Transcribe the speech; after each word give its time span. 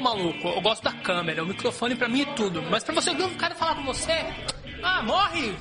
sou 0.00 0.02
maluco, 0.02 0.48
eu 0.48 0.60
gosto 0.62 0.82
da 0.82 0.92
câmera, 0.92 1.44
o 1.44 1.46
microfone 1.46 1.94
pra 1.94 2.08
mim 2.08 2.22
é 2.22 2.34
tudo. 2.34 2.62
Mas 2.70 2.82
pra 2.82 2.94
você 2.94 3.10
ouvir 3.10 3.24
um 3.24 3.34
cara 3.34 3.54
falar 3.54 3.74
com 3.74 3.84
você, 3.84 4.26
ah, 4.82 5.02
morre, 5.02 5.54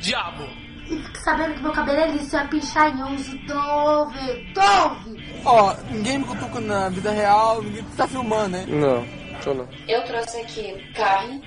diabo. 0.00 0.44
E 0.86 0.98
fique 1.02 1.18
sabendo 1.20 1.54
que 1.54 1.62
meu 1.62 1.72
cabelo 1.72 1.98
é 1.98 2.06
liso, 2.12 2.30
vai 2.30 2.48
pinchar 2.48 2.94
em 2.94 3.02
11, 3.02 3.38
dove, 3.38 4.52
dove. 4.54 5.42
Ó, 5.44 5.74
ninguém 5.90 6.18
me 6.18 6.24
cutuca 6.24 6.60
na 6.60 6.88
vida 6.90 7.10
real, 7.10 7.62
ninguém 7.62 7.82
tá 7.96 8.06
filmando, 8.06 8.50
né? 8.50 8.66
Não, 8.68 9.06
tô 9.42 9.54
não. 9.54 9.68
Eu 9.86 10.02
trouxe 10.04 10.40
aqui 10.40 10.92
carne, 10.94 11.42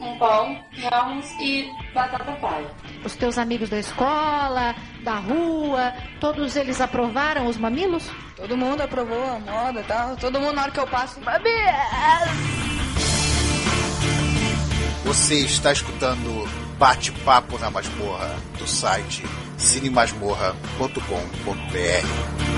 um 0.00 0.18
pão, 0.18 0.58
ramos 0.90 1.30
e 1.40 1.70
batata 1.94 2.32
palha. 2.32 2.70
Os 3.04 3.14
teus 3.14 3.36
amigos 3.36 3.68
da 3.68 3.78
escola, 3.78 4.74
da 5.02 5.16
rua, 5.16 5.92
todos 6.20 6.56
eles 6.56 6.80
aprovaram 6.80 7.46
os 7.46 7.58
mamilos? 7.58 8.10
Todo 8.34 8.56
mundo 8.56 8.80
aprovou 8.80 9.22
a 9.22 9.38
moda 9.38 9.80
e 9.80 9.84
tal. 9.84 10.16
Todo 10.16 10.40
mundo 10.40 10.54
na 10.54 10.62
hora 10.62 10.70
que 10.70 10.80
eu 10.80 10.86
passo. 10.86 11.20
Você 15.04 15.40
está 15.40 15.70
escutando 15.70 16.48
Bate-Papo 16.78 17.58
na 17.58 17.70
Masmorra 17.70 18.34
do 18.58 18.66
site 18.66 19.22
cinemasmorra.com.br. 19.58 22.54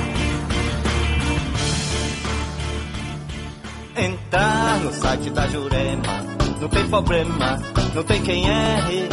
Entrar 3.96 4.78
no 4.80 4.92
site 4.92 5.30
da 5.30 5.46
Jurema, 5.48 6.23
não 6.60 6.68
tem 6.68 6.88
problema, 6.88 7.59
não 7.95 8.04
tem 8.04 8.23
quem 8.23 8.48
erre. 8.48 9.09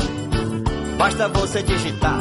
Basta 1.03 1.27
você 1.27 1.61
digitar 1.61 2.17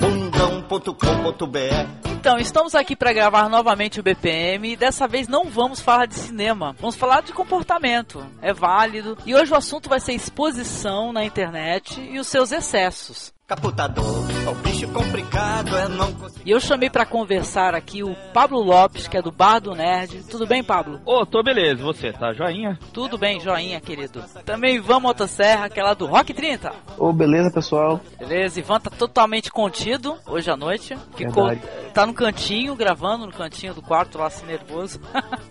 bundão.com.br. 0.00 2.08
Então, 2.18 2.38
estamos 2.38 2.74
aqui 2.74 2.96
para 2.96 3.12
gravar 3.12 3.50
novamente 3.50 4.00
o 4.00 4.02
BPM 4.02 4.72
e 4.72 4.76
dessa 4.76 5.06
vez 5.06 5.28
não 5.28 5.50
vamos 5.50 5.82
falar 5.82 6.06
de 6.06 6.14
cinema, 6.14 6.74
vamos 6.80 6.96
falar 6.96 7.20
de 7.20 7.34
comportamento. 7.34 8.26
É 8.40 8.54
válido. 8.54 9.18
E 9.26 9.34
hoje 9.34 9.52
o 9.52 9.56
assunto 9.56 9.90
vai 9.90 10.00
ser 10.00 10.14
exposição 10.14 11.12
na 11.12 11.26
internet 11.26 12.00
e 12.00 12.18
os 12.18 12.26
seus 12.26 12.52
excessos. 12.52 13.34
Caputador, 13.50 14.04
o 14.48 14.54
bicho 14.62 14.86
complicado 14.92 15.76
é 15.76 15.88
não 15.88 16.12
conseguir. 16.14 16.48
E 16.48 16.52
eu 16.52 16.60
chamei 16.60 16.88
para 16.88 17.04
conversar 17.04 17.74
aqui 17.74 18.00
o 18.00 18.14
Pablo 18.32 18.60
Lopes, 18.62 19.08
que 19.08 19.16
é 19.16 19.20
do 19.22 19.32
Bar 19.32 19.58
do 19.58 19.74
Nerd. 19.74 20.22
Tudo 20.30 20.46
bem, 20.46 20.62
Pablo? 20.62 21.00
Ô, 21.04 21.26
tô 21.26 21.42
beleza, 21.42 21.82
você 21.82 22.12
tá 22.12 22.32
joinha? 22.32 22.78
Tudo 22.92 23.18
bem, 23.18 23.40
joinha, 23.40 23.80
querido. 23.80 24.22
Também 24.46 24.76
Ivan 24.76 25.00
Motosserra, 25.00 25.68
que 25.68 25.80
é 25.80 25.82
lá 25.82 25.94
do 25.94 26.06
Rock 26.06 26.32
30. 26.32 26.72
Ô, 26.96 27.12
beleza, 27.12 27.50
pessoal. 27.50 28.00
Beleza, 28.20 28.60
Ivan 28.60 28.78
tá 28.78 28.88
totalmente 28.88 29.50
contido 29.50 30.16
hoje 30.28 30.48
à 30.48 30.56
noite. 30.56 30.96
Ficou, 31.16 31.48
Verdade. 31.48 31.92
tá 31.92 32.06
no 32.06 32.14
cantinho, 32.14 32.76
gravando 32.76 33.26
no 33.26 33.32
cantinho 33.32 33.74
do 33.74 33.82
quarto 33.82 34.16
lá, 34.16 34.28
assim, 34.28 34.46
nervoso. 34.46 35.00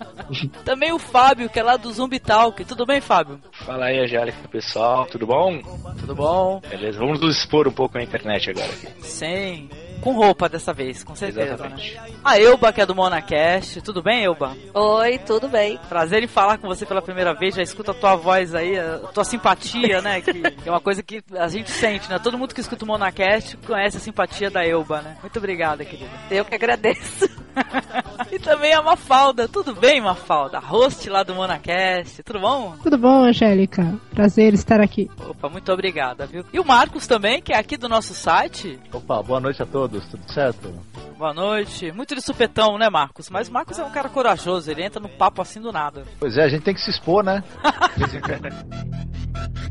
Também 0.63 0.93
o 0.93 0.99
Fábio, 0.99 1.49
que 1.49 1.59
é 1.59 1.63
lá 1.63 1.75
do 1.75 1.91
Zumbi 1.91 2.17
Talk. 2.19 2.63
Tudo 2.63 2.85
bem, 2.85 3.01
Fábio? 3.01 3.41
Fala 3.51 3.87
aí, 3.87 3.99
Angélica, 3.99 4.47
pessoal, 4.47 5.05
tudo 5.05 5.27
bom? 5.27 5.59
Tudo 5.99 6.15
bom? 6.15 6.61
Beleza, 6.69 6.97
vamos 6.97 7.19
nos 7.19 7.37
expor 7.37 7.67
um 7.67 7.71
pouco 7.71 7.88
na 7.93 8.03
internet 8.03 8.49
agora. 8.49 8.67
Aqui. 8.67 8.87
Sim. 9.01 9.69
Com 10.01 10.13
roupa 10.13 10.47
dessa 10.47 10.71
vez, 10.71 11.03
com 11.03 11.13
certeza, 11.13 11.55
Exatamente. 11.55 11.95
né? 11.95 12.09
A 12.23 12.39
Elba, 12.39 12.71
que 12.71 12.79
é 12.79 12.85
do 12.85 12.95
Monacast. 12.95 13.81
Tudo 13.81 14.01
bem, 14.01 14.23
Elba? 14.23 14.55
Oi, 14.73 15.17
tudo 15.19 15.49
bem. 15.49 15.77
Prazer 15.89 16.23
em 16.23 16.27
falar 16.27 16.57
com 16.57 16.67
você 16.67 16.85
pela 16.85 17.01
primeira 17.01 17.33
vez. 17.33 17.55
Já 17.55 17.61
escuta 17.61 17.91
a 17.91 17.93
tua 17.93 18.15
voz 18.15 18.55
aí, 18.55 18.79
a 18.79 18.99
tua 19.13 19.25
simpatia, 19.25 20.01
né? 20.01 20.21
Que 20.21 20.41
é 20.65 20.71
uma 20.71 20.79
coisa 20.79 21.03
que 21.03 21.21
a 21.37 21.49
gente 21.49 21.69
sente, 21.69 22.09
né? 22.09 22.17
Todo 22.17 22.37
mundo 22.37 22.53
que 22.55 22.61
escuta 22.61 22.85
o 22.85 22.87
Monacast 22.87 23.57
conhece 23.57 23.97
a 23.97 23.99
simpatia 23.99 24.49
da 24.49 24.65
Elba, 24.65 25.01
né? 25.01 25.17
Muito 25.21 25.37
obrigada, 25.37 25.83
querida. 25.83 26.09
Eu 26.31 26.45
que 26.45 26.55
agradeço. 26.55 27.27
e 28.31 28.39
também 28.39 28.73
a 28.73 28.81
Mafalda. 28.81 29.47
Tudo 29.47 29.73
bem, 29.73 30.01
Mafalda? 30.01 30.59
Host 30.59 31.09
lá 31.09 31.23
do 31.23 31.35
Monacast. 31.35 32.23
Tudo 32.23 32.39
bom? 32.39 32.75
Tudo 32.81 32.97
bom, 32.97 33.23
Angélica? 33.23 33.95
Prazer 34.13 34.53
estar 34.53 34.79
aqui. 34.79 35.09
Opa, 35.27 35.49
muito 35.49 35.71
obrigada, 35.71 36.25
viu? 36.25 36.45
E 36.51 36.59
o 36.59 36.65
Marcos 36.65 37.07
também, 37.07 37.41
que 37.41 37.53
é 37.53 37.57
aqui 37.57 37.77
do 37.77 37.89
nosso 37.89 38.13
site. 38.13 38.79
Opa, 38.91 39.21
boa 39.21 39.39
noite 39.39 39.61
a 39.61 39.65
todos, 39.65 40.05
tudo 40.07 40.31
certo? 40.31 40.73
Boa 41.17 41.33
noite. 41.33 41.91
Muito 41.91 42.15
de 42.15 42.21
supetão, 42.21 42.77
né, 42.77 42.89
Marcos? 42.89 43.29
Mas 43.29 43.49
o 43.49 43.53
Marcos 43.53 43.77
é 43.77 43.83
um 43.83 43.91
cara 43.91 44.09
corajoso, 44.09 44.71
ele 44.71 44.83
entra 44.83 44.99
no 44.99 45.09
papo 45.09 45.41
assim 45.41 45.59
do 45.59 45.71
nada. 45.71 46.03
Pois 46.19 46.37
é, 46.37 46.43
a 46.43 46.49
gente 46.49 46.63
tem 46.63 46.73
que 46.73 46.81
se 46.81 46.89
expor, 46.89 47.23
né? 47.23 47.43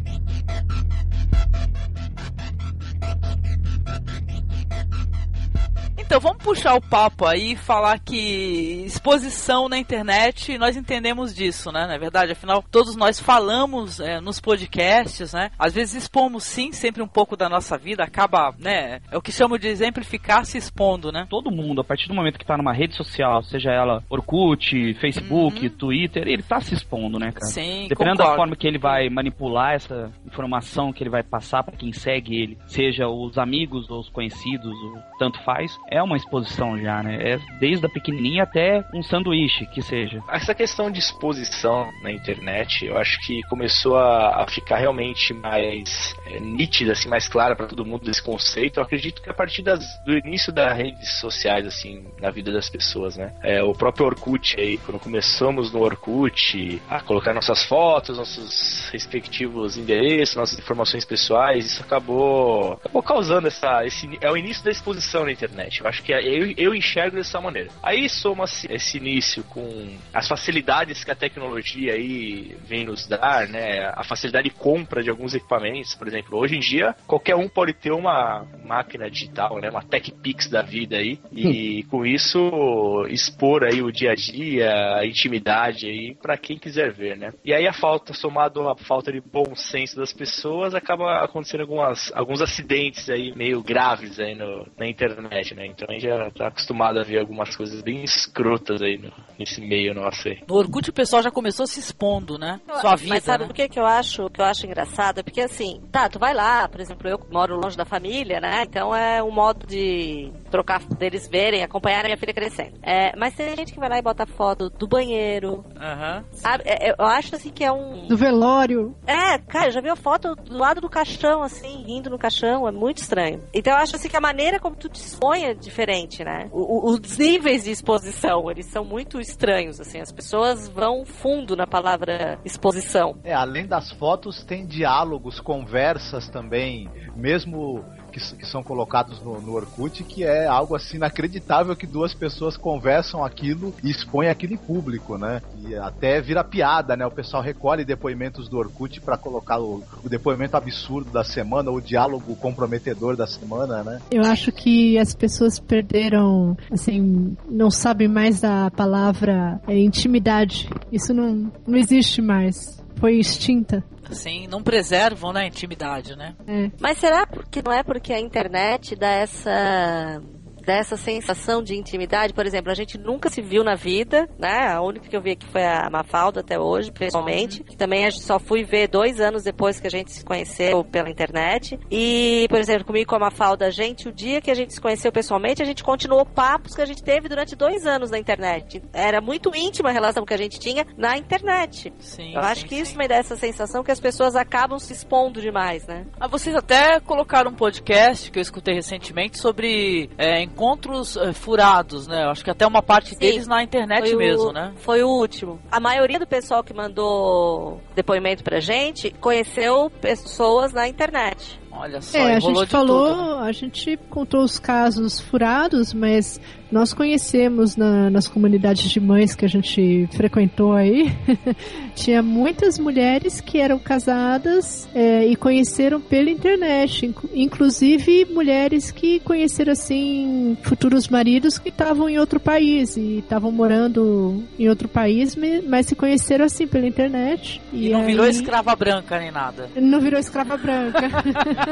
Então 6.08 6.20
vamos 6.20 6.42
puxar 6.42 6.74
o 6.74 6.80
papo 6.80 7.26
aí 7.26 7.52
e 7.52 7.56
falar 7.56 7.98
que 7.98 8.82
exposição 8.86 9.68
na 9.68 9.78
internet, 9.78 10.56
nós 10.56 10.74
entendemos 10.74 11.34
disso, 11.34 11.70
né? 11.70 11.86
Na 11.86 11.96
é 11.96 11.98
verdade, 11.98 12.32
afinal, 12.32 12.64
todos 12.70 12.96
nós 12.96 13.20
falamos 13.20 14.00
é, 14.00 14.18
nos 14.18 14.40
podcasts, 14.40 15.34
né? 15.34 15.50
Às 15.58 15.74
vezes 15.74 16.04
expomos 16.04 16.44
sim, 16.44 16.72
sempre 16.72 17.02
um 17.02 17.06
pouco 17.06 17.36
da 17.36 17.46
nossa 17.46 17.76
vida, 17.76 18.04
acaba, 18.04 18.54
né? 18.58 19.00
É 19.10 19.18
o 19.18 19.20
que 19.20 19.30
chamo 19.30 19.58
de 19.58 19.68
exemplificar 19.68 20.46
se 20.46 20.56
expondo, 20.56 21.12
né? 21.12 21.26
Todo 21.28 21.50
mundo, 21.50 21.82
a 21.82 21.84
partir 21.84 22.08
do 22.08 22.14
momento 22.14 22.38
que 22.38 22.46
tá 22.46 22.56
numa 22.56 22.72
rede 22.72 22.94
social, 22.96 23.42
seja 23.42 23.70
ela 23.70 24.02
Orkut, 24.08 24.94
Facebook, 24.94 25.66
Uhum. 25.66 25.76
Twitter, 25.76 26.26
ele 26.26 26.42
tá 26.42 26.58
se 26.58 26.72
expondo, 26.72 27.18
né, 27.18 27.32
cara? 27.32 27.44
Sim, 27.52 27.86
Dependendo 27.86 28.16
concordo. 28.16 28.30
da 28.30 28.36
forma 28.36 28.56
que 28.56 28.66
ele 28.66 28.78
vai 28.78 29.10
manipular 29.10 29.74
essa 29.74 30.10
informação 30.26 30.90
que 30.90 31.02
ele 31.02 31.10
vai 31.10 31.22
passar 31.22 31.62
pra 31.62 31.76
quem 31.76 31.92
segue 31.92 32.34
ele, 32.34 32.56
seja 32.66 33.06
os 33.08 33.36
amigos 33.36 33.90
ou 33.90 34.00
os 34.00 34.08
conhecidos, 34.08 34.72
ou 34.72 35.02
tanto 35.18 35.38
faz, 35.44 35.76
é 35.90 35.97
uma 36.02 36.16
exposição 36.16 36.78
já, 36.78 37.02
né? 37.02 37.32
É 37.32 37.38
desde 37.58 37.86
a 37.86 37.88
pequenininha 37.88 38.42
até 38.42 38.84
um 38.94 39.02
sanduíche, 39.02 39.66
que 39.66 39.82
seja. 39.82 40.22
Essa 40.30 40.54
questão 40.54 40.90
de 40.90 40.98
exposição 40.98 41.90
na 42.02 42.10
internet, 42.10 42.86
eu 42.86 42.96
acho 42.96 43.18
que 43.20 43.42
começou 43.48 43.96
a, 43.96 44.42
a 44.42 44.46
ficar 44.46 44.76
realmente 44.76 45.32
mais 45.34 46.14
é, 46.26 46.40
nítida, 46.40 46.92
assim, 46.92 47.08
mais 47.08 47.28
clara 47.28 47.56
para 47.56 47.66
todo 47.66 47.84
mundo 47.84 48.04
desse 48.04 48.22
conceito. 48.22 48.78
Eu 48.78 48.84
acredito 48.84 49.22
que 49.22 49.30
a 49.30 49.34
partir 49.34 49.62
das, 49.62 49.84
do 50.04 50.16
início 50.16 50.52
das 50.52 50.76
redes 50.76 51.18
sociais, 51.20 51.66
assim, 51.66 52.06
na 52.20 52.30
vida 52.30 52.52
das 52.52 52.68
pessoas, 52.68 53.16
né? 53.16 53.32
É, 53.42 53.62
o 53.62 53.72
próprio 53.72 54.06
Orkut 54.06 54.58
aí, 54.58 54.78
quando 54.78 54.98
começamos 55.00 55.72
no 55.72 55.80
Orkut 55.80 56.80
a 56.88 57.00
colocar 57.00 57.32
nossas 57.34 57.64
fotos, 57.64 58.18
nossos 58.18 58.88
respectivos 58.90 59.76
endereços, 59.76 60.36
nossas 60.36 60.58
informações 60.58 61.04
pessoais, 61.04 61.66
isso 61.66 61.82
acabou, 61.82 62.72
acabou 62.74 63.02
causando 63.02 63.48
essa, 63.48 63.84
esse, 63.86 64.18
é 64.20 64.30
o 64.30 64.36
início 64.36 64.64
da 64.64 64.70
exposição 64.70 65.24
na 65.24 65.32
internet. 65.32 65.82
Acho 65.88 66.02
que 66.02 66.12
é- 66.12 66.22
eu, 66.22 66.52
eu 66.56 66.74
enxergo 66.74 67.16
dessa 67.16 67.40
maneira. 67.40 67.70
Aí 67.82 68.08
soma-se 68.08 68.70
esse 68.70 68.98
início 68.98 69.42
com 69.44 69.96
as 70.12 70.28
facilidades 70.28 71.02
que 71.02 71.10
a 71.10 71.14
tecnologia 71.14 71.94
aí 71.94 72.56
vem 72.66 72.84
nos 72.84 73.06
dar, 73.06 73.48
né? 73.48 73.86
A 73.94 74.04
facilidade 74.04 74.48
de 74.50 74.54
compra 74.54 75.02
de 75.02 75.10
alguns 75.10 75.34
equipamentos, 75.34 75.94
por 75.94 76.06
exemplo. 76.06 76.38
Hoje 76.38 76.56
em 76.56 76.60
dia, 76.60 76.94
qualquer 77.06 77.34
um 77.36 77.48
pode 77.48 77.72
ter 77.72 77.90
uma 77.92 78.46
máquina 78.64 79.10
digital, 79.10 79.58
né? 79.60 79.70
Uma 79.70 79.82
Tech 79.82 80.12
Pix 80.22 80.48
da 80.48 80.62
vida 80.62 80.96
aí. 80.96 81.18
E 81.32 81.84
com 81.84 82.04
isso, 82.04 83.06
expor 83.08 83.64
aí 83.64 83.82
o 83.82 83.90
dia 83.90 84.12
a 84.12 84.14
dia, 84.14 84.96
a 84.96 85.06
intimidade 85.06 85.86
aí 85.86 86.14
para 86.14 86.36
quem 86.36 86.58
quiser 86.58 86.92
ver, 86.92 87.16
né? 87.16 87.32
E 87.44 87.52
aí 87.54 87.66
a 87.66 87.72
falta, 87.72 88.12
somado 88.12 88.68
à 88.68 88.76
falta 88.76 89.10
de 89.12 89.20
bom 89.20 89.54
senso 89.54 89.96
das 89.96 90.12
pessoas, 90.12 90.74
acaba 90.74 91.24
acontecendo 91.24 91.62
algumas, 91.62 92.12
alguns 92.14 92.42
acidentes 92.42 93.08
aí 93.08 93.34
meio 93.34 93.62
graves 93.62 94.20
aí 94.20 94.34
no, 94.34 94.66
na 94.76 94.86
internet, 94.86 95.54
né? 95.54 95.66
Então 95.78 95.86
a 95.88 95.92
gente 95.92 96.02
já 96.08 96.28
tá 96.32 96.48
acostumado 96.48 96.98
a 96.98 97.04
ver 97.04 97.20
algumas 97.20 97.54
coisas 97.54 97.80
bem 97.82 98.02
escrotas 98.02 98.82
aí 98.82 98.98
no- 98.98 99.12
nesse 99.38 99.60
meio 99.60 99.94
nosso 99.94 100.26
aí. 100.26 100.40
No 100.48 100.56
Orkut 100.56 100.90
o 100.90 100.92
pessoal 100.92 101.22
já 101.22 101.30
começou 101.30 101.68
se 101.68 101.78
expondo, 101.78 102.36
né? 102.36 102.60
Sua 102.80 102.96
vida, 102.96 103.14
Mas 103.14 103.22
sabe 103.22 103.44
né? 103.44 103.50
o 103.50 103.54
que, 103.54 103.68
que 103.68 103.78
eu 103.78 103.86
acho 103.86 104.28
que 104.30 104.40
eu 104.40 104.44
acho 104.44 104.66
engraçado? 104.66 105.20
É 105.20 105.22
Porque 105.22 105.40
assim, 105.40 105.80
tá, 105.92 106.08
tu 106.08 106.18
vai 106.18 106.34
lá, 106.34 106.68
por 106.68 106.80
exemplo, 106.80 107.08
eu 107.08 107.20
moro 107.30 107.56
longe 107.60 107.76
da 107.76 107.84
família, 107.84 108.40
né? 108.40 108.64
Então 108.68 108.92
é 108.94 109.22
um 109.22 109.30
modo 109.30 109.66
de 109.68 110.32
trocar 110.50 110.80
deles 110.80 111.28
verem, 111.28 111.62
acompanhar 111.62 112.00
a 112.00 112.04
minha 112.04 112.16
filha 112.16 112.34
crescendo. 112.34 112.76
É, 112.82 113.14
mas 113.16 113.34
tem 113.36 113.54
gente 113.54 113.72
que 113.72 113.78
vai 113.78 113.88
lá 113.88 113.98
e 113.98 114.02
bota 114.02 114.26
foto 114.26 114.68
do 114.68 114.88
banheiro. 114.88 115.64
Aham. 115.80 116.24
Sabe? 116.32 116.64
É, 116.66 116.90
eu 116.98 117.04
acho 117.06 117.36
assim 117.36 117.50
que 117.50 117.62
é 117.62 117.70
um. 117.70 118.08
Do 118.08 118.16
velório. 118.16 118.96
É, 119.06 119.38
cara, 119.38 119.66
eu 119.68 119.72
já 119.72 119.80
vi 119.80 119.88
a 119.90 119.94
foto 119.96 120.34
do 120.34 120.56
lado 120.58 120.80
do 120.80 120.90
caixão, 120.90 121.40
assim, 121.40 121.84
rindo 121.84 122.10
no 122.10 122.18
caixão, 122.18 122.66
é 122.66 122.72
muito 122.72 122.98
estranho. 122.98 123.44
Então 123.54 123.72
eu 123.72 123.78
acho 123.78 123.94
assim 123.94 124.08
que 124.08 124.16
a 124.16 124.20
maneira 124.20 124.58
como 124.58 124.74
tu 124.74 124.88
te 124.88 124.96
expõe 125.00 125.44
é 125.44 125.54
diferente, 125.68 126.24
né? 126.24 126.48
O- 126.50 126.90
os 126.90 127.18
níveis 127.18 127.64
de 127.64 127.70
exposição, 127.70 128.50
eles 128.50 128.66
são 128.66 128.84
muito 128.84 129.20
estranhos, 129.20 129.80
assim, 129.80 130.00
as 130.00 130.10
pessoas 130.10 130.68
vão 130.68 131.04
fundo 131.04 131.54
na 131.54 131.66
palavra 131.66 132.38
exposição. 132.44 133.16
É, 133.22 133.34
além 133.34 133.66
das 133.66 133.90
fotos, 133.92 134.42
tem 134.44 134.66
diálogos, 134.66 135.40
conversas 135.40 136.28
também, 136.30 136.88
mesmo 137.14 137.84
que, 138.12 138.20
que 138.36 138.46
são 138.46 138.62
colocados 138.62 139.20
no, 139.22 139.40
no 139.40 139.54
Orkut, 139.54 140.02
que 140.04 140.24
é 140.24 140.46
algo 140.46 140.74
assim 140.74 140.96
inacreditável 140.96 141.76
que 141.76 141.86
duas 141.86 142.14
pessoas 142.14 142.56
conversam 142.56 143.24
aquilo 143.24 143.74
e 143.82 143.90
expõem 143.90 144.28
aquilo 144.28 144.54
em 144.54 144.58
público, 144.58 145.16
né? 145.16 145.42
E 145.66 145.74
até 145.74 146.20
vira 146.20 146.44
piada, 146.44 146.96
né? 146.96 147.06
O 147.06 147.10
pessoal 147.10 147.42
recolhe 147.42 147.84
depoimentos 147.84 148.48
do 148.48 148.58
Orkut 148.58 149.00
pra 149.00 149.16
colocar 149.16 149.58
o, 149.58 149.82
o 150.04 150.08
depoimento 150.08 150.56
absurdo 150.56 151.10
da 151.10 151.24
semana, 151.24 151.70
o 151.70 151.80
diálogo 151.80 152.34
comprometedor 152.36 153.16
da 153.16 153.26
semana, 153.26 153.82
né? 153.82 154.00
Eu 154.10 154.22
acho 154.22 154.52
que 154.52 154.98
as 154.98 155.14
pessoas 155.14 155.58
perderam, 155.58 156.56
assim, 156.70 157.36
não 157.48 157.70
sabem 157.70 158.08
mais 158.08 158.40
da 158.40 158.70
palavra 158.70 159.60
é, 159.66 159.78
intimidade. 159.78 160.68
Isso 160.92 161.12
não, 161.12 161.50
não 161.66 161.78
existe 161.78 162.20
mais. 162.20 162.77
Foi 162.98 163.14
extinta. 163.16 163.84
Assim, 164.10 164.46
não 164.46 164.62
preservam, 164.62 165.32
né, 165.32 165.42
a 165.42 165.46
intimidade, 165.46 166.16
né? 166.16 166.34
É. 166.46 166.70
Mas 166.80 166.98
será 166.98 167.26
que 167.50 167.62
não 167.62 167.72
é 167.72 167.82
porque 167.82 168.12
a 168.12 168.20
internet 168.20 168.96
dá 168.96 169.10
essa 169.10 170.20
dá 170.68 170.74
essa 170.74 170.98
sensação 170.98 171.62
de 171.62 171.74
intimidade? 171.74 172.34
Por 172.34 172.44
exemplo, 172.44 172.70
a 172.70 172.74
gente 172.74 172.98
nunca 172.98 173.30
se 173.30 173.40
viu 173.40 173.64
na 173.64 173.74
vida, 173.74 174.28
né? 174.38 174.68
A 174.68 174.82
única 174.82 175.08
que 175.08 175.16
eu 175.16 175.22
vi 175.22 175.30
aqui 175.30 175.46
foi 175.46 175.64
a 175.64 175.88
Mafalda 175.88 176.40
até 176.40 176.58
hoje, 176.58 176.92
pessoalmente. 176.92 177.64
Que 177.64 177.74
também 177.74 178.04
a 178.04 178.10
gente 178.10 178.22
só 178.22 178.38
fui 178.38 178.64
ver 178.64 178.86
dois 178.86 179.18
anos 179.18 179.42
depois 179.42 179.80
que 179.80 179.86
a 179.86 179.90
gente 179.90 180.12
se 180.12 180.22
conheceu 180.22 180.84
pela 180.84 181.08
internet. 181.08 181.80
E, 181.90 182.46
por 182.50 182.58
exemplo, 182.58 182.84
comigo 182.84 183.04
e 183.04 183.06
com 183.06 183.16
a 183.16 183.18
Mafalda, 183.18 183.64
a 183.64 183.70
gente, 183.70 184.08
o 184.08 184.12
dia 184.12 184.42
que 184.42 184.50
a 184.50 184.54
gente 184.54 184.74
se 184.74 184.80
conheceu 184.80 185.10
pessoalmente, 185.10 185.62
a 185.62 185.64
gente 185.64 185.82
continuou 185.82 186.26
papos 186.26 186.74
que 186.74 186.82
a 186.82 186.86
gente 186.86 187.02
teve 187.02 187.30
durante 187.30 187.56
dois 187.56 187.86
anos 187.86 188.10
na 188.10 188.18
internet. 188.18 188.82
Era 188.92 189.22
muito 189.22 189.56
íntima 189.56 189.88
a 189.88 189.92
relação 189.92 190.26
que 190.26 190.34
a 190.34 190.38
gente 190.38 190.60
tinha 190.60 190.86
na 190.98 191.16
internet. 191.16 191.94
Sim, 191.98 192.34
eu 192.34 192.40
acho 192.42 192.62
sim, 192.62 192.66
que 192.66 192.74
isso 192.74 192.98
me 192.98 193.08
dá 193.08 193.14
essa 193.14 193.36
sensação 193.36 193.82
que 193.82 193.90
as 193.90 194.00
pessoas 194.00 194.36
acabam 194.36 194.78
se 194.78 194.92
expondo 194.92 195.40
demais, 195.40 195.86
né? 195.86 196.04
Ah, 196.20 196.28
vocês 196.28 196.54
até 196.54 197.00
colocaram 197.00 197.52
um 197.52 197.54
podcast 197.54 198.30
que 198.30 198.38
eu 198.38 198.42
escutei 198.42 198.74
recentemente 198.74 199.38
sobre 199.38 200.10
é, 200.18 200.42
encontros 200.58 201.16
é, 201.16 201.32
furados, 201.32 202.08
né? 202.08 202.24
Acho 202.24 202.42
que 202.44 202.50
até 202.50 202.66
uma 202.66 202.82
parte 202.82 203.10
Sim. 203.10 203.18
deles 203.18 203.46
na 203.46 203.62
internet 203.62 204.12
o- 204.12 204.18
mesmo, 204.18 204.52
né? 204.52 204.72
Foi 204.78 205.02
o 205.04 205.08
último. 205.08 205.60
A 205.70 205.78
maioria 205.78 206.18
do 206.18 206.26
pessoal 206.26 206.64
que 206.64 206.74
mandou 206.74 207.80
depoimento 207.94 208.42
pra 208.42 208.58
gente 208.58 209.10
conheceu 209.20 209.88
pessoas 210.00 210.72
na 210.72 210.88
internet. 210.88 211.60
Olha 211.78 212.00
só, 212.00 212.18
É, 212.18 212.34
a 212.34 212.40
gente 212.40 212.66
falou, 212.66 213.14
tudo, 213.14 213.34
a 213.38 213.52
gente 213.52 213.96
contou 214.10 214.42
os 214.42 214.58
casos 214.58 215.20
furados, 215.20 215.92
mas 215.94 216.40
nós 216.72 216.92
conhecemos 216.92 217.76
na- 217.76 218.10
nas 218.10 218.26
comunidades 218.28 218.90
de 218.90 219.00
mães 219.00 219.34
que 219.34 219.44
a 219.44 219.48
gente 219.48 220.06
frequentou 220.12 220.72
aí, 220.72 221.10
tinha 221.94 222.22
muitas 222.22 222.78
mulheres 222.78 223.40
que 223.40 223.58
eram 223.58 223.78
casadas 223.78 224.88
é, 224.94 225.24
e 225.26 225.36
conheceram 225.36 226.00
pela 226.00 226.28
internet, 226.30 227.06
inclu- 227.06 227.30
inclusive 227.32 228.26
mulheres 228.30 228.90
que 228.90 229.20
conheceram 229.20 229.72
assim 229.72 230.56
futuros 230.62 231.08
maridos 231.08 231.58
que 231.58 231.68
estavam 231.70 232.08
em 232.08 232.18
outro 232.18 232.38
país 232.40 232.96
e 232.96 233.18
estavam 233.18 233.50
morando 233.52 234.42
em 234.58 234.68
outro 234.68 234.88
país, 234.88 235.36
mas 235.66 235.86
se 235.86 235.94
conheceram 235.94 236.44
assim 236.44 236.66
pela 236.66 236.86
internet. 236.86 237.60
E 237.72 237.90
não 237.90 238.04
virou 238.04 238.24
aí- 238.24 238.30
escrava 238.32 238.74
branca 238.76 239.18
nem 239.18 239.30
nada. 239.30 239.70
Não 239.76 240.00
virou 240.00 240.18
escrava 240.20 240.56
branca. 240.56 240.98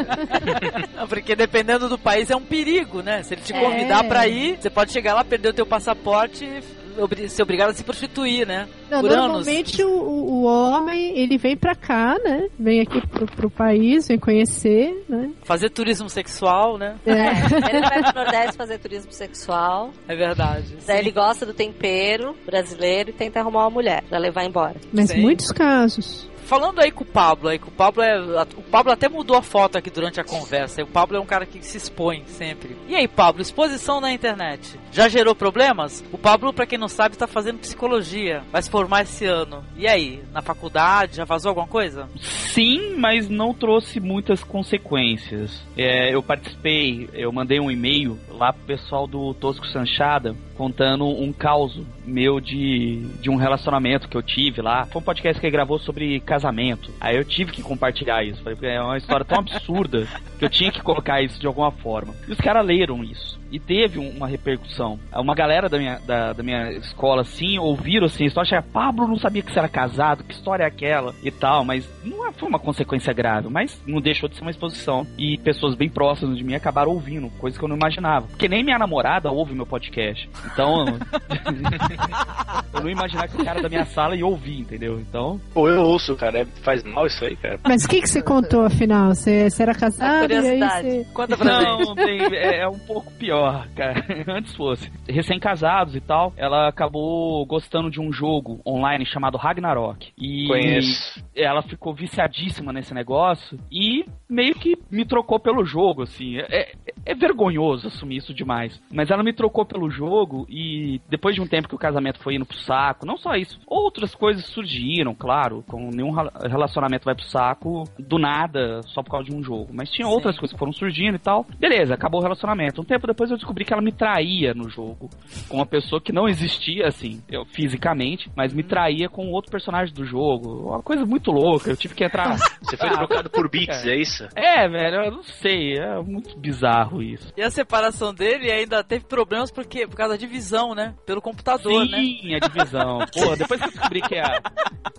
Porque 1.09 1.35
dependendo 1.35 1.89
do 1.89 1.99
país 1.99 2.31
é 2.31 2.37
um 2.37 2.43
perigo, 2.43 3.03
né? 3.03 3.23
Se 3.23 3.35
ele 3.35 3.43
te 3.43 3.53
É. 3.53 3.61
convidar 3.61 4.05
pra 4.05 4.27
ir, 4.27 4.57
você 4.61 4.71
pode 4.71 4.93
chegar 4.93 5.15
lá, 5.15 5.25
perder 5.25 5.49
o 5.51 5.55
teu 5.55 5.67
passaporte 5.67 6.45
e 6.45 7.29
ser 7.29 7.43
obrigado 7.43 7.71
a 7.71 7.75
se 7.75 7.85
prostituir, 7.85 8.47
né? 8.47 8.67
Não, 8.91 9.03
normalmente 9.03 9.83
o, 9.85 9.91
o- 9.91 10.31
o 10.31 10.45
homem 10.45 11.19
ele 11.19 11.37
vem 11.37 11.55
pra 11.55 11.75
cá, 11.75 12.17
né? 12.25 12.49
Vem 12.59 12.81
aqui 12.81 13.07
pro, 13.07 13.27
pro 13.27 13.51
país, 13.51 14.09
vem 14.09 14.19
conhecer, 14.19 15.05
né? 15.07 15.31
Fazer 15.43 15.69
turismo 15.69 16.09
sexual, 16.09 16.79
né? 16.79 16.97
Ele 17.05 17.81
vai 17.81 18.03
pro 18.03 18.15
Nordeste 18.23 18.57
fazer 18.57 18.79
turismo 18.79 19.13
sexual. 19.13 19.91
É 20.09 20.17
verdade. 20.17 20.75
Daí 20.87 20.99
ele 21.01 21.11
gosta 21.11 21.45
do 21.45 21.53
tempero 21.53 22.35
brasileiro 22.47 23.11
e 23.11 23.13
tenta 23.13 23.41
arrumar 23.41 23.65
uma 23.65 23.71
mulher 23.71 24.03
pra 24.09 24.19
levar 24.19 24.45
embora. 24.45 24.77
Mas 24.93 25.11
Sim. 25.11 25.21
muitos 25.21 25.53
casos. 25.53 26.27
Falando 26.47 26.81
aí 26.81 26.93
com 26.93 27.03
o 27.03 27.07
Pablo, 27.07 27.49
aí, 27.49 27.57
o 27.57 27.71
Pablo 27.73 28.03
é. 28.03 28.17
O 28.57 28.63
Pablo 28.63 28.93
até 28.93 29.09
mudou 29.09 29.37
a 29.37 29.43
foto 29.43 29.77
aqui 29.77 29.91
durante 29.91 30.21
a 30.21 30.25
conversa. 30.25 30.81
O 30.83 30.87
Pablo 30.87 31.17
é 31.17 31.21
um 31.21 31.27
cara 31.27 31.45
que 31.45 31.61
se 31.65 31.77
expõe 31.77 32.23
sempre. 32.27 32.77
E 32.87 32.95
aí, 32.95 33.09
Pablo, 33.09 33.43
exposição 33.43 34.01
na 34.01 34.13
internet. 34.13 34.79
Já 34.93 35.09
gerou 35.09 35.35
problemas? 35.35 36.05
O 36.13 36.17
Pablo, 36.19 36.53
pra 36.53 36.65
quem 36.65 36.79
não 36.79 36.87
sabe, 36.87 37.17
tá 37.17 37.27
fazendo 37.27 37.59
psicologia. 37.59 38.45
Vai 38.53 38.63
se 38.63 38.71
formar 38.71 39.03
esse 39.03 39.27
ano. 39.27 39.65
E 39.77 39.89
aí, 39.89 40.23
na 40.33 40.41
faculdade, 40.41 41.17
já 41.17 41.25
vazou 41.25 41.49
alguma 41.49 41.67
coisa? 41.67 42.09
Sim, 42.21 42.95
mas 42.97 43.29
não 43.29 43.53
trouxe 43.53 43.99
muitas 43.99 44.45
consequências. 44.45 45.61
É, 45.77 46.15
eu 46.15 46.23
participei, 46.23 47.11
eu 47.13 47.33
mandei 47.33 47.59
um 47.59 47.71
e-mail 47.73 48.19
lá 48.37 48.53
pro 48.53 48.63
pessoal 48.65 49.07
do 49.07 49.35
Tosco 49.35 49.67
Sanchada 49.67 50.37
contando 50.57 51.07
um 51.07 51.33
caos 51.33 51.79
meu 52.05 52.41
de, 52.41 52.99
de 53.21 53.29
um 53.29 53.37
relacionamento 53.37 54.09
que 54.09 54.17
eu 54.17 54.23
tive 54.23 54.63
lá. 54.63 54.87
Foi 54.87 55.01
um 55.01 55.05
podcast 55.05 55.41
que 55.41 55.47
ele 55.47 55.53
gravou 55.53 55.79
sobre 55.79 56.21
casamento. 56.21 56.91
Aí 57.01 57.17
eu 57.17 57.25
tive 57.25 57.53
que 57.53 57.63
compartilhar 57.63 58.25
isso. 58.25 58.43
Falei, 58.43 58.59
é 58.63 58.81
uma 58.81 58.97
história 58.97 59.25
tão 59.25 59.39
absurda 59.39 60.07
que 60.39 60.45
eu 60.45 60.49
tinha 60.49 60.73
que 60.73 60.83
colocar 60.83 61.21
isso 61.23 61.39
de 61.39 61.47
alguma 61.47 61.71
forma. 61.71 62.15
E 62.27 62.33
os 62.33 62.39
caras 62.39 62.65
leram 62.65 63.05
isso. 63.05 63.39
E 63.51 63.59
teve 63.59 63.99
um- 63.99 64.11
uma 64.11 64.27
repercussão. 64.27 64.99
Uma 65.15 65.35
galera 65.35 65.69
da 65.69 65.79
minha, 65.79 65.99
da, 66.07 66.33
da 66.33 66.43
minha 66.43 66.73
escola, 66.73 67.23
assim, 67.23 67.59
ouviram 67.59 68.07
assim, 68.07 68.25
a 68.25 68.27
história, 68.27 68.47
acharam, 68.59 68.73
Pablo 68.73 69.07
não 69.07 69.19
sabia 69.19 69.43
que 69.43 69.53
você 69.53 69.59
era 69.59 69.69
casado, 69.69 70.25
que 70.25 70.33
história 70.33 70.65
é 70.65 70.67
aquela 70.67 71.15
e 71.23 71.31
tal, 71.31 71.65
mas 71.65 71.89
não 72.05 72.27
é- 72.27 72.33
foi 72.33 72.49
uma 72.49 72.59
consequência 72.59 73.13
grave, 73.13 73.49
mas 73.49 73.81
não 73.87 74.01
deixou 74.01 74.29
de 74.29 74.37
ser 74.37 74.43
uma 74.43 74.51
exposição. 74.51 75.07
E 75.19 75.39
pessoas 75.39 75.75
bem 75.75 75.89
próximas 75.89 76.37
de 76.37 76.45
mim 76.45 76.55
acabaram 76.55 76.91
ouvindo, 76.93 77.29
coisa 77.39 77.59
que 77.59 77.65
eu 77.65 77.69
não 77.69 77.77
imaginava. 77.77 78.27
Porque 78.27 78.49
nem 78.49 78.63
minha 78.65 78.79
namorada 78.79 79.31
ouve 79.31 79.55
meu 79.55 79.67
podcast. 79.67 80.29
Então, 80.53 80.85
eu 82.75 82.81
não 82.81 82.87
ia 82.89 82.93
imaginar 82.93 83.29
que 83.29 83.41
o 83.41 83.45
cara 83.45 83.61
da 83.63 83.69
minha 83.69 83.85
sala 83.87 84.17
ia 84.17 84.27
ouvir, 84.27 84.61
entendeu? 84.61 84.99
Então, 85.01 85.41
Pô, 85.53 85.69
eu 85.69 85.81
ouço, 85.83 86.15
cara. 86.17 86.41
é- 86.41 86.47
Faz 86.63 86.83
mal 86.85 87.07
isso 87.07 87.25
aí, 87.25 87.37
cara. 87.37 87.59
Mas 87.65 87.85
o 87.85 87.89
que, 87.89 88.01
que 88.01 88.09
você 88.09 88.23
contou 88.23 88.65
afinal? 88.65 89.15
Você, 89.15 89.49
você 89.51 89.63
era 89.63 89.75
casado 89.75 90.31
e 90.31 90.35
aí 90.35 90.41
curiosidade. 90.43 90.89
você... 90.89 91.07
Conta 91.15 91.37
pra 91.37 91.45
Não, 91.63 91.95
tem, 91.95 92.21
é, 92.35 92.61
é 92.63 92.69
um 92.69 92.79
pouco 92.79 93.13
pior, 93.13 93.36
cara. 93.75 94.05
Antes 94.29 94.55
fosse. 94.55 94.91
Recém-casados 95.09 95.95
e 95.95 96.01
tal, 96.01 96.33
ela 96.37 96.69
acabou 96.69 97.45
gostando 97.47 97.91
de 97.91 98.01
um 98.01 98.13
jogo 98.13 98.61
online 98.67 99.05
chamado 99.07 99.39
Ragnarok. 99.39 100.13
E 100.19 100.47
Conheço. 100.49 101.25
ela 101.35 101.63
ficou 101.63 101.95
viciadíssima 101.95 102.73
nesse 102.73 102.95
negócio 102.95 103.59
e 103.71 104.05
meio 104.29 104.55
que 104.55 104.77
me 104.91 105.05
trocou 105.05 105.39
pelo 105.39 105.65
jogo, 105.65 106.03
assim. 106.03 106.39
É, 106.39 106.73
é- 107.07 107.13
é 107.13 107.15
vergonhoso 107.15 107.89
assumir 107.89 108.17
isso 108.17 108.35
demais. 108.35 108.81
Mas 108.91 109.11
ela 109.11 109.23
me 109.23 109.33
trocou 109.33 109.65
pelo 109.65 109.91
jogo 109.91 110.47
e 110.49 111.01
depois 111.09 111.35
de 111.35 111.41
um 111.41 111.47
tempo 111.47 111.69
que 111.69 111.75
o 111.75 111.79
casamento 111.79 112.19
foi 112.21 112.35
indo 112.35 112.45
pro 112.47 112.57
saco, 112.59 113.07
não 113.07 113.17
só 113.17 113.35
isso, 113.35 113.59
outras 113.67 114.15
coisas 114.15 114.45
surgiram, 114.47 115.15
claro, 115.15 115.65
com 115.67 115.89
nenhum 115.91 116.11
rela- 116.11 116.33
relacionamento 116.49 117.05
vai 117.05 117.15
pro 117.15 117.25
saco 117.25 117.85
do 117.99 118.19
nada, 118.19 118.81
só 118.85 119.03
por 119.03 119.11
causa 119.11 119.31
de 119.31 119.35
um 119.35 119.43
jogo. 119.43 119.69
Mas 119.73 119.91
tinha 119.91 120.07
outras 120.07 120.37
coisas 120.39 120.53
que 120.53 120.59
foram 120.59 120.73
surgindo 120.73 121.17
e 121.17 121.19
tal. 121.19 121.47
Beleza, 121.59 121.95
acabou 121.95 122.21
o 122.21 122.23
relacionamento. 122.23 122.81
Um 122.81 122.85
tempo 122.85 123.07
depois 123.07 123.31
eu 123.31 123.37
descobri 123.37 123.65
que 123.65 123.73
ela 123.73 123.83
me 123.83 123.93
traía 123.93 124.53
no 124.55 124.69
jogo. 124.69 125.09
Com 125.49 125.57
uma 125.57 125.67
pessoa 125.67 126.01
que 126.01 126.13
não 126.13 126.29
existia, 126.29 126.87
assim, 126.87 127.23
eu, 127.31 127.45
fisicamente, 127.45 128.31
mas 128.37 128.53
me 128.53 128.63
traía 128.63 129.09
com 129.09 129.31
outro 129.33 129.51
personagem 129.51 129.95
do 129.95 130.05
jogo. 130.05 130.69
Uma 130.69 130.83
coisa 130.83 131.05
muito 131.05 131.31
louca. 131.31 131.71
Eu 131.71 131.77
tive 131.77 131.95
que 131.95 132.05
entrar. 132.05 132.37
Você 132.63 132.77
foi 132.77 132.91
trocado 132.91 133.31
por 133.31 133.49
bits, 133.51 133.85
é 133.87 133.97
isso? 133.97 134.29
É, 134.35 134.69
velho, 134.69 134.97
eu 135.05 135.11
não 135.13 135.23
sei. 135.23 135.79
É 135.79 136.01
muito 136.03 136.39
bizarro 136.39 136.96
isso. 137.03 137.33
E 137.37 137.43
a 137.43 137.51
separação 137.51 138.13
dele 138.15 138.51
ainda 138.51 138.83
teve 138.85 139.05
problemas 139.05 139.51
porque, 139.51 139.87
por 139.87 139.97
causa 139.97 140.15
da 140.15 140.19
divisão, 140.19 140.75
né? 140.75 140.95
Pelo 141.07 141.21
computador, 141.23 141.85
né? 141.89 141.99
Sim, 141.99 142.35
a 142.35 142.39
divisão. 142.39 142.99
Porra, 143.13 143.37
depois 143.37 143.61
que 143.61 143.67
eu 143.69 143.73
descobri 143.73 144.01
que, 144.03 144.17
a- 144.19 144.41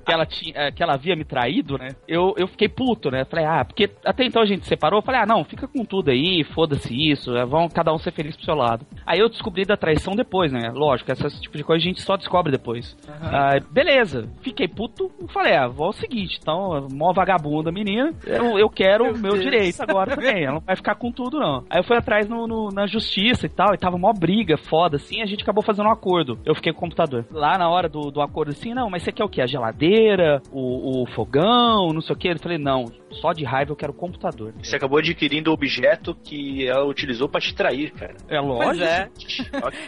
que 0.05 0.11
ela 0.13 0.25
tinha, 0.25 0.53
eh, 0.55 0.71
que 0.71 0.81
ela 0.83 0.93
havia 0.93 1.15
me 1.15 1.25
traído, 1.25 1.77
né? 1.77 1.89
Eu, 2.07 2.33
eu 2.37 2.47
fiquei 2.47 2.69
puto, 2.69 3.09
né? 3.11 3.25
Falei, 3.25 3.45
ah, 3.45 3.63
porque 3.65 3.89
até 4.05 4.23
então 4.25 4.41
a 4.41 4.45
gente 4.45 4.65
separou. 4.67 5.01
Falei, 5.01 5.21
ah, 5.21 5.25
não, 5.25 5.43
fica 5.43 5.67
com 5.67 5.83
tudo 5.85 6.09
aí, 6.11 6.43
foda-se 6.53 6.93
isso, 6.93 7.35
eh, 7.35 7.45
vão 7.45 7.67
cada 7.69 7.93
um 7.93 7.97
ser 7.97 8.11
feliz 8.11 8.35
pro 8.35 8.45
seu 8.45 8.55
lado. 8.55 8.85
Aí 9.05 9.19
eu 9.19 9.29
descobri 9.29 9.65
da 9.65 9.75
traição 9.77 10.15
depois, 10.15 10.51
né? 10.51 10.69
Lógico, 10.73 11.11
esse 11.11 11.41
tipo 11.41 11.57
de 11.57 11.63
coisa 11.63 11.83
a 11.83 11.87
gente 11.87 12.01
só 12.01 12.15
descobre 12.17 12.51
depois. 12.51 12.95
Ah, 13.21 13.59
beleza, 13.71 14.29
fiquei 14.41 14.67
puto. 14.67 15.11
Falei, 15.29 15.55
ah, 15.55 15.67
vou 15.67 15.87
ao 15.87 15.93
seguinte, 15.93 16.37
então, 16.41 16.87
mó 16.91 17.11
vagabunda 17.13 17.71
menina, 17.71 18.13
eu, 18.25 18.57
eu 18.57 18.69
quero 18.69 19.05
o 19.11 19.17
meu 19.17 19.31
Deus. 19.33 19.41
direito 19.43 19.81
agora 19.81 20.11
também. 20.15 20.43
Ela 20.43 20.53
não 20.55 20.61
vai 20.61 20.75
ficar 20.75 20.95
com 20.95 21.11
tudo, 21.11 21.39
não. 21.39 21.63
Aí 21.69 21.79
eu 21.79 21.83
fui 21.87 21.97
atrás 21.97 22.27
no, 22.27 22.45
no- 22.47 22.69
na 22.69 22.85
justiça 22.85 23.45
e 23.45 23.49
tal, 23.49 23.73
e 23.73 23.77
tava 23.77 23.97
mó 23.97 24.11
briga 24.13 24.57
foda, 24.57 24.97
assim, 24.97 25.21
a 25.21 25.25
gente 25.25 25.43
acabou 25.43 25.63
fazendo 25.63 25.87
um 25.87 25.91
acordo. 25.91 26.37
Eu 26.45 26.53
fiquei 26.55 26.71
com 26.73 26.77
o 26.79 26.81
computador. 26.81 27.25
Lá 27.31 27.57
na 27.57 27.69
hora 27.69 27.87
do, 27.89 28.11
do 28.11 28.21
acordo, 28.21 28.51
assim, 28.51 28.73
não, 28.73 28.89
mas 28.89 29.03
você 29.03 29.11
quer 29.11 29.23
o 29.23 29.29
quê? 29.29 29.41
A 29.41 29.47
geladeira, 29.47 30.41
o, 30.51 31.03
o 31.03 31.05
fogão, 31.13 31.87
não 31.93 32.01
sei 32.01 32.15
o 32.15 32.19
quê? 32.19 32.29
Eu 32.29 32.39
falei, 32.39 32.57
não, 32.57 32.85
só 33.11 33.31
de 33.33 33.43
raiva 33.45 33.71
eu 33.71 33.75
quero 33.75 33.91
o 33.91 33.95
computador. 33.95 34.53
Você 34.61 34.75
acabou 34.75 34.99
adquirindo 34.99 35.49
o 35.49 35.53
objeto 35.53 36.13
que 36.23 36.67
ela 36.67 36.85
utilizou 36.85 37.29
pra 37.29 37.39
te 37.41 37.53
trair, 37.55 37.91
cara. 37.91 38.15
É 38.29 38.39
Pois 38.41 38.77
lógico. 38.77 38.85
é. 38.85 39.09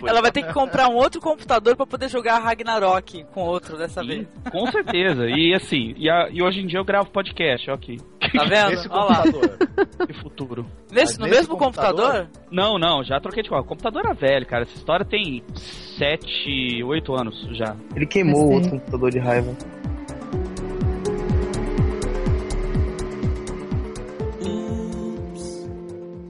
Ela 0.07 0.21
vai 0.21 0.31
ter 0.31 0.43
que 0.43 0.53
comprar 0.53 0.87
um 0.89 0.95
outro 0.95 1.19
computador 1.21 1.75
pra 1.75 1.85
poder 1.85 2.09
jogar 2.09 2.39
Ragnarok 2.39 3.23
com 3.33 3.41
outro 3.41 3.77
dessa 3.77 4.01
Sim, 4.01 4.07
vez. 4.07 4.27
com 4.51 4.65
certeza. 4.71 5.27
E 5.29 5.53
assim, 5.53 5.93
e, 5.97 6.09
a- 6.09 6.29
e 6.31 6.41
hoje 6.41 6.61
em 6.61 6.67
dia 6.67 6.79
eu 6.79 6.85
gravo 6.85 7.09
podcast, 7.11 7.69
ó 7.69 7.73
aqui. 7.73 7.97
Tá 8.19 8.43
vendo? 8.45 8.69
Nesse 8.69 8.87
Olha 8.89 9.03
lá. 9.05 9.23
computador. 9.23 9.57
Que 10.07 10.13
futuro. 10.21 10.65
Nesse, 10.91 11.19
no 11.19 11.25
nesse 11.25 11.37
mesmo 11.39 11.57
computador? 11.57 11.88
Não, 12.51 12.77
não, 12.77 13.03
já 13.03 13.19
troquei 13.19 13.43
de 13.43 13.49
qual. 13.49 13.61
O 13.61 13.65
computador 13.65 14.05
era 14.05 14.13
velho, 14.13 14.45
cara. 14.45 14.63
Essa 14.63 14.75
história 14.75 15.05
tem 15.05 15.43
7, 15.97 16.83
8 16.83 17.13
anos 17.13 17.47
já. 17.51 17.75
Ele 17.95 18.05
queimou 18.05 18.41
o 18.41 18.47
Mas 18.47 18.55
outro 18.55 18.71
computador 18.71 19.11
de 19.11 19.19
raiva. 19.19 19.55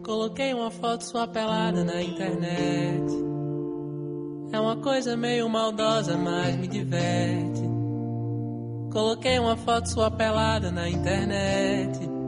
Coloquei 0.04 0.54
uma 0.54 0.72
foto 0.72 1.04
sua 1.04 1.28
pelada 1.28 1.84
na 1.84 2.02
internet. 2.02 3.30
É 4.52 4.60
uma 4.60 4.78
coisa 4.78 5.16
meio 5.16 5.48
maldosa, 5.48 6.18
mas 6.18 6.56
me 6.56 6.68
diverte. 6.68 7.62
Coloquei 8.92 9.38
uma 9.38 9.56
foto 9.56 9.88
sua 9.88 10.10
pelada 10.10 10.72
na 10.72 10.90
internet. 10.90 12.19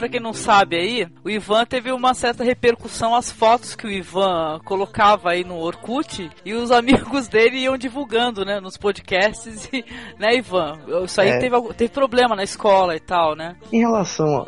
Pra 0.00 0.08
quem 0.08 0.18
não 0.18 0.32
sabe 0.32 0.76
aí, 0.76 1.06
o 1.22 1.28
Ivan 1.28 1.66
teve 1.66 1.92
uma 1.92 2.14
certa 2.14 2.42
repercussão 2.42 3.14
as 3.14 3.30
fotos 3.30 3.74
que 3.76 3.86
o 3.86 3.90
Ivan 3.90 4.58
colocava 4.64 5.28
aí 5.30 5.44
no 5.44 5.58
Orkut 5.58 6.30
e 6.42 6.54
os 6.54 6.70
amigos 6.72 7.28
dele 7.28 7.58
iam 7.58 7.76
divulgando, 7.76 8.42
né, 8.42 8.60
nos 8.60 8.78
podcasts 8.78 9.68
e, 9.70 9.84
né, 10.18 10.36
Ivan? 10.36 10.78
Isso 11.04 11.20
aí 11.20 11.28
É. 11.28 11.38
teve, 11.38 11.54
teve 11.74 11.92
problema 11.92 12.34
na 12.34 12.42
escola 12.42 12.96
e 12.96 13.00
tal, 13.00 13.36
né? 13.36 13.56
Em 13.70 13.80
relação 13.80 14.46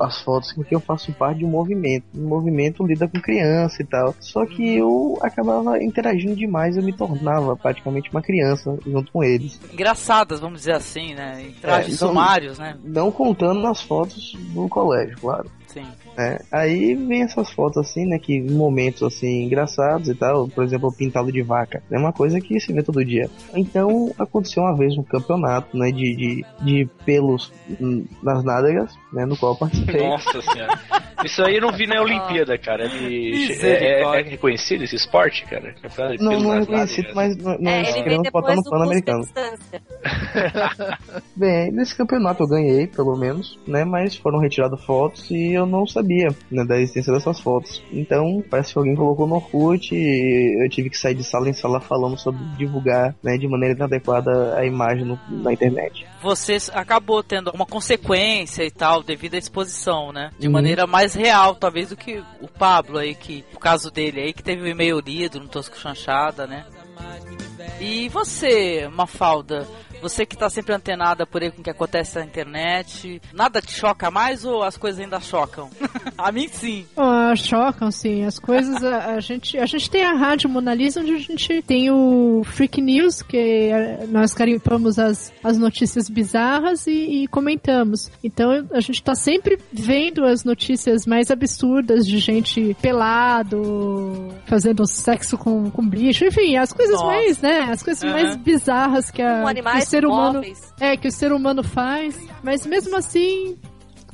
às 0.00 0.20
fotos, 0.22 0.52
porque 0.52 0.72
eu 0.76 0.80
faço 0.80 1.12
parte 1.14 1.38
de 1.38 1.44
um 1.44 1.50
movimento. 1.50 2.04
Um 2.14 2.28
movimento 2.28 2.86
lida 2.86 3.08
com 3.08 3.20
criança 3.20 3.82
e 3.82 3.84
tal. 3.84 4.14
Só 4.20 4.46
que 4.46 4.76
eu 4.76 5.18
acabava 5.20 5.82
interagindo 5.82 6.36
demais, 6.36 6.76
eu 6.76 6.82
me 6.84 6.92
tornava 6.92 7.56
praticamente 7.56 8.08
uma 8.10 8.22
criança 8.22 8.78
junto 8.86 9.10
com 9.10 9.24
eles. 9.24 9.60
Engraçadas, 9.72 10.38
vamos 10.38 10.60
dizer 10.60 10.76
assim, 10.76 11.12
né? 11.12 11.42
Em 11.42 11.52
trajes 11.54 12.00
É, 12.00 12.04
não- 12.04 12.12
sumários, 12.12 12.56
né? 12.58 12.76
Não 12.84 13.10
contando 13.10 13.60
nas 13.60 13.82
fotos 13.82 14.32
do 14.54 14.68
colégio, 14.76 15.16
claro. 15.18 15.50
Sim. 15.68 15.86
É, 16.16 16.42
aí 16.50 16.94
vem 16.94 17.22
essas 17.22 17.50
fotos 17.50 17.78
assim, 17.78 18.06
né, 18.06 18.18
que 18.18 18.40
momentos 18.40 19.02
assim 19.02 19.44
engraçados 19.44 20.08
e 20.08 20.14
tal, 20.14 20.48
por 20.48 20.64
exemplo, 20.64 20.92
pintado 20.92 21.30
de 21.30 21.42
vaca, 21.42 21.82
é 21.90 21.98
uma 21.98 22.12
coisa 22.12 22.40
que 22.40 22.58
se 22.58 22.72
vê 22.72 22.82
todo 22.82 23.04
dia. 23.04 23.28
Então 23.54 24.12
aconteceu 24.18 24.62
uma 24.62 24.76
vez 24.76 24.96
um 24.96 25.02
campeonato, 25.02 25.76
né, 25.76 25.90
de, 25.90 26.16
de, 26.16 26.44
de 26.62 26.88
pelos 27.04 27.52
nas 28.22 28.42
nádegas, 28.42 28.94
né, 29.12 29.26
no 29.26 29.36
qual 29.36 29.52
eu 29.52 29.58
participei. 29.58 30.08
Nossa 30.08 30.40
senhora. 30.40 30.80
Isso 31.24 31.42
aí 31.42 31.56
eu 31.56 31.62
não 31.62 31.72
vi 31.72 31.86
na 31.86 32.02
Olimpíada, 32.02 32.58
cara. 32.58 32.84
Ele... 32.84 33.34
É, 33.34 33.48
Misericórdia. 33.48 34.20
é 34.20 34.30
reconhecido 34.30 34.84
esse 34.84 34.96
esporte, 34.96 35.44
cara? 35.46 35.74
Campeonato 35.80 36.18
de 36.18 36.24
Não, 36.24 36.30
pelo 36.30 36.42
não 36.42 36.54
é 36.54 36.60
reconhecido, 36.60 37.08
mas 37.14 37.36
nós 37.36 37.58
É, 37.60 37.98
ele 37.98 38.08
vem 38.08 38.22
depois 38.22 38.56
no 38.56 38.62
do 38.62 38.82
americano. 38.82 39.24
Bem, 41.34 41.72
nesse 41.72 41.96
campeonato 41.96 42.42
eu 42.42 42.48
ganhei, 42.48 42.86
pelo 42.86 43.16
menos, 43.16 43.58
né? 43.66 43.84
Mas 43.84 44.16
foram 44.16 44.38
retiradas 44.38 44.82
fotos 44.84 45.30
e 45.30 45.54
eu 45.54 45.66
não 45.66 45.86
sabia 45.86 46.05
né, 46.06 46.64
da 46.64 46.78
existência 46.80 47.12
dessas 47.12 47.40
fotos. 47.40 47.82
Então, 47.92 48.42
parece 48.50 48.72
que 48.72 48.78
alguém 48.78 48.94
colocou 48.94 49.26
no 49.26 49.36
Orkut 49.36 49.94
e 49.94 50.64
eu 50.64 50.68
tive 50.68 50.90
que 50.90 50.98
sair 50.98 51.14
de 51.14 51.24
sala 51.24 51.48
em 51.48 51.52
sala 51.52 51.80
falando 51.80 52.18
sobre 52.18 52.40
divulgar 52.56 53.14
né, 53.22 53.36
de 53.36 53.48
maneira 53.48 53.74
inadequada 53.74 54.56
a 54.56 54.64
imagem 54.64 55.04
no- 55.04 55.18
na 55.28 55.52
internet. 55.52 56.06
Você 56.22 56.56
acabou 56.72 57.22
tendo 57.22 57.50
uma 57.52 57.66
consequência 57.66 58.62
e 58.64 58.70
tal 58.70 59.02
devido 59.02 59.34
à 59.34 59.38
exposição, 59.38 60.12
né? 60.12 60.30
De 60.38 60.46
Uhum. 60.46 60.52
maneira 60.52 60.86
mais 60.86 61.14
real, 61.14 61.54
talvez, 61.54 61.90
do 61.90 61.96
que 61.96 62.22
o 62.40 62.48
Pablo 62.48 62.98
aí, 62.98 63.14
que 63.14 63.44
o 63.54 63.58
caso 63.58 63.90
dele 63.90 64.20
aí, 64.20 64.32
que 64.32 64.42
teve 64.42 64.62
o 64.62 64.66
e-mail 64.68 64.98
lido 65.00 65.38
no 65.40 65.48
Tosco 65.48 65.76
Chanchada, 65.78 66.46
né? 66.46 66.64
E 67.80 68.08
você, 68.08 68.88
Mafalda, 68.92 69.66
você 70.00 70.26
que 70.26 70.36
tá 70.36 70.48
sempre 70.48 70.74
antenada 70.74 71.26
por 71.26 71.42
aí 71.42 71.50
com 71.50 71.60
o 71.60 71.64
que 71.64 71.70
acontece 71.70 72.18
na 72.18 72.24
internet, 72.24 73.20
nada 73.32 73.60
te 73.60 73.72
choca 73.72 74.10
mais 74.10 74.44
ou 74.44 74.62
as 74.62 74.76
coisas 74.76 75.00
ainda 75.00 75.20
chocam? 75.20 75.70
a 76.16 76.30
mim 76.30 76.48
sim. 76.48 76.86
Ah, 76.96 77.34
chocam, 77.34 77.90
sim. 77.90 78.24
As 78.24 78.38
coisas. 78.38 78.82
A, 78.82 79.14
a 79.14 79.20
gente, 79.20 79.58
a 79.58 79.66
gente 79.66 79.90
tem 79.90 80.04
a 80.04 80.12
Rádio 80.12 80.48
Mona 80.48 80.74
Lisa, 80.74 81.00
onde 81.00 81.14
a 81.14 81.18
gente 81.18 81.62
tem 81.62 81.90
o 81.90 82.42
Freak 82.44 82.80
News, 82.80 83.22
que 83.22 83.36
é- 83.36 84.06
nós 84.08 84.32
carimpamos 84.32 84.98
as, 84.98 85.32
as 85.42 85.58
notícias 85.58 86.08
bizarras 86.08 86.86
e, 86.86 87.24
e 87.24 87.26
comentamos. 87.28 88.10
Então 88.22 88.66
a 88.72 88.80
gente 88.80 89.02
tá 89.02 89.14
sempre 89.14 89.58
vendo 89.72 90.24
as 90.24 90.44
notícias 90.44 91.06
mais 91.06 91.30
absurdas 91.30 92.06
de 92.06 92.18
gente 92.18 92.76
pelado, 92.80 94.28
fazendo 94.46 94.86
sexo 94.86 95.36
com, 95.36 95.70
com 95.70 95.86
bicho, 95.86 96.24
enfim, 96.24 96.56
as 96.56 96.72
coisas 96.72 96.96
Nossa. 96.96 97.06
mais, 97.06 97.40
né? 97.40 97.55
As 97.64 97.82
coisas 97.82 98.02
Aham. 98.04 98.12
mais 98.12 98.36
bizarras 98.36 99.10
que, 99.10 99.22
a, 99.22 99.42
que 99.54 99.60
o 99.60 99.80
ser 99.82 100.04
humano. 100.06 100.34
móveis. 100.34 100.74
É, 100.80 100.96
que 100.96 101.08
o 101.08 101.12
ser 101.12 101.32
humano 101.32 101.62
faz. 101.62 102.18
Mas 102.42 102.64
mesmo 102.66 102.96
assim, 102.96 103.56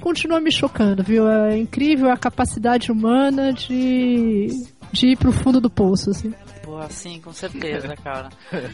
continua 0.00 0.40
me 0.40 0.50
chocando, 0.52 1.02
viu? 1.02 1.28
É 1.28 1.56
incrível 1.56 2.10
a 2.10 2.16
capacidade 2.16 2.90
humana 2.90 3.52
de, 3.52 4.48
de 4.92 5.08
ir 5.08 5.16
pro 5.16 5.32
fundo 5.32 5.60
do 5.60 5.70
poço, 5.70 6.10
assim. 6.10 6.32
Pô, 6.62 6.80
sim, 6.88 7.20
com 7.20 7.32
certeza, 7.32 7.94
cara. 7.96 8.28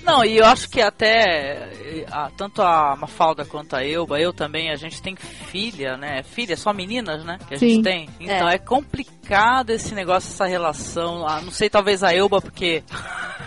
Não, 0.04 0.22
e 0.24 0.36
eu 0.36 0.44
acho 0.44 0.68
que 0.68 0.80
até 0.80 2.04
a- 2.12 2.30
tanto 2.36 2.62
a 2.62 2.94
Mafalda 2.96 3.44
quanto 3.44 3.74
a 3.74 3.84
Elba, 3.84 4.20
eu 4.20 4.32
também, 4.32 4.70
a 4.70 4.76
gente 4.76 5.02
tem 5.02 5.16
filha, 5.16 5.96
né? 5.96 6.22
Filha, 6.22 6.56
só 6.56 6.72
meninas, 6.72 7.24
né? 7.24 7.38
Que 7.48 7.54
a 7.54 7.58
Sim. 7.58 7.68
gente 7.70 7.82
tem. 7.82 8.08
Então 8.20 8.48
É. 8.48 8.54
é. 8.54 8.58
complicado 8.58 9.70
esse 9.70 9.94
negócio, 9.94 10.28
essa 10.30 10.46
relação. 10.46 11.26
Ah, 11.26 11.40
não 11.40 11.50
sei, 11.50 11.68
talvez 11.68 12.02
a 12.04 12.14
Elba, 12.14 12.40
porque. 12.40 12.84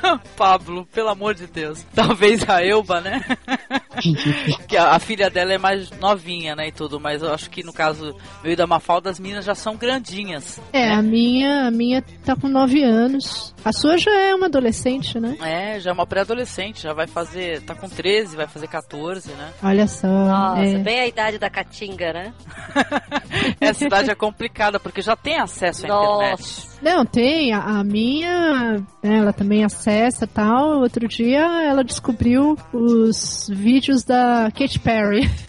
Pablo, 0.36 0.86
pelo 0.88 1.10
amor 1.10 1.34
de 1.34 1.48
Deus. 1.48 1.86
Talvez 1.94 2.48
a 2.50 2.64
Elba, 2.64 3.02
né? 3.02 3.22
que 4.68 4.78
a, 4.78 4.92
a 4.92 5.00
filha 5.00 5.30
dela 5.30 5.54
é 5.54 5.58
mais 5.58 5.90
novinha, 5.92 6.56
né? 6.56 6.68
E 6.68 6.72
tudo, 6.72 7.00
mas 7.00 7.22
eu 7.22 7.34
acho 7.34 7.50
que 7.50 7.64
no 7.64 7.74
caso 7.74 8.16
meu 8.44 8.54
e 8.54 8.56
da 8.56 8.66
Mafalda, 8.66 9.10
as 9.10 9.20
meninas 9.20 9.46
já 9.46 9.56
são 9.56 9.76
grandinhas. 9.76 10.60
É, 10.74 10.92
a 10.92 11.02
minha, 11.02 11.68
a 11.68 11.72
minha 11.72 12.04
tá 12.26 12.36
com 12.36 12.48
9 12.48 12.84
anos. 12.84 13.54
A 13.64 13.72
sua 13.72 13.98
já 13.98 14.12
é 14.20 14.34
uma 14.34 14.48
adolescente, 14.48 15.20
né? 15.20 15.38
É, 15.42 15.80
já 15.80 15.92
é 15.92 15.94
uma 15.94 16.08
pré-adolescente, 16.08 16.82
já 16.82 16.94
vai 16.94 17.08
fazer. 17.08 17.62
tá 17.62 17.76
com 17.76 17.88
13, 17.88 18.36
vai 18.36 18.48
fazer 18.48 18.68
14, 18.68 19.32
né? 19.32 19.52
Olha 19.64 19.88
só. 19.88 20.08
Nossa, 20.08 20.62
é. 20.62 20.78
bem 20.80 21.00
a 21.00 21.08
idade 21.08 21.38
da 21.38 21.50
Caatinga, 21.50 22.14
né? 22.14 22.34
Essa 23.62 23.80
cidade 23.80 24.10
é 24.10 24.16
complicada, 24.16 24.80
porque 24.80 25.02
já 25.02 25.16
tem 25.16 25.38
acesso 25.38 25.86
à 25.86 25.90
internet. 25.90 26.71
Não, 26.82 27.06
tem. 27.06 27.54
A, 27.54 27.80
a 27.80 27.84
minha, 27.84 28.80
né, 29.04 29.18
ela 29.18 29.34
também 29.34 29.64
acessa 29.64 30.26
tal. 30.26 30.80
Outro 30.82 31.08
dia 31.08 31.42
ela 31.64 31.84
descobriu 31.84 32.58
os 32.74 33.48
vídeos 33.50 34.04
da 34.04 34.52
Katy 34.52 34.80
Perry. 34.80 35.30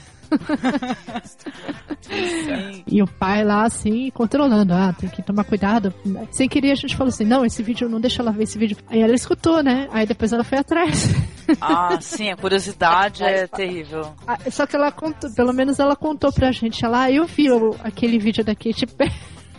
E 2.86 3.02
o 3.02 3.06
pai 3.06 3.44
lá, 3.44 3.64
assim, 3.64 4.10
controlando. 4.10 4.72
Ah, 4.74 4.94
tem 4.98 5.08
que 5.08 5.22
tomar 5.22 5.44
cuidado. 5.44 5.94
Sem 6.30 6.48
querer, 6.48 6.72
a 6.72 6.74
gente 6.74 6.96
falou 6.96 7.08
assim: 7.08 7.24
não, 7.24 7.44
esse 7.44 7.62
vídeo, 7.62 7.88
não 7.88 8.00
deixa 8.00 8.22
ela 8.22 8.32
ver 8.32 8.44
esse 8.44 8.58
vídeo. 8.58 8.76
Aí 8.88 9.00
ela 9.00 9.14
escutou, 9.14 9.62
né? 9.62 9.88
Aí 9.92 10.06
depois 10.06 10.32
ela 10.32 10.44
foi 10.44 10.58
atrás. 10.58 11.08
Ah, 11.60 11.98
sim, 12.00 12.30
a 12.30 12.36
curiosidade 12.36 13.24
é 13.24 13.46
terrível. 13.48 14.14
Ah, 14.26 14.38
Só 14.48 14.64
que 14.64 14.76
ela 14.76 14.92
contou, 14.92 15.28
pelo 15.34 15.52
menos 15.52 15.80
ela 15.80 15.96
contou 15.96 16.32
pra 16.32 16.52
gente. 16.52 16.84
Ela, 16.84 17.02
ah, 17.02 17.10
eu 17.10 17.26
vi 17.26 17.48
aquele 17.82 18.16
vídeo 18.18 18.44
da 18.44 18.54
Katy 18.54 18.86
Perry. 18.86 19.12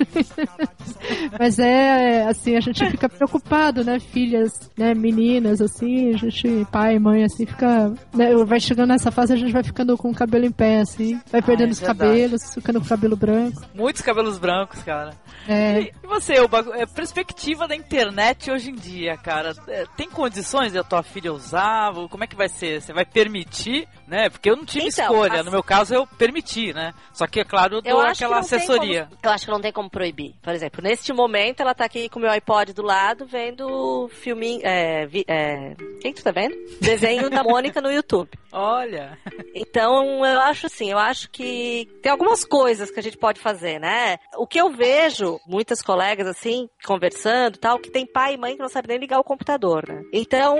Mas 1.40 1.60
é 1.60 2.24
assim, 2.24 2.56
a 2.56 2.60
gente 2.60 2.86
fica 2.92 3.10
preocupado, 3.10 3.84
né? 3.84 4.00
Filhas, 4.00 4.52
né? 4.78 4.94
Meninas, 4.94 5.62
assim, 5.62 6.14
a 6.14 6.18
gente, 6.18 6.66
pai, 6.72 6.98
mãe, 7.00 7.24
assim, 7.24 7.46
fica. 7.46 7.90
Né? 8.14 8.34
Vai 8.46 8.60
chegando 8.60 8.90
nessa 8.90 9.12
fase, 9.12 9.34
a 9.34 9.36
gente 9.36 9.52
vai 9.52 9.64
ficando 9.64 9.98
com 9.98 10.10
o 10.12 10.16
cabelo 10.16 10.46
em 10.46 10.52
pé, 10.52 10.80
assim, 10.82 11.20
vai 11.32 11.42
perdendo 11.42 11.70
é 11.70 11.72
os 11.72 11.80
verdade. 11.80 12.00
cabelos, 12.00 12.54
ficando 12.54 12.80
com 12.80 12.86
o 12.86 12.90
cabelo 12.90 13.16
branco. 13.16 13.62
Muitos 13.74 14.02
cabelos 14.02 14.38
brancos, 14.38 14.82
cara. 14.84 15.12
É. 15.48 15.82
E, 15.82 15.94
e 16.04 16.08
você, 16.08 16.40
o 16.40 16.48
bagu- 16.48 16.74
é, 16.74 16.86
perspectiva 16.86 17.68
da 17.68 17.76
internet 17.76 18.50
hoje 18.52 18.70
em 18.70 18.76
dia, 18.76 19.18
cara? 19.18 19.54
É, 19.68 19.86
tem 19.98 20.10
condições 20.10 20.72
da 20.74 20.84
tua 20.84 21.04
filha 21.04 21.34
usar? 21.34 21.92
Ou 21.96 22.08
Como 22.08 22.24
é 22.24 22.28
que 22.28 22.36
vai 22.36 22.48
ser? 22.48 22.82
Você 22.82 22.94
vai 22.94 23.06
permitir, 23.06 23.88
né? 24.08 24.30
Porque 24.30 24.50
eu 24.50 24.56
não 24.56 24.64
tive 24.66 24.88
Então, 24.88 25.06
escolha. 25.06 25.34
assim- 25.36 25.44
No 25.44 25.52
meu 25.52 25.64
caso, 25.64 25.94
eu 25.94 26.08
permiti, 26.08 26.74
né? 26.74 26.94
Só 27.12 27.28
que, 27.28 27.40
é 27.42 27.44
claro, 27.44 27.76
eu 27.78 27.82
dou 27.82 27.92
Eu 27.92 28.00
aquela 28.02 28.40
assessoria. 28.40 29.06
como- 29.06 29.18
eu 29.24 29.30
acho 29.32 29.46
que 29.46 29.52
não 29.52 29.60
tem 29.62 29.72
como 29.72 29.90
proibir. 29.94 30.34
Por 30.42 30.54
exemplo, 30.54 30.82
neste 30.82 31.14
momento 31.14 31.62
ela 31.62 31.74
tá 31.76 31.86
aqui 31.86 32.10
com 32.10 32.18
o 32.20 32.22
meu 32.22 32.32
iPod 32.32 32.74
do 32.74 32.82
lado 32.82 33.26
vendo 33.26 34.10
filminho. 34.10 34.60
É, 34.64 35.06
vi- 35.06 35.24
é, 35.28 35.76
quem 36.02 36.12
que 36.12 36.20
tu 36.20 36.24
tá 36.24 36.32
vendo? 36.32 36.56
Desenho 36.82 37.30
da 37.30 37.44
Mônica 37.44 37.80
no 37.80 37.92
YouTube. 37.92 38.30
Olha. 38.52 39.18
Então, 39.56 40.26
eu 40.26 40.40
acho 40.42 40.66
assim, 40.66 40.92
eu 40.92 40.98
acho 40.98 41.30
que 41.30 41.88
tem 42.02 42.12
algumas 42.12 42.44
coisas 42.44 42.90
que 42.92 43.00
a 43.00 43.04
gente 43.04 43.18
pode 43.18 43.40
fazer, 43.40 43.80
né? 43.80 44.18
O 44.38 44.46
que 44.48 44.60
eu 44.60 44.72
vejo, 44.72 45.40
muitas 45.48 45.82
colegas 45.82 46.28
assim, 46.28 46.68
conversando 46.86 47.56
e 47.56 47.60
tal, 47.60 47.80
que 47.80 47.90
tem 47.92 48.06
pai 48.06 48.34
e 48.34 48.38
mãe 48.38 48.56
que 48.56 48.62
não 48.62 48.70
sabem 48.70 48.90
nem 48.90 49.00
ligar 49.00 49.20
o 49.20 49.24
computador, 49.24 49.88
né? 49.88 50.02
Então, 50.12 50.56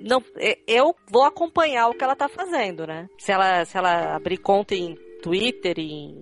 não, 0.00 0.22
eu 0.66 0.94
vou 1.10 1.24
acompanhar 1.24 1.88
o 1.88 1.94
que 1.94 2.04
ela 2.04 2.16
tá 2.16 2.28
fazendo, 2.28 2.86
né? 2.86 3.08
Se 3.18 3.32
ela, 3.32 3.64
se 3.64 3.76
ela 3.76 4.14
abrir 4.14 4.38
conta 4.38 4.74
em 4.74 4.94
Twitter, 5.22 5.78
em 5.78 6.14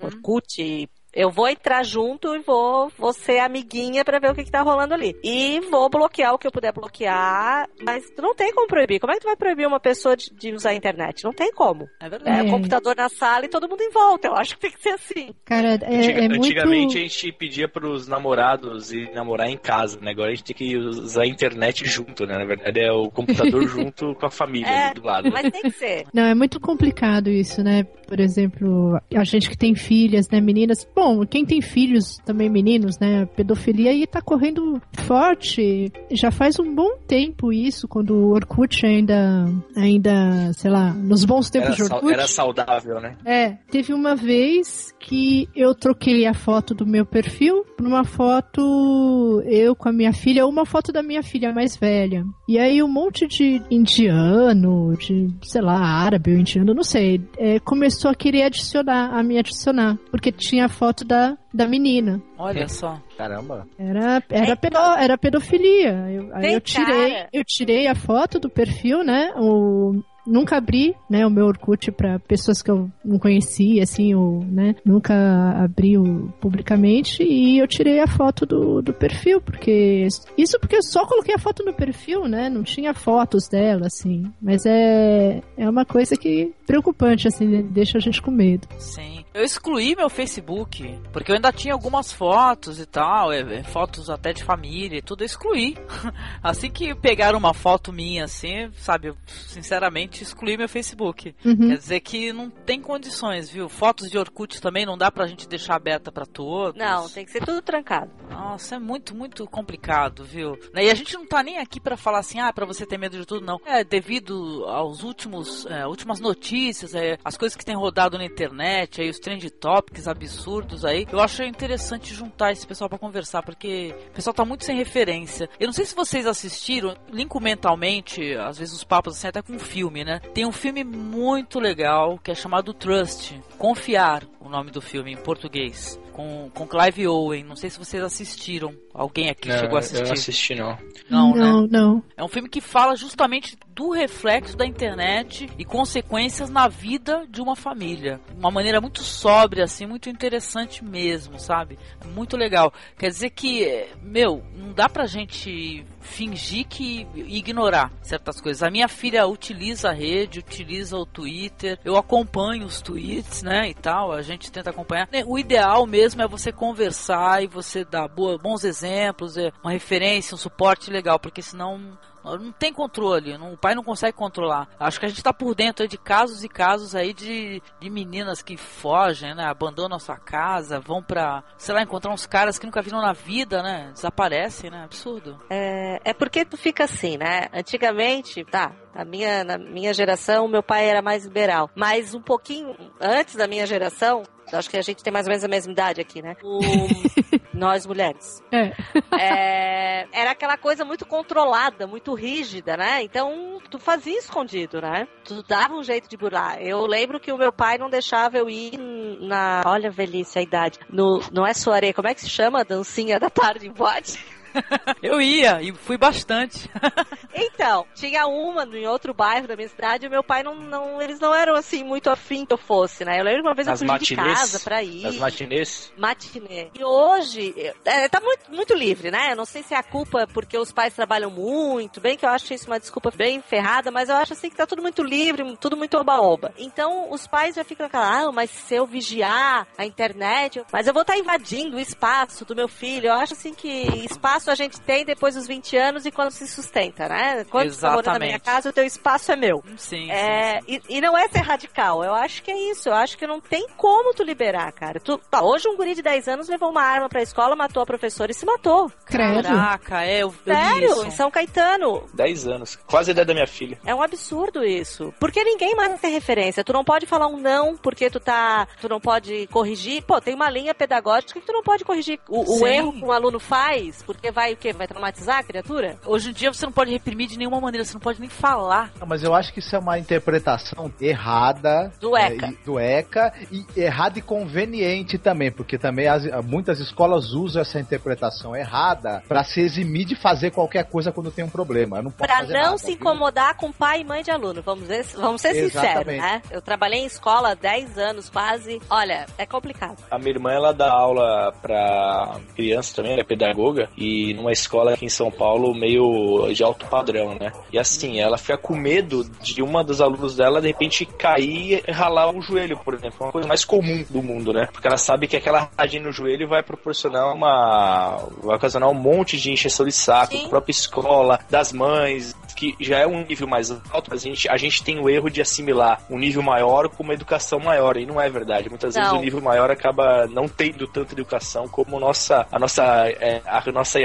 Orkut, 0.00 0.88
Eu 1.14 1.30
vou 1.30 1.48
entrar 1.48 1.82
junto 1.82 2.34
e 2.34 2.38
vou, 2.40 2.90
vou 2.98 3.12
ser 3.12 3.38
amiguinha 3.40 4.04
pra 4.04 4.18
ver 4.18 4.30
o 4.30 4.34
que, 4.34 4.44
que 4.44 4.50
tá 4.50 4.62
rolando 4.62 4.94
ali. 4.94 5.14
E 5.24 5.60
vou 5.70 5.88
bloquear 5.88 6.34
o 6.34 6.38
que 6.38 6.46
eu 6.46 6.52
puder 6.52 6.72
bloquear, 6.72 7.68
mas 7.82 8.04
tu 8.14 8.20
não 8.22 8.34
tem 8.34 8.52
como 8.52 8.66
proibir. 8.68 9.00
Como 9.00 9.12
é 9.12 9.16
que 9.16 9.22
tu 9.22 9.26
vai 9.26 9.36
proibir 9.36 9.66
uma 9.66 9.80
pessoa 9.80 10.16
de, 10.16 10.30
de 10.34 10.52
usar 10.52 10.70
a 10.70 10.74
internet? 10.74 11.24
Não 11.24 11.32
tem 11.32 11.52
como. 11.52 11.88
É 12.00 12.08
verdade. 12.08 12.40
É, 12.40 12.42
o 12.42 12.50
computador 12.50 12.94
na 12.96 13.08
sala 13.08 13.46
e 13.46 13.48
todo 13.48 13.68
mundo 13.68 13.80
em 13.80 13.90
volta. 13.90 14.28
Eu 14.28 14.34
acho 14.36 14.54
que 14.54 14.60
tem 14.60 14.70
que 14.70 14.82
ser 14.82 14.90
assim. 14.90 15.30
Cara, 15.44 15.78
é, 15.82 15.96
Antiga- 15.98 16.18
é 16.24 16.28
muito... 16.28 16.44
Antigamente 16.44 16.98
a 16.98 17.00
gente 17.00 17.32
pedia 17.32 17.68
pros 17.68 18.06
namorados 18.06 18.92
ir 18.92 19.10
namorar 19.14 19.48
em 19.48 19.56
casa, 19.56 19.98
né? 20.00 20.10
Agora 20.10 20.30
a 20.30 20.34
gente 20.34 20.44
tem 20.44 20.56
que 20.56 20.76
usar 20.76 21.22
a 21.22 21.26
internet 21.26 21.84
junto, 21.86 22.26
né? 22.26 22.36
Na 22.38 22.44
verdade 22.44 22.80
é 22.80 22.92
o 22.92 23.10
computador 23.10 23.62
junto 23.68 24.14
com 24.14 24.26
a 24.26 24.30
família 24.30 24.68
É, 24.68 24.84
ali 24.86 24.94
do 24.94 25.04
lado. 25.06 25.30
mas 25.32 25.50
tem 25.50 25.62
que 25.62 25.70
ser. 25.70 26.04
Não, 26.12 26.24
é 26.24 26.34
muito 26.34 26.60
complicado 26.60 27.28
isso, 27.30 27.62
né? 27.62 27.84
Por 28.06 28.20
exemplo, 28.20 28.98
a 29.14 29.24
gente 29.24 29.50
que 29.50 29.56
tem 29.56 29.74
filhas, 29.74 30.28
né, 30.28 30.40
meninas. 30.40 30.84
Bom, 30.98 31.24
quem 31.24 31.46
tem 31.46 31.60
filhos 31.60 32.18
também 32.26 32.50
meninos, 32.50 32.98
né? 32.98 33.24
Pedofilia 33.24 33.92
aí 33.92 34.04
tá 34.04 34.20
correndo 34.20 34.82
forte. 34.94 35.92
Já 36.10 36.32
faz 36.32 36.58
um 36.58 36.74
bom 36.74 36.98
tempo 37.06 37.52
isso, 37.52 37.86
quando 37.86 38.16
o 38.16 38.30
Orkut 38.32 38.84
ainda, 38.84 39.44
ainda, 39.76 40.52
sei 40.54 40.68
lá, 40.68 40.92
nos 40.92 41.24
bons 41.24 41.50
tempos 41.50 41.68
Era, 41.68 41.76
de 41.76 41.82
Orkut. 41.84 42.12
era 42.12 42.26
saudável, 42.26 43.00
né? 43.00 43.16
É, 43.24 43.50
teve 43.70 43.92
uma 43.94 44.16
vez 44.16 44.92
que 45.08 45.48
eu 45.56 45.74
troquei 45.74 46.26
a 46.26 46.34
foto 46.34 46.74
do 46.74 46.86
meu 46.86 47.06
perfil 47.06 47.64
por 47.76 47.86
uma 47.86 48.04
foto 48.04 49.42
eu 49.46 49.74
com 49.74 49.88
a 49.88 49.92
minha 49.92 50.12
filha, 50.12 50.46
uma 50.46 50.66
foto 50.66 50.92
da 50.92 51.02
minha 51.02 51.22
filha 51.22 51.50
mais 51.50 51.74
velha. 51.74 52.24
E 52.46 52.58
aí 52.58 52.82
um 52.82 52.88
monte 52.88 53.26
de 53.26 53.62
indiano, 53.70 54.94
de, 54.98 55.28
sei 55.42 55.62
lá, 55.62 55.78
árabe 55.78 56.32
ou 56.32 56.38
indiano, 56.38 56.74
não 56.74 56.82
sei, 56.82 57.22
é, 57.38 57.58
começou 57.58 58.10
a 58.10 58.14
querer 58.14 58.42
adicionar, 58.42 59.18
a 59.18 59.22
me 59.22 59.38
adicionar, 59.38 59.98
porque 60.10 60.30
tinha 60.30 60.66
a 60.66 60.68
foto 60.68 61.06
da, 61.06 61.38
da 61.54 61.66
menina. 61.66 62.20
Olha 62.36 62.68
só. 62.68 63.00
Caramba. 63.16 63.66
Era, 63.78 64.22
era, 64.28 64.56
pedo, 64.56 64.76
era 64.76 65.16
pedofilia. 65.16 66.10
Eu, 66.10 66.28
aí 66.34 66.52
eu 66.52 66.60
tirei, 66.60 67.12
cara. 67.12 67.28
eu 67.32 67.44
tirei 67.44 67.86
a 67.86 67.94
foto 67.94 68.38
do 68.38 68.50
perfil, 68.50 69.02
né? 69.02 69.32
O, 69.36 70.02
nunca 70.28 70.56
abri, 70.56 70.94
né, 71.08 71.26
o 71.26 71.30
meu 71.30 71.46
Orkut 71.46 71.90
para 71.90 72.18
pessoas 72.18 72.62
que 72.62 72.70
eu 72.70 72.90
não 73.04 73.18
conhecia, 73.18 73.82
assim, 73.82 74.14
ou, 74.14 74.44
né, 74.44 74.74
nunca 74.84 75.14
abri 75.62 75.96
o, 75.96 76.32
publicamente 76.40 77.22
e 77.22 77.58
eu 77.58 77.66
tirei 77.66 78.00
a 78.00 78.06
foto 78.06 78.44
do, 78.44 78.82
do 78.82 78.92
perfil, 78.92 79.40
porque 79.40 80.06
isso 80.36 80.58
porque 80.60 80.76
eu 80.76 80.82
só 80.82 81.06
coloquei 81.06 81.34
a 81.34 81.38
foto 81.38 81.64
no 81.64 81.72
perfil, 81.72 82.28
né? 82.28 82.48
Não 82.48 82.62
tinha 82.62 82.92
fotos 82.92 83.48
dela, 83.48 83.86
assim. 83.86 84.30
Mas 84.40 84.64
é 84.66 85.42
é 85.56 85.68
uma 85.68 85.84
coisa 85.84 86.16
que 86.16 86.52
preocupante, 86.66 87.28
assim, 87.28 87.62
deixa 87.62 87.98
a 87.98 88.00
gente 88.00 88.20
com 88.20 88.30
medo. 88.30 88.68
Sim. 88.78 89.24
Eu 89.34 89.44
excluí 89.44 89.94
meu 89.94 90.10
Facebook, 90.10 90.98
porque 91.12 91.30
eu 91.30 91.36
ainda 91.36 91.52
tinha 91.52 91.72
algumas 91.72 92.12
fotos 92.12 92.80
e 92.80 92.86
tal, 92.86 93.30
é, 93.30 93.40
é, 93.40 93.62
fotos 93.62 94.10
até 94.10 94.32
de 94.32 94.42
família 94.42 94.98
e 94.98 95.02
tudo, 95.02 95.22
eu 95.22 95.26
excluí. 95.26 95.76
Assim 96.42 96.70
que 96.70 96.94
pegaram 96.94 97.38
uma 97.38 97.54
foto 97.54 97.92
minha, 97.92 98.24
assim, 98.24 98.70
sabe, 98.76 99.14
sinceramente 99.26 100.17
excluí 100.22 100.56
meu 100.56 100.68
Facebook. 100.68 101.34
Uhum. 101.44 101.68
Quer 101.68 101.78
dizer 101.78 102.00
que 102.00 102.32
não 102.32 102.50
tem 102.50 102.80
condições, 102.80 103.50
viu? 103.50 103.68
Fotos 103.68 104.10
de 104.10 104.18
Orkut 104.18 104.60
também 104.60 104.86
não 104.86 104.96
dá 104.96 105.10
pra 105.10 105.26
gente 105.26 105.48
deixar 105.48 105.76
aberta 105.76 106.10
pra 106.10 106.26
todos. 106.26 106.78
Não, 106.78 107.08
tem 107.08 107.24
que 107.24 107.30
ser 107.30 107.44
tudo 107.44 107.62
trancado. 107.62 108.10
Nossa, 108.30 108.76
é 108.76 108.78
muito, 108.78 109.14
muito 109.14 109.46
complicado, 109.46 110.24
viu? 110.24 110.58
E 110.74 110.90
a 110.90 110.94
gente 110.94 111.14
não 111.14 111.26
tá 111.26 111.42
nem 111.42 111.58
aqui 111.58 111.80
pra 111.80 111.96
falar 111.96 112.18
assim, 112.18 112.40
ah, 112.40 112.52
pra 112.52 112.66
você 112.66 112.86
ter 112.86 112.98
medo 112.98 113.18
de 113.18 113.26
tudo, 113.26 113.44
não. 113.44 113.60
É 113.66 113.84
devido 113.84 114.64
aos 114.66 115.02
últimos, 115.02 115.66
é, 115.66 115.86
últimas 115.86 116.20
notícias, 116.20 116.94
é, 116.94 117.18
as 117.24 117.36
coisas 117.36 117.56
que 117.56 117.64
tem 117.64 117.76
rodado 117.76 118.18
na 118.18 118.24
internet, 118.24 119.00
aí 119.00 119.08
os 119.08 119.18
trend 119.18 119.48
topics 119.50 120.06
absurdos 120.06 120.84
aí. 120.84 121.06
Eu 121.10 121.20
acho 121.20 121.42
interessante 121.42 122.14
juntar 122.14 122.52
esse 122.52 122.66
pessoal 122.66 122.88
pra 122.88 122.98
conversar, 122.98 123.42
porque 123.42 123.94
o 124.08 124.12
pessoal 124.12 124.34
tá 124.34 124.44
muito 124.44 124.64
sem 124.64 124.76
referência. 124.76 125.48
Eu 125.58 125.66
não 125.66 125.72
sei 125.72 125.84
se 125.84 125.94
vocês 125.94 126.26
assistiram, 126.26 126.96
linko 127.10 127.40
mentalmente, 127.40 128.34
às 128.34 128.58
vezes 128.58 128.74
os 128.74 128.84
papos 128.84 129.16
assim, 129.16 129.28
até 129.28 129.42
com 129.42 129.58
filme, 129.58 130.04
né? 130.04 130.07
Tem 130.32 130.46
um 130.46 130.52
filme 130.52 130.84
muito 130.84 131.60
legal 131.60 132.18
que 132.18 132.30
é 132.30 132.34
chamado 132.34 132.72
Trust, 132.72 133.38
Confiar, 133.58 134.24
o 134.48 134.50
nome 134.50 134.70
do 134.70 134.80
filme 134.80 135.12
em 135.12 135.16
português. 135.16 136.00
Com, 136.12 136.50
com 136.52 136.66
Clive 136.66 137.06
Owen, 137.06 137.44
não 137.44 137.54
sei 137.54 137.70
se 137.70 137.78
vocês 137.78 138.02
assistiram. 138.02 138.74
Alguém 138.92 139.30
aqui 139.30 139.48
Não, 139.48 139.58
chegou 139.58 139.76
a 139.76 139.78
assistir? 139.78 140.00
Eu 140.00 140.06
não 140.06 140.12
assisti, 140.12 140.54
não. 140.56 140.78
Não, 141.08 141.34
não, 141.36 141.62
né? 141.62 141.68
não. 141.70 142.02
É 142.16 142.24
um 142.24 142.28
filme 142.28 142.48
que 142.48 142.60
fala 142.60 142.96
justamente 142.96 143.56
do 143.68 143.90
reflexo 143.90 144.56
da 144.56 144.66
internet 144.66 145.48
e 145.56 145.64
consequências 145.64 146.50
na 146.50 146.66
vida 146.66 147.24
de 147.28 147.40
uma 147.40 147.54
família. 147.54 148.20
De 148.28 148.38
Uma 148.38 148.50
maneira 148.50 148.80
muito 148.80 149.04
sóbria, 149.04 149.64
assim, 149.64 149.86
muito 149.86 150.08
interessante 150.08 150.84
mesmo, 150.84 151.38
sabe? 151.38 151.78
Muito 152.06 152.36
legal. 152.36 152.72
Quer 152.98 153.10
dizer 153.10 153.30
que, 153.30 153.86
meu, 154.02 154.42
não 154.56 154.72
dá 154.72 154.88
pra 154.88 155.06
gente 155.06 155.84
fingir 156.00 156.66
que 156.66 157.06
ignorar 157.14 157.92
certas 158.02 158.40
coisas. 158.40 158.62
A 158.62 158.70
minha 158.70 158.88
filha 158.88 159.26
utiliza 159.26 159.90
a 159.90 159.92
rede, 159.92 160.38
utiliza 160.38 160.96
o 160.96 161.06
Twitter, 161.06 161.78
eu 161.84 161.96
acompanho 161.96 162.64
os 162.64 162.80
tweets, 162.80 163.42
né, 163.42 163.68
e 163.68 163.74
tal, 163.74 164.10
a 164.10 164.22
gente 164.22 164.37
tenta 164.38 164.70
acompanhar. 164.70 165.08
O 165.26 165.38
ideal 165.38 165.86
mesmo 165.86 166.22
é 166.22 166.28
você 166.28 166.52
conversar 166.52 167.42
e 167.42 167.46
você 167.46 167.84
dar 167.84 168.08
boa, 168.08 168.38
bons 168.38 168.64
exemplos, 168.64 169.36
é 169.36 169.52
uma 169.62 169.72
referência, 169.72 170.34
um 170.34 170.38
suporte 170.38 170.90
legal, 170.90 171.18
porque 171.18 171.42
senão 171.42 171.98
não 172.24 172.52
tem 172.52 172.72
controle, 172.72 173.36
não- 173.38 173.52
o 173.52 173.56
pai 173.56 173.74
não 173.74 173.82
consegue 173.82 174.16
controlar. 174.16 174.68
Acho 174.78 174.98
que 175.00 175.06
a 175.06 175.08
gente 175.08 175.22
tá 175.22 175.32
por 175.32 175.54
dentro 175.54 175.86
de 175.88 175.96
casos 175.98 176.44
e 176.44 176.48
casos 176.48 176.94
aí 176.94 177.12
de, 177.12 177.62
de 177.80 177.90
meninas 177.90 178.42
que 178.42 178.56
fogem, 178.56 179.34
né? 179.34 179.44
Abandonam 179.44 179.96
a 179.96 180.00
sua 180.00 180.16
casa, 180.16 180.80
vão 180.80 181.02
pra, 181.02 181.42
sei 181.56 181.74
lá, 181.74 181.82
encontrar 181.82 182.12
uns 182.12 182.26
caras 182.26 182.58
que 182.58 182.66
nunca 182.66 182.82
viram 182.82 183.00
na 183.00 183.12
vida, 183.12 183.62
né? 183.62 183.90
Desaparecem, 183.92 184.70
né? 184.70 184.84
Absurdo. 184.84 185.38
É, 185.50 186.00
é 186.04 186.12
porque 186.14 186.44
tu 186.44 186.56
fica 186.56 186.84
assim, 186.84 187.16
né? 187.16 187.48
Antigamente, 187.52 188.44
tá, 188.44 188.72
na 188.94 189.04
minha, 189.04 189.44
na 189.44 189.58
minha 189.58 189.94
geração, 189.94 190.48
meu 190.48 190.62
pai 190.62 190.88
era 190.88 191.00
mais 191.02 191.24
liberal. 191.24 191.70
Mas 191.74 192.14
um 192.14 192.20
pouquinho 192.20 192.74
antes 193.00 193.36
da 193.36 193.46
minha 193.46 193.66
geração, 193.66 194.22
acho 194.56 194.70
que 194.70 194.76
a 194.76 194.82
gente 194.82 195.02
tem 195.02 195.12
mais 195.12 195.26
ou 195.26 195.30
menos 195.30 195.44
a 195.44 195.48
mesma 195.48 195.72
idade 195.72 196.00
aqui, 196.00 196.22
né? 196.22 196.36
O- 196.42 196.58
nós 197.52 197.86
mulheres. 197.86 198.42
É. 198.52 198.72
É, 199.18 200.06
era 200.12 200.30
aquela 200.30 200.56
coisa 200.56 200.84
muito 200.84 201.04
controlada, 201.04 201.86
muito 201.86 202.14
rígida, 202.14 202.76
né? 202.76 203.02
Então, 203.02 203.58
tu 203.70 203.78
fazia 203.78 204.18
escondido, 204.18 204.80
né? 204.80 205.06
Tu 205.24 205.42
dava 205.42 205.74
um 205.74 205.82
jeito 205.82 206.08
de 206.08 206.16
burlar. 206.16 206.60
Eu 206.60 206.86
lembro 206.86 207.18
que 207.20 207.32
o 207.32 207.38
meu 207.38 207.52
pai 207.52 207.78
não 207.78 207.90
deixava 207.90 208.38
eu 208.38 208.48
ir 208.48 208.78
na. 209.20 209.62
Olha 209.66 209.88
a 209.88 209.92
velhice, 209.92 210.38
a 210.38 210.42
idade. 210.42 210.78
No, 210.88 211.20
não 211.32 211.46
é 211.46 211.52
soaré, 211.52 211.92
como 211.92 212.08
é 212.08 212.14
que 212.14 212.20
se 212.20 212.28
chama? 212.30 212.60
a 212.60 212.64
Dancinha 212.64 213.18
da 213.18 213.28
tarde 213.30 213.66
em 213.66 213.72
boate? 213.72 214.18
Eu 215.02 215.20
ia 215.20 215.60
e 215.62 215.72
fui 215.72 215.96
bastante. 215.96 216.68
Então, 217.40 217.86
tinha 217.94 218.26
uma 218.26 218.64
em 218.64 218.86
outro 218.86 219.14
bairro 219.14 219.46
da 219.46 219.54
minha 219.54 219.68
cidade 219.68 220.06
e 220.06 220.08
meu 220.08 220.24
pai 220.24 220.42
não, 220.42 220.56
não. 220.56 221.00
Eles 221.00 221.20
não 221.20 221.32
eram 221.32 221.54
assim 221.54 221.84
muito 221.84 222.10
afim 222.10 222.44
que 222.44 222.52
eu 222.52 222.58
fosse, 222.58 223.04
né? 223.04 223.20
Eu 223.20 223.24
lembro 223.24 223.42
que 223.42 223.48
uma 223.48 223.54
vez 223.54 223.68
As 223.68 223.80
eu 223.80 223.86
fugi 223.86 224.04
de 224.06 224.16
matinês? 224.16 224.38
casa 224.38 224.60
pra 224.60 224.82
ir. 224.82 225.06
As 225.06 225.16
matinês? 225.16 225.92
Matinê. 225.96 226.70
E 226.74 226.82
hoje, 226.82 227.54
é, 227.84 228.08
tá 228.08 228.20
muito, 228.20 228.50
muito 228.50 228.74
livre, 228.74 229.10
né? 229.10 229.32
Eu 229.32 229.36
não 229.36 229.44
sei 229.44 229.62
se 229.62 229.72
é 229.72 229.76
a 229.76 229.82
culpa 229.82 230.26
porque 230.26 230.58
os 230.58 230.72
pais 230.72 230.94
trabalham 230.94 231.30
muito, 231.30 232.00
bem 232.00 232.16
que 232.16 232.24
eu 232.24 232.30
acho 232.30 232.52
isso 232.52 232.66
uma 232.66 232.80
desculpa 232.80 233.12
bem 233.14 233.40
ferrada, 233.40 233.90
mas 233.90 234.08
eu 234.08 234.16
acho 234.16 234.32
assim 234.32 234.50
que 234.50 234.56
tá 234.56 234.66
tudo 234.66 234.82
muito 234.82 235.02
livre, 235.02 235.56
tudo 235.60 235.76
muito 235.76 235.96
oba-oba. 235.96 236.52
Então, 236.58 237.10
os 237.12 237.26
pais 237.26 237.54
já 237.54 237.62
ficam 237.62 237.84
naquela, 237.86 238.22
ah, 238.22 238.32
mas 238.32 238.50
se 238.50 238.74
eu 238.74 238.86
vigiar 238.86 239.66
a 239.76 239.84
internet, 239.84 240.62
mas 240.72 240.86
eu 240.86 240.92
vou 240.92 241.02
estar 241.02 241.16
invadindo 241.16 241.76
o 241.76 241.80
espaço 241.80 242.44
do 242.44 242.56
meu 242.56 242.68
filho. 242.68 243.08
Eu 243.08 243.14
acho 243.14 243.34
assim 243.34 243.54
que 243.54 243.68
espaço 244.04 244.47
a 244.50 244.54
gente 244.54 244.80
tem 244.80 245.04
depois 245.04 245.34
dos 245.34 245.46
20 245.46 245.76
anos 245.76 246.06
e 246.06 246.10
quando 246.10 246.30
se 246.30 246.46
sustenta, 246.46 247.08
né? 247.08 247.44
Quando 247.50 247.72
você 247.72 247.80
tá 247.80 247.90
morando 247.92 248.06
na 248.14 248.18
minha 248.18 248.30
Exatamente. 248.36 248.44
casa, 248.56 248.70
o 248.70 248.72
teu 248.72 248.84
espaço 248.84 249.32
é 249.32 249.36
meu. 249.36 249.62
Sim, 249.76 250.10
É, 250.10 250.60
E, 250.66 250.80
e 250.88 251.00
não 251.00 251.16
é 251.16 251.28
ser 251.28 251.40
radical, 251.40 252.02
eu 252.04 252.14
acho 252.14 252.42
que 252.42 252.50
é 252.50 252.70
isso. 252.70 252.88
Eu 252.88 252.94
acho 252.94 253.16
que 253.16 253.26
não 253.26 253.40
tem 253.40 253.66
como 253.76 254.14
tu 254.14 254.22
liberar, 254.22 254.70
cara. 254.72 255.00
Tu, 255.00 255.18
tá, 255.30 255.42
hoje 255.42 255.68
um 255.68 255.76
guri 255.76 255.94
de 255.94 256.02
10 256.02 256.28
anos 256.28 256.48
levou 256.48 256.70
uma 256.70 256.82
arma 256.82 257.08
pra 257.08 257.22
escola, 257.22 257.54
matou 257.56 257.82
a 257.82 257.86
professora 257.86 258.30
e 258.30 258.34
se 258.34 258.44
matou. 258.46 258.90
Caraca, 259.04 260.04
é, 260.04 260.22
eu, 260.22 260.34
eu 260.46 260.54
Sério, 260.54 260.92
isso. 260.92 261.06
em 261.06 261.10
São 261.10 261.30
Caetano. 261.30 262.04
10 262.14 262.46
anos. 262.46 262.76
Quase 262.86 263.10
a 263.10 263.12
idade 263.12 263.28
da 263.28 263.34
minha 263.34 263.46
filha. 263.46 263.78
É 263.84 263.94
um 263.94 264.02
absurdo 264.02 264.64
isso. 264.64 265.12
Porque 265.18 265.42
ninguém 265.42 265.74
mais 265.74 266.00
tem 266.00 266.12
referência. 266.12 266.64
Tu 266.64 266.72
não 266.72 266.84
pode 266.84 267.06
falar 267.06 267.26
um 267.26 267.36
não 267.36 267.76
porque 267.76 268.10
tu 268.10 268.20
tá. 268.20 268.66
Tu 268.80 268.88
não 268.88 269.00
pode 269.00 269.46
corrigir. 269.48 270.02
Pô, 270.02 270.20
tem 270.20 270.34
uma 270.34 270.50
linha 270.50 270.74
pedagógica 270.74 271.40
que 271.40 271.46
tu 271.46 271.52
não 271.52 271.62
pode 271.62 271.84
corrigir 271.84 272.20
o, 272.28 272.40
o 272.42 272.58
Sim. 272.58 272.66
erro 272.66 272.92
que 272.92 273.04
um 273.04 273.12
aluno 273.12 273.38
faz, 273.40 274.02
porque 274.02 274.27
Porque 274.28 274.32
vai 274.32 274.52
o 274.52 274.56
quê? 274.56 274.72
Vai 274.72 274.86
traumatizar 274.86 275.38
a 275.38 275.42
criatura? 275.42 275.96
Hoje 276.04 276.30
em 276.30 276.32
dia 276.32 276.52
você 276.52 276.64
não 276.66 276.72
pode 276.72 276.90
reprimir 276.90 277.28
de 277.28 277.38
nenhuma 277.38 277.60
maneira, 277.60 277.84
você 277.84 277.94
não 277.94 278.00
pode 278.00 278.20
nem 278.20 278.28
falar. 278.28 278.90
Não, 279.00 279.06
mas 279.06 279.22
eu 279.22 279.34
acho 279.34 279.52
que 279.52 279.60
isso 279.60 279.74
é 279.74 279.78
uma 279.78 279.98
interpretação 279.98 280.92
errada 281.00 281.90
do 282.00 282.16
ECA, 282.16 282.46
é, 282.46 282.50
e, 282.50 282.64
do 282.64 282.78
ECA 282.78 283.32
e 283.50 283.64
errada 283.76 284.18
e 284.18 284.22
conveniente 284.22 285.16
também, 285.16 285.50
porque 285.50 285.78
também 285.78 286.08
as, 286.08 286.24
muitas 286.44 286.78
escolas 286.78 287.32
usam 287.32 287.62
essa 287.62 287.80
interpretação 287.80 288.54
errada 288.54 289.22
para 289.26 289.42
se 289.44 289.60
eximir 289.60 290.04
de 290.04 290.14
fazer 290.14 290.50
qualquer 290.50 290.84
coisa 290.84 291.10
quando 291.10 291.30
tem 291.30 291.44
um 291.44 291.50
problema. 291.50 292.02
Para 292.12 292.42
não 292.42 292.52
nada, 292.52 292.78
se 292.78 292.92
incomodar 292.92 293.56
com 293.56 293.72
pai 293.72 294.02
e 294.02 294.04
mãe 294.04 294.22
de 294.22 294.30
aluno, 294.30 294.60
vamos, 294.62 294.86
ver, 294.86 295.04
vamos 295.16 295.40
ser 295.40 295.54
sinceros, 295.54 296.06
né? 296.06 296.42
Eu 296.50 296.60
trabalhei 296.60 297.00
em 297.00 297.06
escola 297.06 297.52
há 297.52 297.54
10 297.54 297.96
anos 297.98 298.28
quase. 298.28 298.80
Olha, 298.90 299.26
é 299.38 299.46
complicado. 299.46 299.96
A 300.10 300.18
minha 300.18 300.32
irmã 300.32 300.52
ela 300.52 300.72
dá 300.72 300.90
aula 300.90 301.52
para 301.62 302.36
crianças 302.54 302.92
também, 302.92 303.12
ela 303.12 303.22
é 303.22 303.24
pedagoga 303.24 303.88
e 303.96 304.17
numa 304.34 304.52
escola 304.52 304.94
aqui 304.94 305.04
em 305.04 305.08
São 305.08 305.30
Paulo 305.30 305.74
meio 305.74 306.52
de 306.52 306.62
alto 306.62 306.86
padrão, 306.86 307.36
né? 307.38 307.52
E 307.72 307.78
assim, 307.78 308.20
ela 308.20 308.38
fica 308.38 308.56
com 308.56 308.76
medo 308.76 309.24
de 309.42 309.62
uma 309.62 309.82
dos 309.82 310.00
alunos 310.00 310.36
dela 310.36 310.60
de 310.60 310.68
repente 310.68 311.04
cair 311.04 311.82
e 311.86 311.90
ralar 311.90 312.34
o 312.34 312.40
joelho, 312.40 312.78
por 312.78 312.94
exemplo, 312.94 313.16
uma 313.20 313.32
coisa 313.32 313.48
mais 313.48 313.64
comum 313.64 314.04
do 314.08 314.22
mundo, 314.22 314.52
né? 314.52 314.68
Porque 314.72 314.86
ela 314.86 314.98
sabe 314.98 315.26
que 315.26 315.36
aquela 315.36 315.70
radinha 315.78 316.02
no 316.02 316.12
joelho 316.12 316.48
vai 316.48 316.62
proporcionar 316.62 317.34
uma 317.34 318.16
vai 318.42 318.56
ocasionar 318.56 318.88
um 318.88 318.94
monte 318.94 319.36
de 319.36 319.50
encheção 319.50 319.86
de 319.86 319.92
saco, 319.92 320.36
da 320.36 320.48
própria 320.48 320.72
escola, 320.72 321.40
das 321.50 321.72
mães, 321.72 322.34
que 322.58 322.74
já 322.80 322.98
é 322.98 323.06
um 323.06 323.24
nível 323.24 323.46
mais 323.46 323.70
alto, 323.70 324.10
mas 324.10 324.24
a 324.24 324.28
gente, 324.28 324.48
a 324.48 324.56
gente 324.56 324.82
tem 324.82 324.98
o 324.98 325.08
erro 325.08 325.30
de 325.30 325.40
assimilar 325.40 326.02
um 326.10 326.18
nível 326.18 326.42
maior 326.42 326.88
com 326.88 327.04
uma 327.04 327.14
educação 327.14 327.60
maior, 327.60 327.96
e 327.96 328.04
não 328.04 328.20
é 328.20 328.28
verdade. 328.28 328.68
Muitas 328.68 328.96
não. 328.96 329.02
vezes 329.02 329.16
o 329.16 329.22
nível 329.22 329.40
maior 329.40 329.70
acaba 329.70 330.26
não 330.26 330.48
tendo 330.48 330.88
tanta 330.88 331.14
educação 331.14 331.68
como 331.68 332.00
nossa, 332.00 332.46
a 332.50 332.58
nossa, 332.58 332.82
é, 333.10 333.40
a 333.46 333.62
nossa 333.70 334.00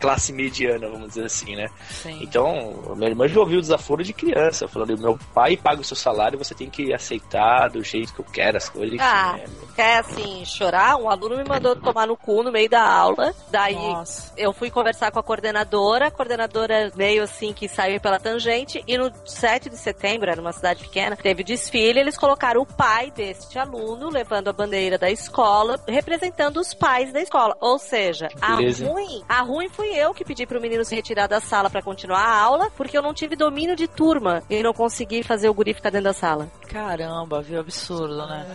classe 0.00 0.32
mediana, 0.32 0.88
vamos 0.88 1.08
dizer 1.10 1.26
assim, 1.26 1.54
né? 1.54 1.68
Sim. 1.88 2.18
Então, 2.22 2.94
minha 2.96 3.10
irmã 3.10 3.28
já 3.28 3.38
ouviu 3.38 3.58
o 3.58 3.62
desaforo 3.62 4.02
de 4.02 4.12
criança, 4.12 4.66
falando, 4.66 4.98
meu 4.98 5.16
pai 5.32 5.56
paga 5.56 5.80
o 5.80 5.84
seu 5.84 5.96
salário, 5.96 6.38
você 6.38 6.54
tem 6.54 6.68
que 6.68 6.92
aceitar 6.92 7.68
do 7.68 7.84
jeito 7.84 8.12
que 8.12 8.20
eu 8.20 8.24
quero 8.24 8.56
as 8.56 8.68
coisas. 8.68 8.98
Ah, 9.00 9.38
é. 9.38 9.46
quer 9.76 9.98
assim, 9.98 10.44
chorar? 10.44 10.96
Um 10.96 11.08
aluno 11.08 11.36
me 11.36 11.44
mandou 11.44 11.76
tomar 11.76 12.08
no 12.08 12.16
cu 12.16 12.42
no 12.42 12.50
meio 12.50 12.68
da 12.68 12.82
aula, 12.82 13.32
daí 13.48 13.74
Nossa. 13.74 14.32
eu 14.36 14.52
fui 14.52 14.70
conversar 14.70 15.12
com 15.12 15.20
a 15.20 15.22
coordenadora, 15.22 16.08
a 16.08 16.10
coordenadora 16.10 16.90
meio 16.96 17.22
assim 17.22 17.52
que 17.52 17.68
saiu 17.76 18.00
pela 18.00 18.18
tangente 18.18 18.82
e 18.86 18.96
no 18.96 19.12
7 19.26 19.68
de 19.68 19.76
setembro, 19.76 20.30
era 20.30 20.40
uma 20.40 20.52
cidade 20.52 20.82
pequena, 20.82 21.14
teve 21.14 21.44
desfile, 21.44 22.00
eles 22.00 22.16
colocaram 22.16 22.62
o 22.62 22.66
pai 22.66 23.10
deste 23.10 23.58
aluno 23.58 24.08
levando 24.08 24.48
a 24.48 24.52
bandeira 24.52 24.96
da 24.96 25.10
escola, 25.10 25.78
representando 25.86 26.56
os 26.56 26.72
pais 26.72 27.12
da 27.12 27.20
escola. 27.20 27.54
Ou 27.60 27.78
seja, 27.78 28.28
a 28.40 28.54
ruim, 28.54 29.22
a 29.28 29.42
ruim 29.42 29.68
fui 29.68 29.88
eu 29.88 30.14
que 30.14 30.24
pedi 30.24 30.46
pro 30.46 30.60
menino 30.60 30.86
se 30.86 30.94
retirar 30.94 31.26
da 31.26 31.38
sala 31.38 31.68
para 31.68 31.82
continuar 31.82 32.22
a 32.22 32.40
aula, 32.40 32.70
porque 32.74 32.96
eu 32.96 33.02
não 33.02 33.12
tive 33.12 33.36
domínio 33.36 33.76
de 33.76 33.86
turma 33.86 34.42
e 34.48 34.62
não 34.62 34.72
consegui 34.72 35.22
fazer 35.22 35.50
o 35.50 35.54
guri 35.54 35.74
ficar 35.74 35.90
dentro 35.90 36.04
da 36.04 36.14
sala. 36.14 36.48
Caramba, 36.68 37.42
viu 37.42 37.60
absurdo, 37.60 38.26
né? 38.26 38.46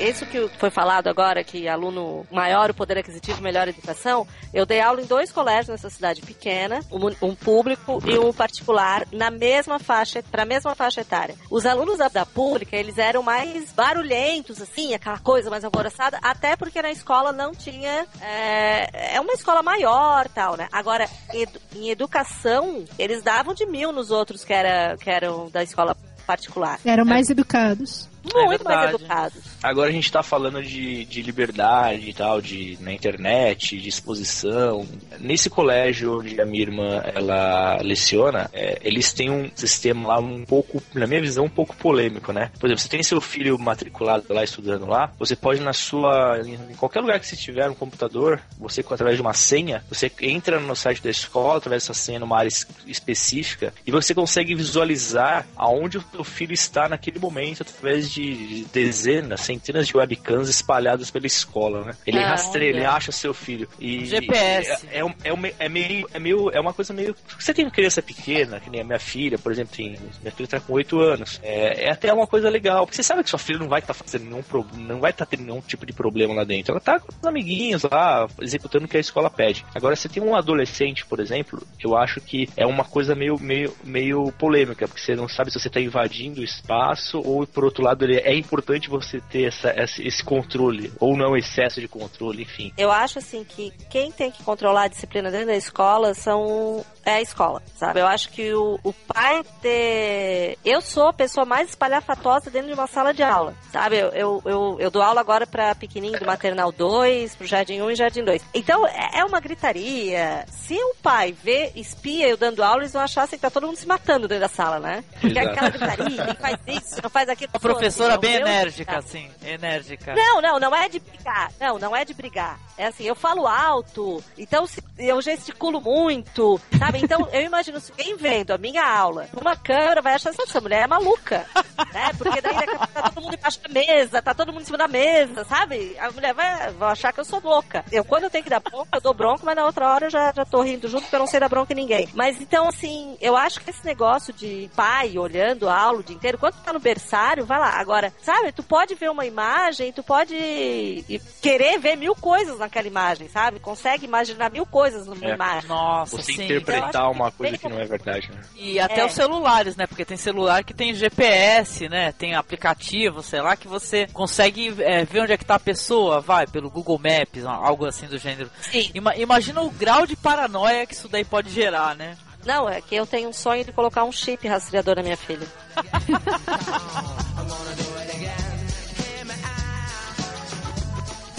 Isso 0.00 0.26
que 0.26 0.48
foi 0.58 0.70
falado 0.70 1.08
agora, 1.08 1.44
que 1.44 1.68
aluno 1.68 2.26
maior 2.30 2.70
o 2.70 2.74
poder 2.74 2.98
aquisitivo, 2.98 3.42
melhor 3.42 3.68
educação, 3.68 4.26
eu 4.52 4.64
dei 4.64 4.80
aula 4.80 5.00
em 5.00 5.06
dois 5.06 5.30
colégios 5.30 5.68
nessa 5.68 5.90
cidade 5.90 6.22
pequena, 6.22 6.80
um, 6.90 7.28
um 7.28 7.34
público 7.34 8.02
e 8.06 8.18
um 8.18 8.32
particular, 8.32 9.06
na 9.12 9.30
mesma 9.30 9.78
faixa, 9.78 10.22
para 10.22 10.42
a 10.42 10.46
mesma 10.46 10.74
faixa 10.74 11.02
etária. 11.02 11.34
Os 11.50 11.66
alunos 11.66 11.98
da, 11.98 12.08
da, 12.08 12.26
pública, 12.26 12.76
eles 12.76 12.98
eram 12.98 13.22
mais 13.22 13.72
barulhentos, 13.72 14.60
assim, 14.60 14.94
aquela 14.94 15.18
coisa 15.18 15.50
mais 15.50 15.64
alvoroçada, 15.64 16.18
até 16.22 16.56
porque 16.56 16.80
na 16.80 16.90
escola 16.90 17.32
não 17.32 17.52
tinha. 17.52 18.06
É, 18.20 19.16
é 19.16 19.20
uma 19.20 19.32
escola 19.32 19.62
maior 19.62 20.28
tal, 20.28 20.56
né? 20.56 20.68
Agora, 20.72 21.08
edu, 21.32 21.60
em 21.74 21.90
educação, 21.90 22.84
eles 22.98 23.22
davam 23.22 23.54
de 23.54 23.66
mil 23.66 23.92
nos 23.92 24.10
outros 24.10 24.44
que, 24.44 24.52
era, 24.52 24.96
que 24.96 25.10
eram 25.10 25.50
da 25.50 25.62
escola 25.62 25.96
particular. 26.26 26.78
Eram 26.84 27.04
mais 27.04 27.28
é. 27.28 27.32
educados. 27.32 28.08
Muito 28.22 28.38
é 28.38 28.64
mais 28.64 28.94
educados. 28.94 29.42
Agora 29.62 29.90
a 29.90 29.92
gente 29.92 30.10
tá 30.10 30.22
falando 30.22 30.62
de, 30.62 31.04
de 31.04 31.22
liberdade 31.22 32.08
e 32.08 32.14
tal, 32.14 32.40
de 32.40 32.78
na 32.80 32.92
internet, 32.92 33.78
de 33.78 33.88
exposição. 33.88 34.86
Nesse 35.18 35.50
colégio 35.50 36.18
onde 36.18 36.40
a 36.40 36.46
minha 36.46 36.62
irmã 36.62 37.02
ela 37.14 37.78
leciona, 37.82 38.48
é, 38.52 38.78
eles 38.82 39.12
têm 39.12 39.30
um 39.30 39.50
sistema 39.54 40.08
lá 40.08 40.18
um 40.18 40.44
pouco, 40.44 40.82
na 40.94 41.06
minha 41.06 41.20
visão, 41.20 41.44
um 41.44 41.50
pouco 41.50 41.76
polêmico, 41.76 42.32
né? 42.32 42.50
Por 42.58 42.66
exemplo, 42.66 42.82
você 42.82 42.88
tem 42.88 43.02
seu 43.02 43.20
filho 43.20 43.58
matriculado 43.58 44.24
lá 44.30 44.42
estudando 44.42 44.86
lá, 44.86 45.12
você 45.18 45.36
pode 45.36 45.60
na 45.60 45.72
sua 45.72 46.40
em 46.40 46.74
qualquer 46.74 47.00
lugar 47.00 47.20
que 47.20 47.26
você 47.26 47.36
tiver 47.36 47.68
um 47.68 47.74
computador, 47.74 48.40
você 48.58 48.80
através 48.80 49.16
de 49.16 49.22
uma 49.22 49.34
senha, 49.34 49.84
você 49.88 50.10
entra 50.22 50.58
no 50.58 50.74
site 50.74 51.02
da 51.02 51.10
escola 51.10 51.58
através 51.58 51.82
dessa 51.82 51.94
senha 51.94 52.18
numa 52.18 52.38
área 52.38 52.50
específica 52.86 53.72
e 53.86 53.90
você 53.90 54.14
consegue 54.14 54.54
visualizar 54.54 55.46
aonde 55.54 55.98
o 55.98 56.04
seu 56.10 56.24
filho 56.24 56.52
está 56.52 56.88
naquele 56.88 57.18
momento 57.18 57.62
através 57.62 58.10
de 58.10 58.64
dezenas, 58.72 59.49
centenas 59.50 59.86
de 59.86 59.96
webcams 59.96 60.48
espalhadas 60.48 61.10
pela 61.10 61.26
escola, 61.26 61.84
né? 61.84 61.92
Ele 62.06 62.18
ah, 62.18 62.30
rastreia, 62.30 62.70
ele 62.70 62.84
acha 62.84 63.10
seu 63.10 63.34
filho. 63.34 63.68
E, 63.78 64.06
GPS. 64.06 64.86
É, 64.90 65.00
é, 65.00 65.02
é, 65.02 65.54
é, 65.58 65.68
meio, 65.68 66.08
é 66.12 66.18
meio. 66.18 66.50
É 66.50 66.60
uma 66.60 66.72
coisa 66.72 66.92
meio. 66.92 67.14
Você 67.38 67.52
tem 67.52 67.64
uma 67.64 67.70
criança 67.70 68.00
pequena, 68.00 68.60
que 68.60 68.70
nem 68.70 68.80
a 68.80 68.84
minha 68.84 68.98
filha, 68.98 69.38
por 69.38 69.50
exemplo, 69.50 69.76
tem, 69.76 69.98
minha 70.20 70.32
filha 70.32 70.48
tá 70.48 70.60
com 70.60 70.72
8 70.74 71.00
anos. 71.00 71.40
É, 71.42 71.86
é 71.86 71.90
até 71.90 72.12
uma 72.12 72.26
coisa 72.26 72.48
legal. 72.48 72.86
Porque 72.86 72.96
você 72.96 73.02
sabe 73.02 73.24
que 73.24 73.30
sua 73.30 73.38
filha 73.38 73.58
não 73.58 73.68
vai 73.68 73.80
estar 73.80 73.94
tá 73.94 74.04
fazendo 74.04 74.24
nenhum 74.24 74.42
problema, 74.42 74.88
não 74.88 75.00
vai 75.00 75.10
estar 75.10 75.26
tá 75.26 75.30
tendo 75.30 75.44
nenhum 75.44 75.60
tipo 75.60 75.84
de 75.84 75.92
problema 75.92 76.34
lá 76.34 76.44
dentro. 76.44 76.72
Ela 76.72 76.80
tá 76.80 77.00
com 77.00 77.08
os 77.08 77.24
amiguinhos 77.26 77.82
lá, 77.82 78.26
executando 78.40 78.84
o 78.84 78.88
que 78.88 78.96
a 78.96 79.00
escola 79.00 79.30
pede. 79.30 79.64
Agora, 79.74 79.96
você 79.96 80.08
tem 80.08 80.22
um 80.22 80.36
adolescente, 80.36 81.04
por 81.06 81.20
exemplo, 81.20 81.62
eu 81.82 81.96
acho 81.96 82.20
que 82.20 82.48
é 82.56 82.66
uma 82.66 82.84
coisa 82.84 83.14
meio, 83.14 83.38
meio, 83.38 83.74
meio 83.84 84.32
polêmica, 84.32 84.86
porque 84.86 85.00
você 85.00 85.14
não 85.14 85.28
sabe 85.28 85.50
se 85.50 85.58
você 85.58 85.70
tá 85.70 85.80
invadindo 85.80 86.40
o 86.40 86.44
espaço 86.44 87.20
ou, 87.24 87.46
por 87.46 87.64
outro 87.64 87.84
lado, 87.84 88.04
ele 88.04 88.18
é 88.18 88.34
importante 88.34 88.88
você 88.88 89.20
ter 89.20 89.39
essa, 89.46 89.74
esse 89.76 90.24
controle, 90.24 90.92
ou 90.98 91.16
não 91.16 91.36
excesso 91.36 91.80
de 91.80 91.88
controle, 91.88 92.42
enfim. 92.42 92.72
Eu 92.76 92.90
acho 92.90 93.18
assim 93.18 93.44
que 93.44 93.72
quem 93.88 94.10
tem 94.10 94.30
que 94.30 94.42
controlar 94.42 94.84
a 94.84 94.88
disciplina 94.88 95.30
dentro 95.30 95.48
da 95.48 95.56
escola 95.56 96.14
são 96.14 96.84
é 97.04 97.14
a 97.14 97.20
escola, 97.20 97.62
sabe? 97.76 98.00
Eu 98.00 98.06
acho 98.06 98.28
que 98.30 98.52
o, 98.52 98.78
o 98.84 98.92
pai 98.92 99.42
ter. 99.62 100.58
Eu 100.64 100.80
sou 100.80 101.08
a 101.08 101.12
pessoa 101.12 101.46
mais 101.46 101.70
espalhafatosa 101.70 102.50
dentro 102.50 102.68
de 102.68 102.74
uma 102.74 102.86
sala 102.86 103.12
de 103.12 103.22
aula, 103.22 103.54
sabe? 103.72 103.98
Eu, 103.98 104.08
eu, 104.10 104.42
eu, 104.44 104.76
eu 104.78 104.90
dou 104.90 105.02
aula 105.02 105.20
agora 105.20 105.46
pra 105.46 105.74
pequenininho 105.74 106.20
do 106.20 106.26
maternal 106.26 106.70
2, 106.70 107.36
pro 107.36 107.46
jardim 107.46 107.80
1 107.80 107.90
e 107.90 107.94
jardim 107.94 108.24
2. 108.24 108.42
Então 108.54 108.86
é, 108.86 109.20
é 109.20 109.24
uma 109.24 109.40
gritaria. 109.40 110.44
Se 110.48 110.74
o 110.74 110.94
pai 111.02 111.32
vê, 111.32 111.72
espia 111.74 112.28
eu 112.28 112.36
dando 112.36 112.62
aula, 112.62 112.82
eles 112.82 112.92
vão 112.92 113.02
achar 113.02 113.22
assim, 113.22 113.36
que 113.36 113.42
tá 113.42 113.50
todo 113.50 113.66
mundo 113.66 113.76
se 113.76 113.86
matando 113.86 114.28
dentro 114.28 114.42
da 114.42 114.48
sala, 114.48 114.78
né? 114.78 115.02
Porque 115.20 115.38
é 115.38 115.42
aquela 115.42 115.70
gritaria, 115.70 116.34
faz 116.40 116.58
isso, 116.66 117.02
não 117.02 117.10
faz 117.10 117.28
aquilo. 117.28 117.50
A 117.54 117.58
professora 117.58 118.18
bem 118.18 118.36
enérgica, 118.36 118.98
assim, 118.98 119.29
enérgica. 119.44 120.14
Não, 120.14 120.40
não, 120.40 120.58
não 120.58 120.74
é 120.74 120.88
de 120.88 120.98
brigar. 120.98 121.52
Não, 121.60 121.78
não 121.78 121.94
é 121.94 122.04
de 122.04 122.14
brigar. 122.14 122.58
É 122.76 122.86
assim, 122.86 123.04
eu 123.04 123.14
falo 123.14 123.46
alto, 123.46 124.22
então 124.38 124.64
eu 124.98 125.20
gesticulo 125.20 125.80
muito, 125.80 126.60
sabe? 126.78 126.98
Então, 127.02 127.28
eu 127.32 127.42
imagino 127.42 127.80
se 127.80 127.92
alguém 127.92 128.16
vendo 128.16 128.52
a 128.52 128.58
minha 128.58 128.82
aula 128.82 129.28
numa 129.32 129.56
câmera 129.56 130.00
vai 130.00 130.14
achar 130.14 130.30
essa 130.30 130.60
mulher 130.60 130.84
é 130.84 130.86
maluca, 130.86 131.46
né? 131.92 132.10
Porque 132.16 132.40
daí 132.40 132.54
tá 132.66 133.10
todo 133.10 133.22
mundo 133.22 133.34
embaixo 133.34 133.60
da 133.60 133.68
mesa, 133.68 134.22
tá 134.22 134.34
todo 134.34 134.52
mundo 134.52 134.62
em 134.62 134.64
cima 134.64 134.78
da 134.78 134.88
mesa, 134.88 135.44
sabe? 135.44 135.96
A 135.98 136.10
mulher 136.10 136.32
vai, 136.32 136.72
vai 136.72 136.92
achar 136.92 137.12
que 137.12 137.20
eu 137.20 137.24
sou 137.24 137.40
louca. 137.42 137.84
Eu, 137.92 138.04
quando 138.04 138.24
eu 138.24 138.30
tenho 138.30 138.44
que 138.44 138.50
dar 138.50 138.60
bronca, 138.60 138.88
eu 138.94 139.00
dou 139.00 139.14
bronca, 139.14 139.42
mas 139.44 139.56
na 139.56 139.66
outra 139.66 139.92
hora 139.92 140.06
eu 140.06 140.10
já, 140.10 140.32
já 140.32 140.44
tô 140.44 140.62
rindo 140.62 140.88
junto 140.88 141.02
porque 141.02 141.16
eu 141.16 141.20
não 141.20 141.26
sei 141.26 141.40
dar 141.40 141.48
bronca 141.48 141.72
em 141.72 141.76
ninguém. 141.76 142.08
Mas 142.14 142.40
então, 142.40 142.68
assim, 142.68 143.16
eu 143.20 143.36
acho 143.36 143.60
que 143.60 143.70
esse 143.70 143.84
negócio 143.84 144.32
de 144.32 144.70
pai 144.74 145.18
olhando 145.18 145.68
a 145.68 145.78
aula 145.78 146.00
o 146.00 146.02
dia 146.02 146.16
inteiro, 146.16 146.38
quando 146.38 146.54
tá 146.62 146.72
no 146.72 146.80
berçário, 146.80 147.44
vai 147.44 147.58
lá. 147.58 147.78
Agora, 147.78 148.12
sabe, 148.22 148.52
tu 148.52 148.62
pode 148.62 148.94
ver 148.94 149.10
uma 149.10 149.19
imagem, 149.26 149.92
tu 149.92 150.02
pode 150.02 151.04
querer 151.40 151.78
ver 151.78 151.96
mil 151.96 152.14
coisas 152.14 152.58
naquela 152.58 152.86
imagem, 152.86 153.28
sabe? 153.28 153.60
Consegue 153.60 154.04
imaginar 154.04 154.50
mil 154.50 154.66
coisas 154.66 155.06
numa 155.06 155.26
é. 155.26 155.34
imagem. 155.34 155.68
Nossa, 155.68 156.16
Você 156.16 156.32
sim. 156.32 156.44
interpretar 156.44 156.88
então, 156.88 157.12
uma 157.12 157.30
coisa 157.30 157.58
que 157.58 157.68
não 157.68 157.78
é 157.78 157.84
verdade, 157.84 158.30
né? 158.30 158.40
E 158.56 158.80
até 158.80 159.00
é. 159.00 159.06
os 159.06 159.12
celulares, 159.12 159.76
né? 159.76 159.86
Porque 159.86 160.04
tem 160.04 160.16
celular 160.16 160.64
que 160.64 160.74
tem 160.74 160.94
GPS, 160.94 161.88
né? 161.88 162.12
Tem 162.12 162.34
aplicativo, 162.34 163.22
sei 163.22 163.40
lá, 163.40 163.56
que 163.56 163.68
você 163.68 164.06
consegue 164.12 164.74
é, 164.78 165.04
ver 165.04 165.22
onde 165.22 165.32
é 165.32 165.36
que 165.36 165.44
tá 165.44 165.56
a 165.56 165.60
pessoa, 165.60 166.20
vai, 166.20 166.46
pelo 166.46 166.70
Google 166.70 166.98
Maps, 166.98 167.44
algo 167.44 167.86
assim 167.86 168.06
do 168.06 168.18
gênero. 168.18 168.50
Sim. 168.60 168.90
Ima 168.94 169.16
imagina 169.16 169.60
o 169.60 169.70
grau 169.70 170.06
de 170.06 170.16
paranoia 170.16 170.86
que 170.86 170.94
isso 170.94 171.08
daí 171.08 171.24
pode 171.24 171.50
gerar, 171.50 171.94
né? 171.94 172.16
Não, 172.44 172.68
é 172.68 172.80
que 172.80 172.94
eu 172.94 173.06
tenho 173.06 173.28
um 173.28 173.32
sonho 173.32 173.64
de 173.64 173.72
colocar 173.72 174.04
um 174.04 174.12
chip 174.12 174.46
rastreador 174.48 174.96
na 174.96 175.02
minha 175.02 175.16
filha. 175.16 175.46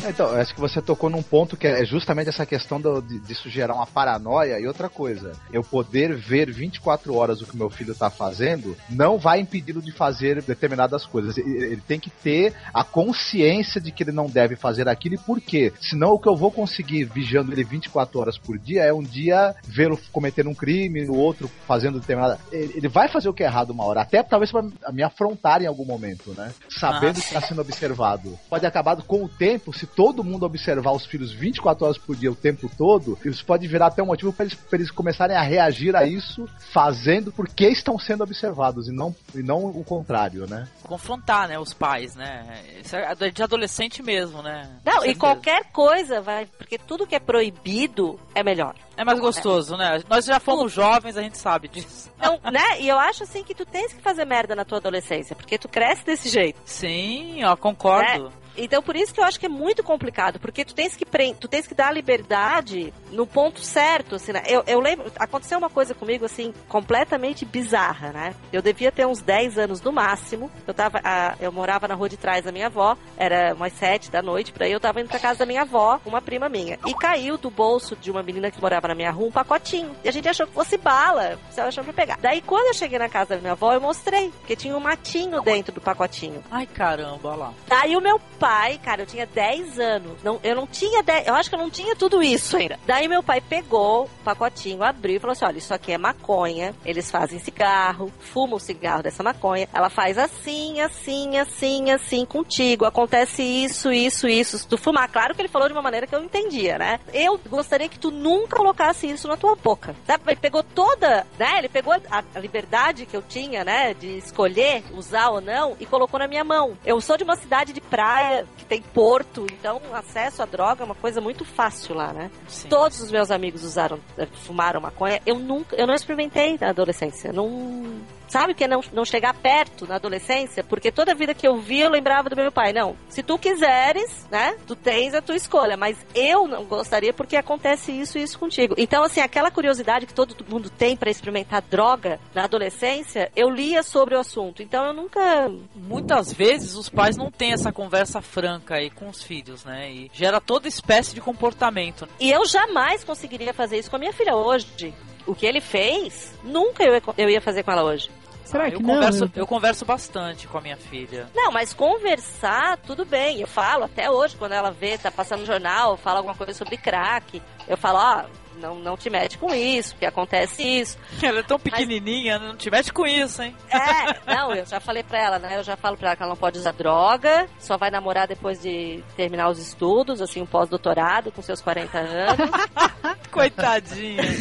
Então, 0.07 0.35
acho 0.35 0.53
que 0.53 0.59
você 0.59 0.81
tocou 0.81 1.09
num 1.09 1.21
ponto 1.21 1.55
que 1.55 1.67
é 1.67 1.85
justamente 1.85 2.29
essa 2.29 2.45
questão 2.45 2.79
do, 2.79 3.01
de, 3.01 3.19
disso 3.19 3.49
gerar 3.49 3.75
uma 3.75 3.85
paranoia 3.85 4.59
e 4.59 4.67
outra 4.67 4.89
coisa. 4.89 5.33
Eu 5.51 5.63
poder 5.63 6.15
ver 6.15 6.51
24 6.51 7.15
horas 7.15 7.41
o 7.41 7.45
que 7.45 7.55
meu 7.55 7.69
filho 7.69 7.93
tá 7.93 8.09
fazendo 8.09 8.75
não 8.89 9.17
vai 9.17 9.39
impedi-lo 9.39 9.81
de 9.81 9.91
fazer 9.91 10.41
determinadas 10.41 11.05
coisas. 11.05 11.37
Ele, 11.37 11.65
ele 11.65 11.81
tem 11.87 11.99
que 11.99 12.09
ter 12.09 12.53
a 12.73 12.83
consciência 12.83 13.79
de 13.79 13.91
que 13.91 14.03
ele 14.03 14.11
não 14.11 14.27
deve 14.27 14.55
fazer 14.55 14.87
aquilo 14.87 15.15
e 15.15 15.17
por 15.17 15.39
quê? 15.39 15.71
Senão 15.79 16.11
o 16.13 16.19
que 16.19 16.27
eu 16.27 16.35
vou 16.35 16.51
conseguir 16.51 17.05
vigiando 17.05 17.51
ele 17.51 17.63
24 17.63 18.19
horas 18.19 18.37
por 18.37 18.57
dia 18.57 18.83
é 18.83 18.93
um 18.93 19.03
dia 19.03 19.55
vê-lo 19.63 19.99
cometendo 20.11 20.49
um 20.49 20.55
crime, 20.55 21.05
no 21.05 21.15
outro 21.15 21.49
fazendo 21.67 21.99
determinada. 21.99 22.39
Ele, 22.51 22.87
vai 22.87 23.07
fazer 23.07 23.29
o 23.29 23.33
que 23.33 23.43
é 23.43 23.45
errado 23.45 23.69
uma 23.69 23.85
hora, 23.85 24.01
até 24.01 24.21
talvez 24.23 24.51
para 24.51 24.63
me 24.91 25.03
afrontar 25.03 25.61
em 25.61 25.67
algum 25.67 25.85
momento, 25.85 26.33
né? 26.33 26.51
Sabendo 26.69 27.19
Ah. 27.19 27.21
que 27.21 27.27
está 27.27 27.41
sendo 27.41 27.61
observado. 27.61 28.37
Pode 28.49 28.65
acabar 28.65 28.95
com 28.97 29.23
o 29.23 29.29
tempo, 29.29 29.73
se 29.73 29.85
todo 29.95 30.23
mundo 30.23 30.45
observar 30.45 30.91
os 30.91 31.05
filhos 31.05 31.31
24 31.31 31.85
horas 31.85 31.97
por 31.97 32.15
dia 32.15 32.31
o 32.31 32.35
tempo 32.35 32.69
todo, 32.77 33.17
isso 33.25 33.45
pode 33.45 33.67
virar 33.67 33.87
até 33.87 34.01
um 34.01 34.07
motivo 34.07 34.33
para 34.33 34.45
eles, 34.45 34.55
pra 34.55 34.77
eles 34.77 34.91
começarem 34.91 35.35
a 35.35 35.41
reagir 35.41 35.95
a 35.95 36.05
isso, 36.05 36.47
fazendo 36.71 37.31
porque 37.31 37.67
estão 37.67 37.97
sendo 37.97 38.23
observados 38.23 38.87
e 38.87 38.91
não, 38.91 39.15
e 39.35 39.41
não 39.41 39.65
o 39.65 39.83
contrário, 39.83 40.47
né? 40.47 40.67
Confrontar, 40.83 41.47
né, 41.47 41.59
os 41.59 41.73
pais, 41.73 42.15
né? 42.15 42.61
Isso 42.83 42.95
é 42.95 43.31
de 43.31 43.43
adolescente 43.43 44.01
mesmo, 44.01 44.41
né? 44.41 44.69
Não, 44.83 45.05
e 45.05 45.15
qualquer 45.15 45.71
coisa 45.71 46.21
vai. 46.21 46.45
Porque 46.57 46.77
tudo 46.77 47.07
que 47.07 47.15
é 47.15 47.19
proibido 47.19 48.19
é 48.33 48.43
melhor. 48.43 48.75
É 48.97 49.03
mais 49.03 49.19
gostoso, 49.19 49.75
né? 49.77 50.01
Nós 50.09 50.25
já 50.25 50.39
fomos 50.39 50.71
jovens, 50.71 51.17
a 51.17 51.21
gente 51.21 51.37
sabe 51.37 51.67
disso. 51.67 52.11
Não, 52.19 52.39
né? 52.51 52.81
E 52.81 52.87
eu 52.87 52.99
acho 52.99 53.23
assim 53.23 53.43
que 53.43 53.55
tu 53.55 53.65
tens 53.65 53.93
que 53.93 54.01
fazer 54.01 54.25
merda 54.25 54.55
na 54.55 54.65
tua 54.65 54.77
adolescência, 54.77 55.35
porque 55.35 55.57
tu 55.57 55.67
cresce 55.67 56.05
desse 56.05 56.29
jeito. 56.29 56.59
Sim, 56.65 57.43
ó, 57.43 57.55
concordo. 57.55 58.25
Né? 58.25 58.40
Então 58.63 58.81
por 58.81 58.95
isso 58.95 59.13
que 59.13 59.19
eu 59.19 59.23
acho 59.25 59.39
que 59.39 59.45
é 59.45 59.49
muito 59.49 59.83
complicado, 59.83 60.39
porque 60.39 60.63
tu 60.65 60.73
tens 60.73 60.95
que 60.95 61.05
pre... 61.05 61.33
tu 61.33 61.47
tens 61.47 61.67
que 61.67 61.73
dar 61.75 61.91
liberdade 61.93 62.93
no 63.11 63.25
ponto 63.27 63.61
certo, 63.61 64.15
assim, 64.15 64.31
né? 64.31 64.43
eu, 64.47 64.63
eu 64.67 64.79
lembro, 64.79 65.11
aconteceu 65.17 65.57
uma 65.57 65.69
coisa 65.69 65.93
comigo 65.93 66.25
assim 66.25 66.53
completamente 66.67 67.45
bizarra, 67.45 68.11
né? 68.11 68.35
Eu 68.51 68.61
devia 68.61 68.91
ter 68.91 69.05
uns 69.05 69.21
10 69.21 69.57
anos 69.57 69.81
no 69.81 69.91
máximo. 69.91 70.49
Eu 70.67 70.73
tava, 70.73 70.99
a- 71.03 71.35
eu 71.39 71.51
morava 71.51 71.87
na 71.87 71.95
rua 71.95 72.09
de 72.09 72.17
trás 72.17 72.43
da 72.45 72.51
minha 72.51 72.67
avó, 72.67 72.95
era 73.17 73.53
umas 73.53 73.73
7 73.73 74.09
da 74.11 74.21
noite, 74.21 74.51
por 74.51 74.63
aí 74.63 74.71
eu 74.71 74.79
tava 74.79 74.99
indo 75.01 75.09
pra 75.09 75.19
casa 75.19 75.39
da 75.39 75.45
minha 75.45 75.61
avó, 75.61 75.99
uma 76.05 76.21
prima 76.21 76.47
minha. 76.49 76.77
E 76.85 76.93
caiu 76.93 77.37
do 77.37 77.49
bolso 77.49 77.95
de 77.95 78.09
uma 78.11 78.23
menina 78.23 78.51
que 78.51 78.61
morava 78.61 78.87
na 78.87 78.95
minha 78.95 79.11
rua 79.11 79.27
um 79.27 79.31
pacotinho. 79.31 79.95
E 80.03 80.09
a 80.09 80.11
gente 80.11 80.27
achou 80.27 80.45
que 80.47 80.53
fosse 80.53 80.77
bala, 80.77 81.37
você 81.49 81.61
achou 81.61 81.83
pra 81.83 81.93
pegar. 81.93 82.17
Daí 82.21 82.41
quando 82.41 82.67
eu 82.67 82.73
cheguei 82.73 82.99
na 82.99 83.09
casa 83.09 83.35
da 83.35 83.41
minha 83.41 83.53
avó, 83.53 83.73
eu 83.73 83.81
mostrei, 83.81 84.29
porque 84.39 84.55
tinha 84.55 84.75
um 84.75 84.79
matinho 84.79 85.41
dentro 85.41 85.73
do 85.73 85.81
pacotinho. 85.81 86.43
Ai, 86.51 86.65
caramba, 86.65 87.29
olha 87.29 87.37
lá. 87.37 87.53
Daí 87.67 87.95
o 87.95 88.01
meu 88.01 88.19
pai, 88.39 88.50
cara, 88.83 89.01
eu 89.03 89.05
tinha 89.05 89.25
10 89.25 89.79
anos. 89.79 90.23
Não, 90.23 90.39
eu 90.43 90.55
não 90.55 90.67
tinha 90.67 91.01
10, 91.03 91.27
eu 91.27 91.35
acho 91.35 91.49
que 91.49 91.55
eu 91.55 91.59
não 91.59 91.69
tinha 91.69 91.95
tudo 91.95 92.21
isso 92.21 92.57
ainda. 92.57 92.79
Daí 92.85 93.07
meu 93.07 93.23
pai 93.23 93.41
pegou 93.41 94.05
o 94.05 94.09
pacotinho, 94.23 94.83
abriu 94.83 95.17
e 95.17 95.19
falou 95.19 95.31
assim: 95.31 95.45
olha, 95.45 95.57
isso 95.57 95.73
aqui 95.73 95.91
é 95.91 95.97
maconha. 95.97 96.73
Eles 96.85 97.09
fazem 97.09 97.39
cigarro, 97.39 98.11
fumam 98.19 98.57
o 98.57 98.59
cigarro 98.59 99.03
dessa 99.03 99.23
maconha. 99.23 99.67
Ela 99.73 99.89
faz 99.89 100.17
assim, 100.17 100.79
assim, 100.81 101.37
assim, 101.37 101.91
assim 101.91 102.25
contigo. 102.25 102.85
Acontece 102.85 103.41
isso, 103.41 103.91
isso, 103.91 104.27
isso. 104.27 104.57
Se 104.57 104.67
tu 104.67 104.77
fumar, 104.77 105.09
claro 105.09 105.35
que 105.35 105.41
ele 105.41 105.49
falou 105.49 105.67
de 105.67 105.73
uma 105.73 105.81
maneira 105.81 106.07
que 106.07 106.15
eu 106.15 106.23
entendia, 106.23 106.77
né? 106.77 106.99
Eu 107.13 107.39
gostaria 107.49 107.89
que 107.89 107.99
tu 107.99 108.11
nunca 108.11 108.57
colocasse 108.57 109.09
isso 109.09 109.27
na 109.27 109.37
tua 109.37 109.55
boca. 109.55 109.95
Ele 110.27 110.35
pegou 110.35 110.63
toda, 110.63 111.25
né? 111.37 111.57
Ele 111.57 111.69
pegou 111.69 111.93
a, 111.93 112.23
a 112.33 112.39
liberdade 112.39 113.05
que 113.05 113.15
eu 113.15 113.21
tinha, 113.21 113.63
né? 113.63 113.93
De 113.93 114.17
escolher 114.17 114.83
usar 114.93 115.29
ou 115.29 115.41
não 115.41 115.75
e 115.79 115.85
colocou 115.85 116.19
na 116.19 116.27
minha 116.27 116.43
mão. 116.43 116.77
Eu 116.85 116.99
sou 117.01 117.17
de 117.17 117.23
uma 117.23 117.35
cidade 117.35 117.73
de 117.73 117.81
praia 117.81 118.30
que 118.57 118.65
tem 118.65 118.81
porto, 118.81 119.45
então 119.51 119.81
acesso 119.93 120.41
à 120.41 120.45
droga 120.45 120.83
é 120.83 120.85
uma 120.85 120.95
coisa 120.95 121.21
muito 121.21 121.45
fácil 121.45 121.95
lá, 121.95 122.13
né? 122.13 122.31
Sim. 122.47 122.69
Todos 122.69 122.99
os 123.01 123.11
meus 123.11 123.31
amigos 123.31 123.63
usaram, 123.63 123.99
eh, 124.17 124.27
fumaram 124.45 124.81
maconha. 124.81 125.21
Eu 125.25 125.37
nunca, 125.39 125.75
eu 125.75 125.87
não 125.87 125.93
experimentei 125.93 126.57
na 126.59 126.69
adolescência. 126.69 127.31
Não, 127.31 128.01
sabe 128.31 128.53
o 128.53 128.55
que 128.55 128.63
é 128.63 128.67
não, 128.67 128.81
não 128.93 129.03
chegar 129.03 129.33
perto 129.33 129.85
na 129.85 129.95
adolescência? 129.95 130.63
Porque 130.63 130.91
toda 130.91 131.13
vida 131.13 131.33
que 131.33 131.47
eu 131.47 131.57
via, 131.57 131.85
eu 131.85 131.89
lembrava 131.89 132.29
do 132.29 132.35
meu 132.35 132.51
pai. 132.51 132.71
Não, 132.71 132.95
se 133.09 133.21
tu 133.21 133.37
quiseres, 133.37 134.25
né? 134.31 134.55
Tu 134.65 134.75
tens 134.75 135.13
a 135.13 135.21
tua 135.21 135.35
escolha, 135.35 135.75
mas 135.75 135.97
eu 136.15 136.47
não 136.47 136.63
gostaria 136.63 137.13
porque 137.13 137.35
acontece 137.35 137.91
isso 137.91 138.17
e 138.17 138.23
isso 138.23 138.39
contigo. 138.39 138.75
Então, 138.77 139.03
assim, 139.03 139.19
aquela 139.19 139.51
curiosidade 139.51 140.05
que 140.05 140.13
todo 140.13 140.35
mundo 140.49 140.69
tem 140.69 140.95
pra 140.95 141.11
experimentar 141.11 141.61
droga 141.61 142.19
na 142.33 142.45
adolescência, 142.45 143.31
eu 143.35 143.49
lia 143.49 143.83
sobre 143.83 144.15
o 144.15 144.19
assunto. 144.19 144.63
Então, 144.63 144.85
eu 144.85 144.93
nunca 144.93 145.51
Muitas 145.75 146.31
vezes 146.31 146.75
os 146.75 146.89
pais 146.89 147.17
não 147.17 147.29
têm 147.29 147.53
essa 147.53 147.71
conversa 147.71 148.21
franca 148.21 148.75
aí 148.75 148.89
com 148.89 149.09
os 149.09 149.21
filhos, 149.21 149.65
né? 149.65 149.91
E 149.91 150.11
gera 150.13 150.39
toda 150.39 150.67
espécie 150.67 151.13
de 151.13 151.21
comportamento. 151.21 152.07
E 152.19 152.31
eu 152.31 152.45
jamais 152.45 153.03
conseguiria 153.03 153.53
fazer 153.53 153.77
isso 153.77 153.89
com 153.89 153.95
a 153.95 153.99
minha 153.99 154.13
filha 154.13 154.35
hoje. 154.35 154.93
O 155.27 155.35
que 155.35 155.45
ele 155.45 155.61
fez, 155.61 156.33
nunca 156.43 156.83
eu 156.83 156.93
ia, 156.95 157.01
eu 157.17 157.29
ia 157.29 157.41
fazer 157.41 157.63
com 157.63 157.71
ela 157.71 157.83
hoje. 157.83 158.09
Será 158.43 158.65
Ah, 158.65 158.69
que 158.69 158.75
eu 158.75 158.81
não? 158.81 158.95
converso, 158.95 159.31
eu 159.33 159.47
converso 159.47 159.85
bastante 159.85 160.45
com 160.47 160.57
a 160.57 160.61
minha 160.61 160.75
filha. 160.75 161.29
Não, 161.33 161.51
mas 161.51 161.73
conversar, 161.73 162.77
tudo 162.79 163.05
bem. 163.05 163.39
Eu 163.39 163.47
falo 163.47 163.85
até 163.85 164.09
hoje, 164.11 164.35
quando 164.35 164.51
ela 164.51 164.71
vê, 164.71 164.97
tá 164.97 165.09
passando 165.09 165.41
no 165.41 165.45
jornal, 165.45 165.95
fala 165.95 166.17
alguma 166.19 166.35
coisa 166.35 166.53
sobre 166.53 166.75
crack. 166.75 167.41
Eu 167.67 167.77
falo, 167.77 167.97
ó, 167.99 168.25
não, 168.61 168.75
não 168.75 168.95
te 168.95 169.09
mete 169.09 169.37
com 169.37 169.53
isso, 169.53 169.93
porque 169.93 170.05
acontece 170.05 170.63
isso. 170.63 170.97
Ela 171.21 171.39
é 171.39 171.43
tão 171.43 171.59
pequenininha, 171.59 172.39
não 172.39 172.55
te 172.55 172.69
mete 172.69 172.93
com 172.93 173.05
isso, 173.05 173.41
hein? 173.41 173.55
É, 173.69 174.35
não, 174.35 174.53
eu 174.53 174.65
já 174.65 174.79
falei 174.79 175.03
pra 175.03 175.19
ela, 175.19 175.39
né? 175.39 175.57
Eu 175.57 175.63
já 175.63 175.75
falo 175.75 175.97
pra 175.97 176.09
ela 176.09 176.15
que 176.15 176.23
ela 176.23 176.29
não 176.29 176.37
pode 176.37 176.57
usar 176.57 176.71
droga, 176.71 177.47
só 177.59 177.77
vai 177.77 177.89
namorar 177.89 178.27
depois 178.27 178.61
de 178.61 179.03
terminar 179.15 179.49
os 179.49 179.59
estudos, 179.59 180.21
assim, 180.21 180.41
um 180.41 180.45
pós-doutorado 180.45 181.31
com 181.31 181.41
seus 181.41 181.61
40 181.61 181.97
anos. 181.97 182.49
Coitadinha. 183.31 184.21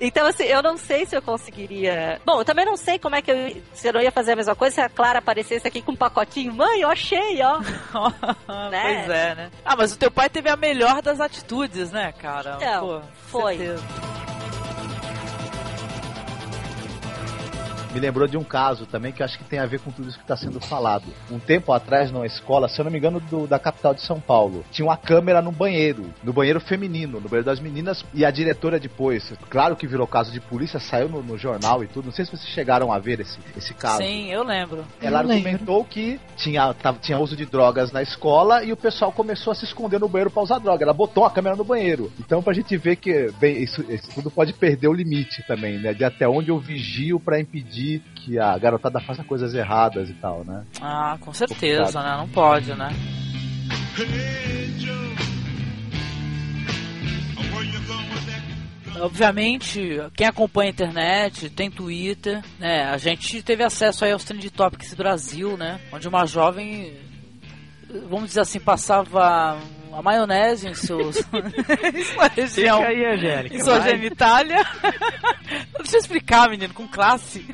Então, 0.00 0.26
assim, 0.26 0.44
eu 0.44 0.62
não 0.62 0.76
sei 0.76 1.04
se 1.06 1.16
eu 1.16 1.22
conseguiria. 1.22 2.20
Bom, 2.24 2.40
eu 2.40 2.44
também 2.44 2.64
não 2.64 2.76
sei 2.76 2.98
como 2.98 3.16
é 3.16 3.22
que 3.22 3.30
eu. 3.30 3.62
Se 3.72 3.88
eu 3.88 3.92
não 3.92 4.00
ia 4.00 4.12
fazer 4.12 4.32
a 4.32 4.36
mesma 4.36 4.54
coisa 4.54 4.74
se 4.76 4.80
a 4.80 4.88
Clara 4.88 5.18
aparecesse 5.18 5.66
aqui 5.66 5.82
com 5.82 5.92
um 5.92 5.96
pacotinho. 5.96 6.52
Mãe, 6.52 6.80
eu 6.80 6.88
achei, 6.88 7.40
ó. 7.42 7.58
Né? 8.70 9.04
Pois 9.04 9.10
é, 9.10 9.34
né? 9.34 9.50
Ah, 9.64 9.74
mas 9.76 9.92
o 9.92 9.98
teu 9.98 10.10
pai 10.10 10.28
teve 10.28 10.48
a 10.48 10.56
melhor 10.56 11.02
das 11.02 11.20
atitudes, 11.20 11.90
né, 11.90 12.12
cara? 12.12 12.56
Então, 12.56 12.67
Pô, 12.80 13.00
foi. 13.28 13.56
certeza. 13.56 13.82
Me 17.92 18.00
lembrou 18.00 18.28
de 18.28 18.36
um 18.36 18.44
caso 18.44 18.84
também 18.86 19.12
que 19.12 19.22
eu 19.22 19.24
acho 19.24 19.38
que 19.38 19.44
tem 19.44 19.58
a 19.58 19.66
ver 19.66 19.80
com 19.80 19.90
tudo 19.90 20.08
isso 20.08 20.18
que 20.18 20.24
está 20.24 20.36
sendo 20.36 20.60
falado. 20.60 21.04
Um 21.30 21.38
tempo 21.38 21.72
atrás, 21.72 22.10
numa 22.10 22.26
escola, 22.26 22.68
se 22.68 22.78
eu 22.78 22.84
não 22.84 22.92
me 22.92 22.98
engano, 22.98 23.18
do- 23.18 23.46
da 23.46 23.58
capital 23.58 23.94
de 23.94 24.02
São 24.02 24.20
Paulo, 24.20 24.64
tinha 24.70 24.84
uma 24.86 24.96
câmera 24.96 25.40
no 25.40 25.50
banheiro, 25.50 26.04
no 26.22 26.32
banheiro 26.32 26.60
feminino, 26.60 27.18
no 27.18 27.28
banheiro 27.28 27.46
das 27.46 27.60
meninas, 27.60 28.04
e 28.12 28.24
a 28.24 28.30
diretora 28.30 28.78
depois, 28.78 29.32
claro 29.48 29.74
que 29.74 29.86
virou 29.86 30.06
caso 30.06 30.30
de 30.30 30.38
polícia, 30.40 30.78
saiu 30.78 31.08
no, 31.08 31.22
no 31.22 31.38
jornal 31.38 31.82
e 31.82 31.86
tudo. 31.86 32.06
Não 32.06 32.12
sei 32.12 32.24
se 32.26 32.30
vocês 32.30 32.48
chegaram 32.52 32.92
a 32.92 32.98
ver 32.98 33.20
esse, 33.20 33.38
esse 33.56 33.72
caso. 33.72 33.98
Sim, 34.02 34.30
eu 34.30 34.44
lembro. 34.44 34.84
Ela 35.00 35.22
Eu 35.22 35.26
lembro. 35.28 35.48
argumentou 35.48 35.84
que 35.84 36.20
tinha, 36.36 36.72
tava- 36.74 36.98
tinha 36.98 37.18
uso 37.18 37.34
de 37.36 37.46
drogas 37.46 37.90
na 37.90 38.02
escola 38.02 38.62
e 38.64 38.70
o 38.72 38.76
pessoal 38.76 39.10
começou 39.10 39.50
a 39.50 39.54
se 39.54 39.64
esconder 39.64 39.98
no 39.98 40.08
banheiro 40.08 40.30
pra 40.30 40.42
usar 40.42 40.58
droga. 40.58 40.84
Ela 40.84 40.92
botou 40.92 41.24
a 41.24 41.30
câmera 41.30 41.56
no 41.56 41.64
banheiro. 41.64 42.12
Então, 42.20 42.42
pra 42.42 42.52
gente 42.52 42.76
ver 42.76 42.96
que 42.96 43.30
bem, 43.40 43.62
isso, 43.62 43.82
isso 43.90 44.10
tudo 44.14 44.30
pode 44.30 44.52
perder 44.52 44.88
o 44.88 44.92
limite 44.92 45.42
também, 45.46 45.78
né? 45.78 45.94
De 45.94 46.04
até 46.04 46.28
onde 46.28 46.50
eu 46.50 46.58
vigio 46.58 47.18
pra 47.18 47.40
impedir 47.40 47.77
que 48.14 48.38
a 48.38 48.56
garotada 48.58 49.00
faça 49.00 49.24
coisas 49.24 49.54
erradas 49.54 50.08
e 50.08 50.14
tal, 50.14 50.44
né? 50.44 50.64
Ah, 50.80 51.16
com 51.20 51.32
certeza, 51.32 52.02
né? 52.02 52.16
Não 52.16 52.28
pode, 52.28 52.74
né? 52.74 52.88
Obviamente, 59.00 60.00
quem 60.16 60.26
acompanha 60.26 60.70
a 60.70 60.72
internet, 60.72 61.50
tem 61.50 61.70
Twitter, 61.70 62.42
né? 62.58 62.84
A 62.84 62.96
gente 62.96 63.42
teve 63.42 63.62
acesso 63.62 64.04
aí 64.04 64.12
aos 64.12 64.24
Trend 64.24 64.50
Topics 64.50 64.94
Brasil, 64.94 65.56
né? 65.56 65.80
Onde 65.92 66.08
uma 66.08 66.26
jovem, 66.26 66.96
vamos 68.08 68.28
dizer 68.28 68.40
assim, 68.40 68.58
passava 68.58 69.58
a 69.92 70.02
maionese 70.02 70.68
em 70.68 70.74
seus 70.74 71.16
em 71.18 72.04
sua 72.04 72.28
região, 72.28 72.78
Fica 72.78 72.88
aí, 72.90 73.04
Angélica. 73.06 73.56
em 73.56 73.60
sua 73.62 73.78
vai. 73.78 73.90
genitália. 73.90 74.66
Deixa 75.78 75.96
eu 75.96 76.00
explicar, 76.00 76.48
menino, 76.50 76.74
com 76.74 76.86
classe. 76.86 77.46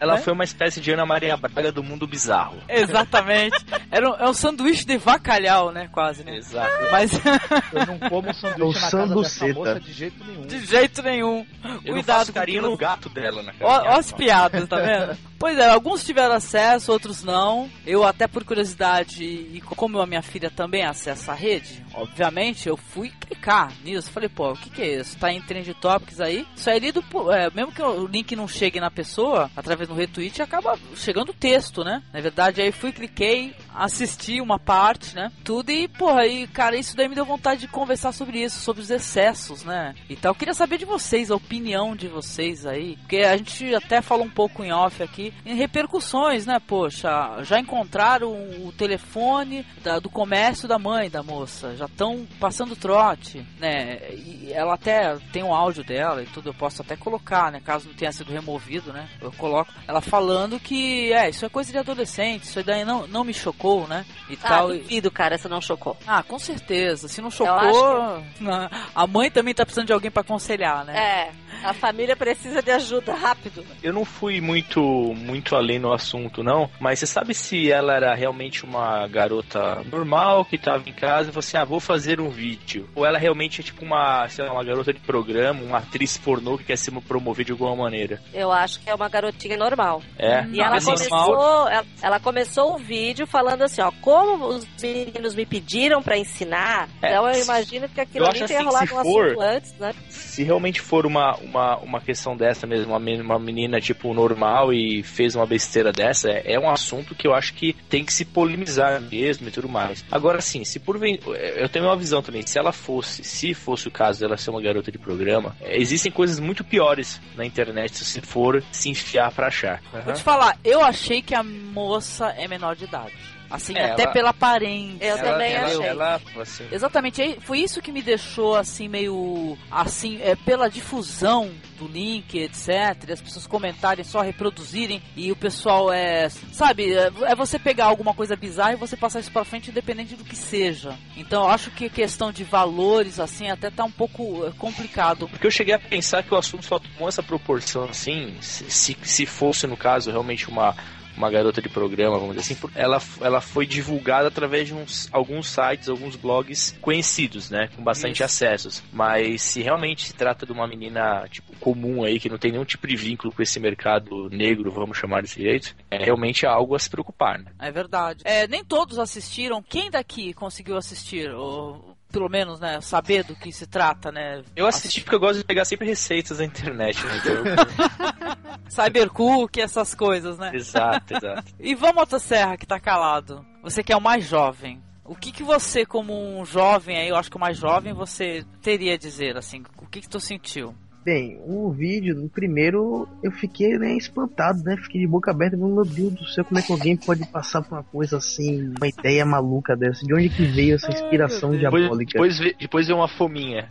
Ela 0.00 0.14
Né? 0.14 0.20
foi 0.20 0.32
uma 0.32 0.44
espécie 0.44 0.80
de 0.80 0.90
Ana 0.92 1.04
Maria 1.06 1.36
Braga 1.36 1.70
do 1.70 1.82
mundo 1.82 2.06
bizarro. 2.06 2.56
Exatamente. 2.68 3.56
Era 3.92 4.10
um, 4.10 4.14
é 4.14 4.30
um 4.30 4.32
sanduíche 4.32 4.86
de 4.86 4.96
bacalhau, 4.96 5.70
né? 5.70 5.86
Quase, 5.92 6.24
né? 6.24 6.38
Exato. 6.38 6.72
Mas 6.90 7.12
Eu 7.12 7.86
não 7.86 7.98
como 8.08 8.28
É 8.28 8.30
o 8.30 8.34
sanduíche 8.34 8.80
na 8.80 8.90
casa 8.90 9.14
dessa 9.14 9.28
sanduceta. 9.28 9.52
moça 9.54 9.80
de 9.80 9.92
jeito 9.92 10.24
nenhum. 10.24 10.46
de 10.46 10.66
jeito 10.66 11.02
nenhum. 11.02 11.46
Eu 11.62 11.70
não 11.70 11.92
Cuidado 11.92 12.32
carinho 12.32 12.62
no 12.62 12.76
gato 12.76 13.10
dela, 13.10 13.42
né? 13.42 13.52
Ó 13.60 13.88
as 13.90 14.10
piadas, 14.10 14.66
tá 14.66 14.76
vendo? 14.80 15.16
Pois 15.42 15.58
é, 15.58 15.68
alguns 15.68 16.04
tiveram 16.04 16.36
acesso, 16.36 16.92
outros 16.92 17.24
não. 17.24 17.68
Eu, 17.84 18.04
até 18.04 18.28
por 18.28 18.44
curiosidade, 18.44 19.24
e 19.24 19.60
como 19.60 20.00
a 20.00 20.06
minha 20.06 20.22
filha 20.22 20.48
também 20.48 20.84
acessa 20.84 21.32
a 21.32 21.34
rede, 21.34 21.84
obviamente, 21.94 22.68
eu 22.68 22.76
fui 22.76 23.10
clicar 23.10 23.72
nisso. 23.84 24.10
Falei, 24.10 24.28
pô, 24.28 24.52
o 24.52 24.56
que, 24.56 24.70
que 24.70 24.82
é 24.82 25.00
isso? 25.00 25.18
Tá 25.18 25.32
em 25.32 25.40
Trend 25.40 25.72
Topics 25.74 26.20
aí. 26.20 26.46
Isso 26.54 26.68
aí 26.68 26.78
lido, 26.78 27.04
é, 27.32 27.50
mesmo 27.50 27.72
que 27.72 27.82
o 27.82 28.06
link 28.06 28.34
não 28.36 28.48
chegue 28.48 28.80
na 28.80 28.90
pessoa, 28.90 29.50
através 29.56 29.88
do 29.88 29.94
retweet, 29.94 30.42
acaba 30.42 30.78
chegando 30.94 31.30
o 31.30 31.34
texto, 31.34 31.82
né? 31.84 32.02
Na 32.12 32.20
verdade, 32.20 32.60
aí 32.60 32.72
fui, 32.72 32.92
cliquei, 32.92 33.54
assisti 33.74 34.40
uma 34.40 34.58
parte, 34.58 35.14
né? 35.14 35.30
Tudo 35.44 35.70
e, 35.70 35.88
porra, 35.88 36.26
e, 36.26 36.46
cara, 36.46 36.76
isso 36.76 36.96
daí 36.96 37.08
me 37.08 37.14
deu 37.14 37.24
vontade 37.24 37.62
de 37.62 37.68
conversar 37.68 38.12
sobre 38.12 38.42
isso, 38.42 38.60
sobre 38.60 38.82
os 38.82 38.90
excessos, 38.90 39.64
né? 39.64 39.94
E 40.08 40.16
tal. 40.16 40.32
Eu 40.32 40.36
queria 40.36 40.54
saber 40.54 40.78
de 40.78 40.84
vocês, 40.84 41.30
a 41.30 41.36
opinião 41.36 41.94
de 41.96 42.08
vocês 42.08 42.66
aí. 42.66 42.96
Porque 42.96 43.18
a 43.18 43.36
gente 43.36 43.74
até 43.74 44.00
falou 44.00 44.26
um 44.26 44.30
pouco 44.30 44.64
em 44.64 44.72
off 44.72 45.02
aqui, 45.02 45.32
em 45.44 45.54
repercussões, 45.54 46.46
né? 46.46 46.58
Poxa, 46.66 47.42
já 47.42 47.58
encontraram 47.58 48.32
o 48.32 48.72
telefone 48.72 49.66
da, 49.82 49.98
do 49.98 50.10
comércio 50.10 50.68
da 50.68 50.78
mãe 50.78 51.10
da 51.10 51.22
moça, 51.22 51.74
já 51.82 51.86
estão 51.86 52.26
passando 52.38 52.76
trote, 52.76 53.44
né? 53.58 53.98
E 54.12 54.52
ela 54.52 54.74
até 54.74 55.16
tem 55.32 55.42
um 55.42 55.52
áudio 55.52 55.82
dela 55.82 56.22
e 56.22 56.26
tudo, 56.26 56.50
eu 56.50 56.54
posso 56.54 56.82
até 56.82 56.96
colocar, 56.96 57.50
né? 57.50 57.60
Caso 57.64 57.88
não 57.88 57.94
tenha 57.94 58.12
sido 58.12 58.32
removido, 58.32 58.92
né? 58.92 59.08
Eu 59.20 59.32
coloco 59.32 59.72
ela 59.88 60.00
falando 60.00 60.60
que, 60.60 61.12
é, 61.12 61.28
isso 61.30 61.44
é 61.44 61.48
coisa 61.48 61.72
de 61.72 61.78
adolescente, 61.78 62.44
isso 62.44 62.62
daí 62.62 62.84
não, 62.84 63.06
não 63.08 63.24
me 63.24 63.34
chocou, 63.34 63.86
né? 63.88 64.04
E 64.30 64.34
Ah, 64.42 64.48
tal. 64.48 64.68
duvido, 64.68 65.10
cara, 65.10 65.34
essa 65.34 65.48
não 65.48 65.60
chocou. 65.60 65.96
Ah, 66.06 66.22
com 66.22 66.38
certeza. 66.38 67.08
Se 67.08 67.20
não 67.20 67.30
chocou, 67.30 68.22
a 68.94 69.06
mãe 69.06 69.30
também 69.30 69.54
tá 69.54 69.64
precisando 69.64 69.86
de 69.88 69.92
alguém 69.92 70.10
pra 70.10 70.20
aconselhar, 70.22 70.84
né? 70.84 70.96
É, 70.96 71.30
a 71.66 71.74
família 71.74 72.16
precisa 72.16 72.62
de 72.62 72.70
ajuda 72.70 73.14
rápido. 73.14 73.64
Eu 73.82 73.92
não 73.92 74.04
fui 74.04 74.40
muito 74.40 74.80
muito 75.16 75.56
além 75.56 75.78
no 75.78 75.92
assunto, 75.92 76.42
não, 76.42 76.70
mas 76.80 76.98
você 76.98 77.06
sabe 77.06 77.34
se 77.34 77.70
ela 77.70 77.94
era 77.94 78.14
realmente 78.14 78.64
uma 78.64 79.06
garota 79.08 79.82
normal 79.90 80.44
que 80.44 80.58
tava 80.58 80.88
em 80.88 80.92
casa 80.92 81.28
e 81.30 81.32
você, 81.32 81.56
ah, 81.56 81.64
vou 81.72 81.80
fazer 81.80 82.20
um 82.20 82.28
vídeo. 82.28 82.86
Ou 82.94 83.06
ela 83.06 83.16
realmente 83.18 83.62
é 83.62 83.64
tipo 83.64 83.82
uma, 83.82 84.28
sei 84.28 84.44
lá, 84.44 84.52
uma 84.52 84.62
garota 84.62 84.92
de 84.92 85.00
programa, 85.00 85.62
uma 85.62 85.78
atriz 85.78 86.18
pornô 86.18 86.58
que 86.58 86.64
quer 86.64 86.76
se 86.76 86.90
promover 87.00 87.46
de 87.46 87.52
alguma 87.52 87.74
maneira. 87.74 88.20
Eu 88.34 88.52
acho 88.52 88.78
que 88.78 88.90
é 88.90 88.94
uma 88.94 89.08
garotinha 89.08 89.56
normal. 89.56 90.02
É. 90.18 90.44
E 90.52 90.60
ela 90.60 90.76
Assim, 90.76 90.92
começou, 90.92 91.68
ela, 91.70 91.84
ela 92.02 92.20
começou 92.20 92.74
o 92.74 92.78
vídeo 92.78 93.26
falando 93.26 93.62
assim, 93.62 93.80
ó, 93.80 93.90
como 94.02 94.48
os 94.48 94.66
meninos 94.82 95.34
me 95.34 95.46
pediram 95.46 96.02
pra 96.02 96.18
ensinar, 96.18 96.90
É, 97.00 97.08
então 97.08 97.30
eu 97.30 97.42
imagino 97.42 97.88
que 97.88 98.00
aquilo 98.02 98.26
ali 98.26 98.44
tenha 98.44 98.58
assim, 98.60 98.66
rolado 98.68 98.94
um 98.94 99.02
for- 99.02 99.26
assunto 99.28 99.40
antes, 99.40 99.72
né? 99.78 99.94
se 100.10 100.42
realmente 100.42 100.78
for 100.80 101.06
uma, 101.06 101.36
uma, 101.36 101.76
uma 101.78 102.00
questão 102.02 102.36
dessa 102.36 102.66
mesmo, 102.66 102.92
uma, 102.92 103.00
men- 103.00 103.22
uma 103.22 103.38
menina 103.38 103.80
tipo 103.80 104.12
normal 104.12 104.74
e 104.74 105.02
fez 105.02 105.34
uma 105.34 105.46
besteira 105.46 105.90
dessa, 105.90 106.28
é, 106.30 106.52
é 106.54 106.60
um 106.60 106.68
assunto 106.70 107.14
que 107.14 107.26
eu 107.26 107.34
acho 107.34 107.54
que 107.54 107.72
tem 107.88 108.04
que 108.04 108.12
se 108.12 108.26
polemizar 108.26 109.00
mesmo 109.00 109.48
e 109.48 109.50
tudo 109.50 109.68
mais. 109.70 110.04
Agora 110.10 110.40
sim, 110.42 110.64
se 110.64 110.78
por 110.78 110.98
ven- 110.98 111.18
eu 111.62 111.68
tenho 111.68 111.84
uma 111.84 111.96
visão 111.96 112.20
também, 112.22 112.44
se 112.44 112.58
ela 112.58 112.72
fosse, 112.72 113.22
se 113.22 113.54
fosse 113.54 113.86
o 113.86 113.90
caso 113.90 114.20
dela 114.20 114.36
ser 114.36 114.50
uma 114.50 114.60
garota 114.60 114.90
de 114.90 114.98
programa, 114.98 115.56
é, 115.60 115.80
existem 115.80 116.10
coisas 116.10 116.40
muito 116.40 116.64
piores 116.64 117.20
na 117.36 117.44
internet 117.44 118.04
se 118.04 118.20
for 118.20 118.62
se 118.72 118.90
enfiar 118.90 119.30
pra 119.32 119.46
achar. 119.46 119.80
Vou 120.04 120.12
te 120.12 120.22
falar, 120.22 120.58
eu 120.64 120.82
achei 120.82 121.22
que 121.22 121.34
a 121.34 121.42
moça 121.42 122.30
é 122.30 122.48
menor 122.48 122.74
de 122.74 122.84
idade. 122.84 123.12
Assim, 123.52 123.76
É, 123.76 123.90
até 123.92 124.04
ela- 124.04 124.12
pela 124.12 124.30
aparência. 124.30 125.04
Eu 125.04 125.18
também 125.18 125.52
ela, 125.52 125.66
achei. 125.66 125.86
Ela, 125.86 126.20
assim, 126.40 126.66
Exatamente, 126.72 127.36
foi 127.42 127.58
isso 127.60 127.82
que 127.82 127.92
me 127.92 128.00
deixou 128.00 128.56
assim 128.56 128.88
meio 128.88 129.58
assim, 129.70 130.18
é, 130.22 130.34
pela 130.34 130.70
difusão 130.70 131.50
do 131.78 131.86
link, 131.86 132.38
etc, 132.38 132.68
e 133.08 133.12
as 133.12 133.20
pessoas 133.20 133.46
comentarem, 133.46 134.04
só 134.04 134.20
reproduzirem 134.20 135.02
e 135.16 135.30
o 135.32 135.36
pessoal 135.36 135.92
é, 135.92 136.28
sabe, 136.28 136.92
é 136.94 137.10
é 137.22 137.34
você 137.34 137.58
pegar 137.58 137.86
alguma 137.86 138.14
coisa 138.14 138.34
bizarra 138.36 138.72
e 138.72 138.76
você 138.76 138.96
passar 138.96 139.20
isso 139.20 139.30
pra 139.32 139.44
frente 139.44 139.70
independente 139.70 140.14
do 140.16 140.24
que 140.24 140.34
seja. 140.36 140.96
Então, 141.16 141.42
eu 141.44 141.50
acho 141.50 141.70
que 141.72 141.90
questão 141.90 142.32
de 142.32 142.44
valores 142.44 143.18
assim 143.20 143.50
até 143.50 143.70
tá 143.70 143.84
um 143.84 143.90
pouco 143.90 144.46
é, 144.46 144.50
complicado. 144.52 145.28
Porque 145.28 145.46
eu 145.46 145.50
cheguei 145.50 145.74
a 145.74 145.78
pensar 145.78 146.22
que 146.22 146.32
o 146.32 146.36
assunto 146.38 146.64
só 146.64 146.78
tomou 146.78 147.08
essa 147.08 147.22
proporção 147.22 147.84
assim, 147.84 148.34
se, 148.40 148.70
se- 148.70 148.96
se 149.02 149.26
fosse, 149.26 149.66
no 149.66 149.76
caso, 149.76 150.10
realmente 150.10 150.48
uma, 150.48 150.74
uma 151.16 151.30
garota 151.30 151.60
de 151.60 151.68
programa, 151.68 152.18
vamos 152.18 152.36
dizer 152.36 152.54
assim, 152.54 152.70
ela, 152.74 153.00
ela 153.20 153.40
foi 153.40 153.66
divulgada 153.66 154.28
através 154.28 154.68
de 154.68 154.74
uns, 154.74 155.08
alguns 155.12 155.48
sites, 155.48 155.88
alguns 155.88 156.16
blogs 156.16 156.76
conhecidos, 156.80 157.50
né? 157.50 157.68
Com 157.74 157.82
bastante 157.82 158.16
Isso. 158.16 158.24
acessos. 158.24 158.82
Mas 158.92 159.42
se 159.42 159.62
realmente 159.62 160.04
se 160.04 160.14
trata 160.14 160.46
de 160.46 160.52
uma 160.52 160.66
menina, 160.66 161.26
tipo, 161.30 161.54
comum 161.56 162.04
aí, 162.04 162.18
que 162.18 162.28
não 162.28 162.38
tem 162.38 162.52
nenhum 162.52 162.64
tipo 162.64 162.86
de 162.86 162.96
vínculo 162.96 163.32
com 163.32 163.42
esse 163.42 163.60
mercado 163.60 164.28
negro, 164.30 164.70
vamos 164.70 164.96
chamar 164.96 165.22
desse 165.22 165.40
jeito, 165.40 165.74
é 165.90 166.02
realmente 166.02 166.46
algo 166.46 166.74
a 166.74 166.78
se 166.78 166.90
preocupar, 166.90 167.38
né? 167.38 167.52
É 167.58 167.70
verdade. 167.70 168.22
É, 168.24 168.46
nem 168.46 168.64
todos 168.64 168.98
assistiram. 168.98 169.62
Quem 169.62 169.90
daqui 169.90 170.32
conseguiu 170.32 170.76
assistir? 170.76 171.30
Ou 171.30 171.91
pelo 172.12 172.28
menos, 172.28 172.60
né, 172.60 172.80
saber 172.80 173.24
do 173.24 173.34
que 173.34 173.50
se 173.50 173.66
trata, 173.66 174.12
né? 174.12 174.42
Eu 174.54 174.66
assisti 174.66 175.00
porque 175.00 175.16
eu 175.16 175.20
gosto 175.20 175.38
de 175.38 175.44
pegar 175.44 175.64
sempre 175.64 175.88
receitas 175.88 176.38
da 176.38 176.44
internet, 176.44 177.04
né? 177.04 177.16
Então, 177.16 178.62
Cybercook, 178.68 179.60
essas 179.60 179.94
coisas, 179.94 180.38
né? 180.38 180.50
exato, 180.54 181.14
exato. 181.14 181.52
E 181.58 181.74
vamos 181.74 181.96
Motosserra, 181.96 182.56
que 182.56 182.66
tá 182.66 182.78
calado. 182.78 183.44
Você 183.62 183.82
que 183.82 183.92
é 183.92 183.96
o 183.96 184.00
mais 184.00 184.24
jovem. 184.24 184.82
O 185.04 185.14
que 185.14 185.32
que 185.32 185.42
você, 185.42 185.84
como 185.84 186.12
um 186.12 186.44
jovem 186.44 186.96
aí, 186.98 187.08
eu 187.08 187.16
acho 187.16 187.30
que 187.30 187.36
o 187.36 187.40
mais 187.40 187.56
jovem, 187.56 187.92
você 187.92 188.44
teria 188.60 188.94
a 188.94 188.98
dizer, 188.98 189.36
assim? 189.36 189.62
O 189.78 189.86
que 189.86 190.00
que 190.00 190.08
tu 190.08 190.20
sentiu? 190.20 190.74
Bem, 191.04 191.40
o 191.44 191.68
vídeo, 191.72 192.14
no 192.14 192.28
primeiro, 192.28 193.08
eu 193.24 193.32
fiquei 193.32 193.76
né, 193.76 193.96
espantado, 193.96 194.62
né? 194.62 194.76
Fiquei 194.76 195.00
de 195.00 195.06
boca 195.06 195.32
aberta, 195.32 195.56
falando, 195.56 195.74
meu 195.74 195.84
Deus 195.84 196.12
do 196.14 196.24
céu, 196.26 196.44
como 196.44 196.60
é 196.60 196.62
que 196.62 196.70
alguém 196.70 196.96
pode 196.96 197.26
passar 197.26 197.60
por 197.60 197.74
uma 197.74 197.82
coisa 197.82 198.18
assim, 198.18 198.72
uma 198.78 198.86
ideia 198.86 199.26
maluca 199.26 199.74
dessa? 199.76 200.06
De 200.06 200.14
onde 200.14 200.28
que 200.28 200.44
veio 200.46 200.76
essa 200.76 200.92
inspiração 200.92 201.50
Depois, 201.50 201.82
diabólica? 201.82 202.12
depois, 202.12 202.38
vê- 202.38 202.54
depois 202.58 202.86
veio 202.86 202.98
uma 203.00 203.08
fominha. 203.08 203.68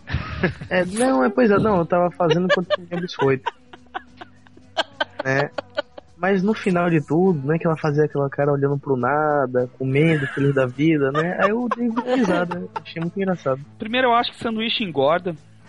É, 0.70 0.84
não, 0.84 1.24
é 1.24 1.30
pois 1.30 1.50
é, 1.50 1.58
não, 1.58 1.78
eu 1.78 1.86
tava 1.86 2.12
fazendo 2.12 2.48
enquanto 2.48 2.76
comia 2.76 3.00
biscoito. 3.02 3.50
Né? 5.24 5.50
Mas 6.18 6.44
no 6.44 6.54
final 6.54 6.90
de 6.90 7.00
tudo, 7.00 7.48
né, 7.48 7.58
que 7.58 7.66
ela 7.66 7.78
fazia 7.78 8.04
aquela 8.04 8.30
cara 8.30 8.52
olhando 8.52 8.78
pro 8.78 8.98
nada, 8.98 9.70
comendo, 9.80 10.28
feliz 10.28 10.54
da 10.54 10.66
vida, 10.66 11.12
né? 11.12 11.38
Aí 11.40 11.50
eu 11.50 11.68
dei 11.76 11.88
uma 11.88 12.02
risada, 12.16 12.60
né? 12.60 12.68
Achei 12.76 13.02
muito 13.02 13.18
engraçado. 13.18 13.62
Primeiro 13.80 14.08
eu 14.08 14.14
acho 14.14 14.32
que 14.32 14.38
sanduíche 14.40 14.84
engorda. 14.84 15.34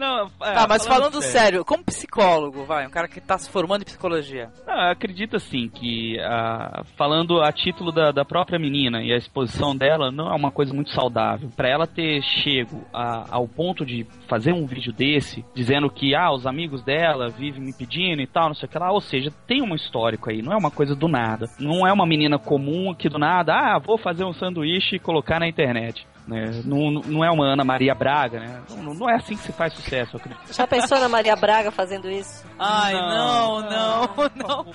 Não, 0.00 0.30
é, 0.42 0.52
tá, 0.54 0.66
mas 0.66 0.86
falando, 0.86 1.20
sério. 1.20 1.62
como 1.62 1.84
psicólogo, 1.84 2.64
vai, 2.64 2.86
um 2.86 2.90
cara 2.90 3.06
que 3.06 3.20
tá 3.20 3.36
se 3.36 3.50
formando 3.50 3.82
em 3.82 3.84
psicologia. 3.84 4.48
Ah, 4.66 4.86
eu 4.86 4.92
acredito 4.92 5.36
assim 5.36 5.68
que 5.68 6.18
ah, 6.20 6.82
falando 6.96 7.42
a 7.42 7.52
título 7.52 7.92
da, 7.92 8.10
da 8.10 8.24
própria 8.24 8.58
menina 8.58 9.02
e 9.02 9.12
a 9.12 9.16
exposição 9.18 9.76
dela 9.76 10.10
não 10.10 10.32
é 10.32 10.34
uma 10.34 10.50
coisa 10.50 10.72
muito 10.72 10.90
saudável. 10.90 11.50
Pra 11.54 11.68
ela 11.68 11.86
ter 11.86 12.22
chego 12.22 12.82
a- 12.94 13.26
ao 13.30 13.46
ponto 13.46 13.84
de 13.84 14.06
fazer 14.26 14.54
um 14.54 14.64
vídeo 14.66 14.90
desse, 14.92 15.44
dizendo 15.54 15.90
que 15.90 16.14
ah, 16.14 16.32
os 16.32 16.46
amigos 16.46 16.82
dela 16.82 17.28
vivem 17.28 17.60
me 17.60 17.72
pedindo 17.74 18.22
e 18.22 18.26
tal, 18.26 18.48
não 18.48 18.54
sei 18.54 18.66
o 18.66 18.72
que 18.72 18.78
lá, 18.78 18.90
ou 18.90 19.02
seja, 19.02 19.30
tem 19.46 19.60
um 19.60 19.74
histórico 19.74 20.30
aí, 20.30 20.40
não 20.40 20.52
é 20.52 20.56
uma 20.56 20.70
coisa 20.70 20.94
do 20.94 21.08
nada. 21.08 21.46
Não 21.58 21.86
é 21.86 21.92
uma 21.92 22.06
menina 22.06 22.38
comum 22.38 22.94
que 22.94 23.08
do 23.10 23.18
nada, 23.18 23.52
ah, 23.54 23.78
vou 23.78 23.98
fazer 23.98 24.24
um 24.24 24.32
sanduíche 24.32 24.96
e 24.96 24.98
colocar 24.98 25.38
na 25.38 25.46
internet. 25.46 26.06
Né? 26.28 26.62
Não, 26.64 26.90
não 26.92 27.24
é 27.24 27.30
uma 27.30 27.44
Ana 27.44 27.64
Maria 27.64 27.92
Braga, 27.94 28.38
né? 28.38 28.62
Não, 28.82 28.94
não 28.94 29.10
é 29.10 29.16
assim 29.16 29.34
que 29.34 29.42
se 29.42 29.52
faz 29.52 29.72
sucesso, 29.72 29.89
eu 29.96 30.02
acredito. 30.14 30.52
Já 30.52 30.66
pensou 30.66 30.98
na 31.00 31.08
Maria 31.08 31.36
Braga 31.36 31.70
fazendo 31.70 32.10
isso? 32.10 32.44
Ai, 32.58 32.92
não, 32.94 33.60
não, 33.60 34.08
não. 34.34 34.66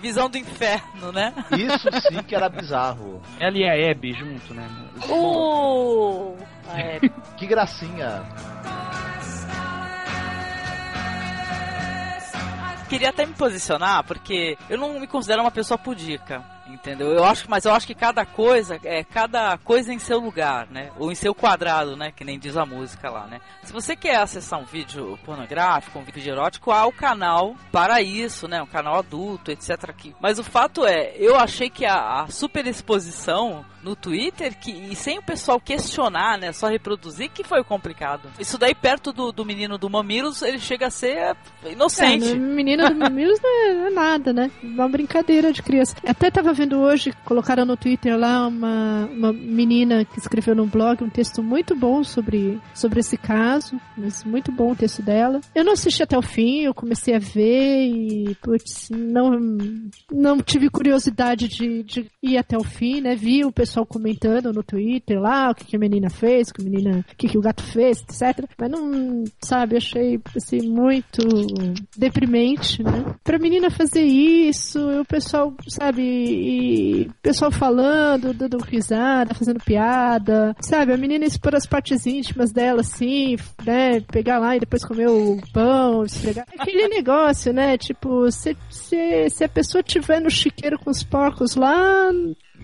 Visão 0.00 0.28
do 0.28 0.38
inferno, 0.38 1.12
né? 1.12 1.32
Isso 1.52 1.88
sim 2.08 2.22
que 2.22 2.34
era 2.34 2.48
bizarro. 2.48 3.20
Ela 3.40 3.56
e 3.56 3.64
a 3.64 3.76
Hebe 3.76 4.12
junto, 4.12 4.54
né? 4.54 4.68
Uh! 5.08 6.36
É, 6.74 7.00
Que 7.36 7.46
gracinha. 7.46 8.22
Queria 12.88 13.10
até 13.10 13.26
me 13.26 13.32
posicionar, 13.34 14.04
porque 14.04 14.56
eu 14.68 14.78
não 14.78 15.00
me 15.00 15.06
considero 15.06 15.40
uma 15.42 15.50
pessoa 15.50 15.76
pudica. 15.78 16.44
Entendeu? 16.66 17.12
Eu 17.12 17.24
acho, 17.24 17.44
mas 17.48 17.64
eu 17.64 17.72
acho 17.72 17.86
que 17.86 17.94
cada 17.94 18.24
coisa 18.24 18.80
é 18.84 19.04
cada 19.04 19.58
coisa 19.58 19.92
em 19.92 19.98
seu 19.98 20.18
lugar, 20.18 20.66
né? 20.70 20.90
Ou 20.98 21.12
em 21.12 21.14
seu 21.14 21.34
quadrado, 21.34 21.96
né? 21.96 22.10
Que 22.10 22.24
nem 22.24 22.38
diz 22.38 22.56
a 22.56 22.64
música 22.64 23.10
lá, 23.10 23.26
né? 23.26 23.40
Se 23.62 23.72
você 23.72 23.94
quer 23.94 24.16
acessar 24.16 24.58
um 24.58 24.64
vídeo 24.64 25.18
pornográfico, 25.24 25.98
um 25.98 26.04
vídeo 26.04 26.32
erótico, 26.32 26.70
há 26.70 26.86
o 26.86 26.92
canal 26.92 27.54
para 27.70 28.00
isso, 28.00 28.48
né? 28.48 28.62
Um 28.62 28.66
canal 28.66 28.96
adulto, 28.96 29.50
etc. 29.50 29.72
Aqui. 29.88 30.14
Mas 30.20 30.38
o 30.38 30.44
fato 30.44 30.86
é, 30.86 31.14
eu 31.18 31.36
achei 31.36 31.68
que 31.68 31.84
a, 31.84 32.22
a 32.22 32.28
super 32.28 32.66
exposição 32.66 33.64
no 33.84 33.94
Twitter, 33.94 34.58
que, 34.58 34.72
e 34.72 34.96
sem 34.96 35.18
o 35.18 35.22
pessoal 35.22 35.60
questionar, 35.60 36.38
né? 36.38 36.52
Só 36.52 36.68
reproduzir, 36.68 37.30
que 37.30 37.44
foi 37.44 37.62
complicado. 37.62 38.30
Isso 38.38 38.56
daí 38.56 38.74
perto 38.74 39.12
do, 39.12 39.30
do 39.30 39.44
menino 39.44 39.76
do 39.76 39.90
Mamilos, 39.90 40.40
ele 40.40 40.58
chega 40.58 40.86
a 40.86 40.90
ser 40.90 41.36
inocente. 41.66 42.32
É, 42.32 42.34
menina 42.34 42.88
do 42.88 42.96
Mamilos 42.96 43.38
não 43.42 43.50
é, 43.50 43.74
não 43.74 43.86
é 43.86 43.90
nada, 43.90 44.32
né? 44.32 44.50
Uma 44.62 44.88
brincadeira 44.88 45.52
de 45.52 45.62
criança. 45.62 45.94
Até 46.06 46.30
tava 46.30 46.53
vendo 46.54 46.78
hoje, 46.78 47.12
colocaram 47.24 47.64
no 47.64 47.76
Twitter 47.76 48.16
lá 48.18 48.46
uma, 48.46 49.06
uma 49.06 49.32
menina 49.32 50.04
que 50.04 50.18
escreveu 50.18 50.54
no 50.54 50.66
blog 50.66 51.02
um 51.02 51.10
texto 51.10 51.42
muito 51.42 51.74
bom 51.74 52.02
sobre, 52.02 52.60
sobre 52.74 53.00
esse 53.00 53.16
caso, 53.16 53.80
mas 53.96 54.24
muito 54.24 54.50
bom 54.50 54.72
o 54.72 54.76
texto 54.76 55.02
dela. 55.02 55.40
Eu 55.54 55.64
não 55.64 55.72
assisti 55.72 56.02
até 56.02 56.16
o 56.16 56.22
fim, 56.22 56.62
eu 56.62 56.74
comecei 56.74 57.14
a 57.14 57.18
ver 57.18 57.86
e, 57.86 58.34
putz, 58.42 58.88
não, 58.90 59.38
não 60.10 60.38
tive 60.38 60.70
curiosidade 60.70 61.48
de, 61.48 61.82
de 61.82 62.06
ir 62.22 62.38
até 62.38 62.56
o 62.56 62.64
fim, 62.64 63.00
né? 63.00 63.14
Vi 63.14 63.44
o 63.44 63.52
pessoal 63.52 63.86
comentando 63.86 64.52
no 64.52 64.62
Twitter 64.62 65.20
lá 65.20 65.50
o 65.50 65.54
que, 65.54 65.64
que 65.64 65.76
a 65.76 65.78
menina 65.78 66.08
fez, 66.10 66.48
o 66.48 66.54
que, 66.54 66.62
a 66.62 66.64
menina, 66.64 67.04
o 67.10 67.16
que, 67.16 67.28
que 67.28 67.38
o 67.38 67.42
gato 67.42 67.62
fez, 67.62 68.02
etc. 68.02 68.48
Mas 68.58 68.70
não, 68.70 69.24
sabe, 69.42 69.76
achei 69.76 70.20
assim, 70.36 70.68
muito 70.68 71.26
deprimente, 71.96 72.82
né? 72.82 73.04
Pra 73.22 73.38
menina 73.38 73.70
fazer 73.70 74.04
isso, 74.04 74.78
o 75.00 75.04
pessoal, 75.04 75.54
sabe, 75.68 76.02
e 76.44 77.10
pessoal 77.22 77.50
falando, 77.50 78.32
dando 78.34 78.58
risada, 78.58 79.34
fazendo 79.34 79.60
piada, 79.64 80.54
sabe? 80.60 80.92
A 80.92 80.96
menina 80.96 81.24
expor 81.24 81.54
as 81.54 81.66
partes 81.66 82.06
íntimas 82.06 82.52
dela, 82.52 82.80
assim, 82.82 83.36
né? 83.64 84.00
Pegar 84.00 84.38
lá 84.38 84.56
e 84.56 84.60
depois 84.60 84.84
comer 84.84 85.08
o 85.08 85.38
pão, 85.52 86.04
esfregar. 86.04 86.46
Aquele 86.58 86.88
negócio, 86.88 87.52
né? 87.52 87.78
Tipo, 87.78 88.30
se, 88.30 88.56
se, 88.70 89.28
se 89.30 89.44
a 89.44 89.48
pessoa 89.48 89.82
tiver 89.82 90.20
no 90.20 90.30
chiqueiro 90.30 90.78
com 90.78 90.90
os 90.90 91.02
porcos 91.02 91.54
lá, 91.56 92.10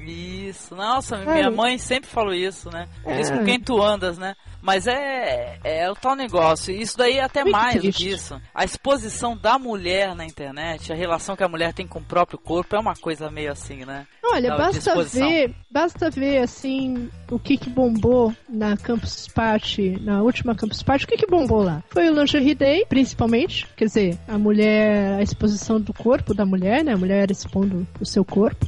Isso, 0.07 0.75
nossa, 0.75 1.19
minha 1.19 1.51
mãe 1.51 1.77
sempre 1.79 2.09
falou 2.09 2.33
isso, 2.33 2.71
né? 2.71 2.87
Diz 3.17 3.31
É. 3.31 3.37
com 3.39 3.45
quem 3.45 3.61
tu 3.61 3.83
andas, 3.83 4.17
né? 4.19 4.35
Mas 4.63 4.87
é, 4.87 5.59
é 5.65 5.91
o 5.91 5.95
tal 5.95 6.15
negócio. 6.15 6.75
Isso 6.75 6.97
daí 6.97 7.19
é 7.19 7.25
até 7.25 7.43
Muito 7.43 7.53
mais 7.57 7.75
do 7.77 7.81
triste. 7.83 8.05
que 8.05 8.11
isso. 8.11 8.41
A 8.55 8.65
exposição 8.65 9.37
da 9.37 9.59
mulher 9.59 10.15
na 10.15 10.25
internet, 10.25 10.93
a 10.93 10.97
relação 10.97 11.37
que 11.37 11.45
a 11.45 11.49
mulher 11.49 11.73
tem 11.73 11.87
com 11.87 11.99
o 11.99 12.05
próprio 12.05 12.39
corpo 12.39 12.77
é 12.77 12.79
uma 12.79 12.95
coisa 12.95 13.31
meio 13.31 13.53
assim, 13.53 13.85
né? 13.85 14.07
Olha, 14.25 14.51
Da 14.51 14.57
basta 14.59 15.03
ver, 15.05 15.55
basta 15.71 16.09
ver 16.11 16.39
assim 16.39 17.11
o 17.31 17.39
que 17.39 17.57
que 17.57 17.69
bombou 17.69 18.33
na 18.49 18.77
Campus 18.77 19.27
Party, 19.27 19.99
na 20.01 20.23
última 20.23 20.55
Campus 20.55 20.83
Party, 20.83 21.05
o 21.05 21.09
que 21.09 21.17
que 21.17 21.27
bombou 21.27 21.63
lá? 21.65 21.83
Foi 21.91 22.09
o 22.09 22.15
Lingerie 22.15 22.55
Day, 22.55 22.85
principalmente, 22.89 23.67
quer 23.77 23.87
dizer, 23.87 24.19
a 24.29 24.39
mulher, 24.39 25.15
a 25.19 25.23
exposição 25.23 25.81
do 25.81 25.93
corpo 25.93 26.33
da 26.33 26.47
mulher, 26.47 26.85
né? 26.85 26.93
A 26.93 26.97
mulher 26.97 27.31
expondo 27.31 27.87
o 28.01 28.07
seu 28.07 28.25
corpo. 28.25 28.67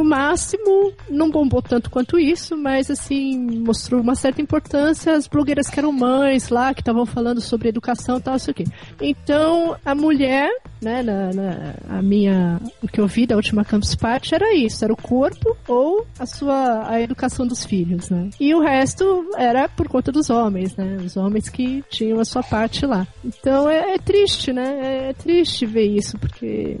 No 0.00 0.08
máximo, 0.08 0.92
não 1.10 1.30
bombou 1.30 1.60
tanto 1.60 1.90
quanto 1.90 2.18
isso, 2.18 2.56
mas 2.56 2.90
assim, 2.90 3.38
mostrou 3.60 4.00
uma 4.00 4.14
certa 4.14 4.40
importância 4.40 5.12
as 5.14 5.26
blogueiras 5.28 5.68
que 5.68 5.78
eram 5.78 5.92
mães 5.92 6.48
lá, 6.48 6.72
que 6.72 6.80
estavam 6.80 7.04
falando 7.04 7.38
sobre 7.42 7.68
educação 7.68 8.16
e 8.16 8.20
tal, 8.22 8.32
não 8.32 8.38
sei 8.38 8.52
o 8.52 8.54
quê. 8.54 8.64
Então, 8.98 9.76
a 9.84 9.94
mulher, 9.94 10.48
né, 10.80 11.02
na, 11.02 11.32
na- 11.34 11.74
a 11.98 12.00
minha, 12.02 12.58
o 12.82 12.88
que 12.88 12.98
eu 12.98 13.06
vi 13.06 13.26
da 13.26 13.36
última 13.36 13.62
Campus 13.62 13.94
Party 13.94 14.34
era 14.34 14.54
isso, 14.54 14.82
era 14.82 14.92
o 14.92 14.96
corpo 14.96 15.54
ou 15.68 16.06
a 16.18 16.24
sua, 16.24 16.88
a 16.88 16.98
educação 16.98 17.46
dos 17.46 17.62
filhos, 17.66 18.08
né. 18.08 18.30
E 18.40 18.54
o 18.54 18.60
resto 18.60 19.30
era 19.36 19.68
por 19.68 19.86
conta 19.86 20.10
dos 20.10 20.30
homens, 20.30 20.74
né, 20.76 20.96
os 21.04 21.14
homens 21.16 21.50
que 21.50 21.84
tinham 21.90 22.20
a 22.20 22.24
sua 22.24 22.42
parte 22.42 22.86
lá. 22.86 23.06
Então, 23.22 23.68
é, 23.68 23.96
é 23.96 23.98
triste, 23.98 24.50
né, 24.50 24.78
é, 24.80 25.10
é 25.10 25.12
triste 25.12 25.66
ver 25.66 25.84
isso, 25.94 26.16
porque 26.18 26.78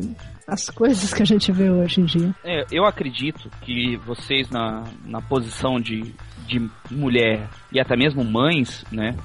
as 0.50 0.68
coisas 0.68 1.14
que 1.14 1.22
a 1.22 1.26
gente 1.26 1.52
vê 1.52 1.70
hoje 1.70 2.00
em 2.00 2.04
dia. 2.04 2.34
É, 2.44 2.66
eu 2.72 2.84
acredito 2.84 3.48
que 3.62 3.96
vocês 3.98 4.50
na, 4.50 4.84
na 5.04 5.22
posição 5.22 5.80
de, 5.80 6.12
de 6.46 6.68
mulher 6.90 7.48
e 7.72 7.78
até 7.78 7.96
mesmo 7.96 8.24
mães, 8.24 8.84
né? 8.90 9.16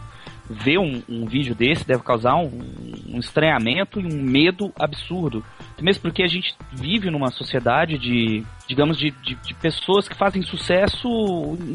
Ver 0.48 0.78
um, 0.78 1.02
um 1.10 1.26
vídeo 1.26 1.56
desse 1.56 1.88
deve 1.88 2.04
causar 2.04 2.36
um, 2.36 2.62
um 3.08 3.18
estranhamento 3.18 4.00
e 4.00 4.06
um 4.06 4.22
medo 4.22 4.72
absurdo. 4.80 5.44
Mesmo 5.82 6.04
porque 6.04 6.24
a 6.24 6.28
gente 6.28 6.56
vive 6.72 7.10
numa 7.10 7.30
sociedade 7.32 7.98
de, 7.98 8.44
digamos, 8.68 8.98
de, 8.98 9.12
de, 9.12 9.36
de 9.36 9.54
pessoas 9.56 10.08
que 10.08 10.16
fazem 10.16 10.42
sucesso 10.42 11.08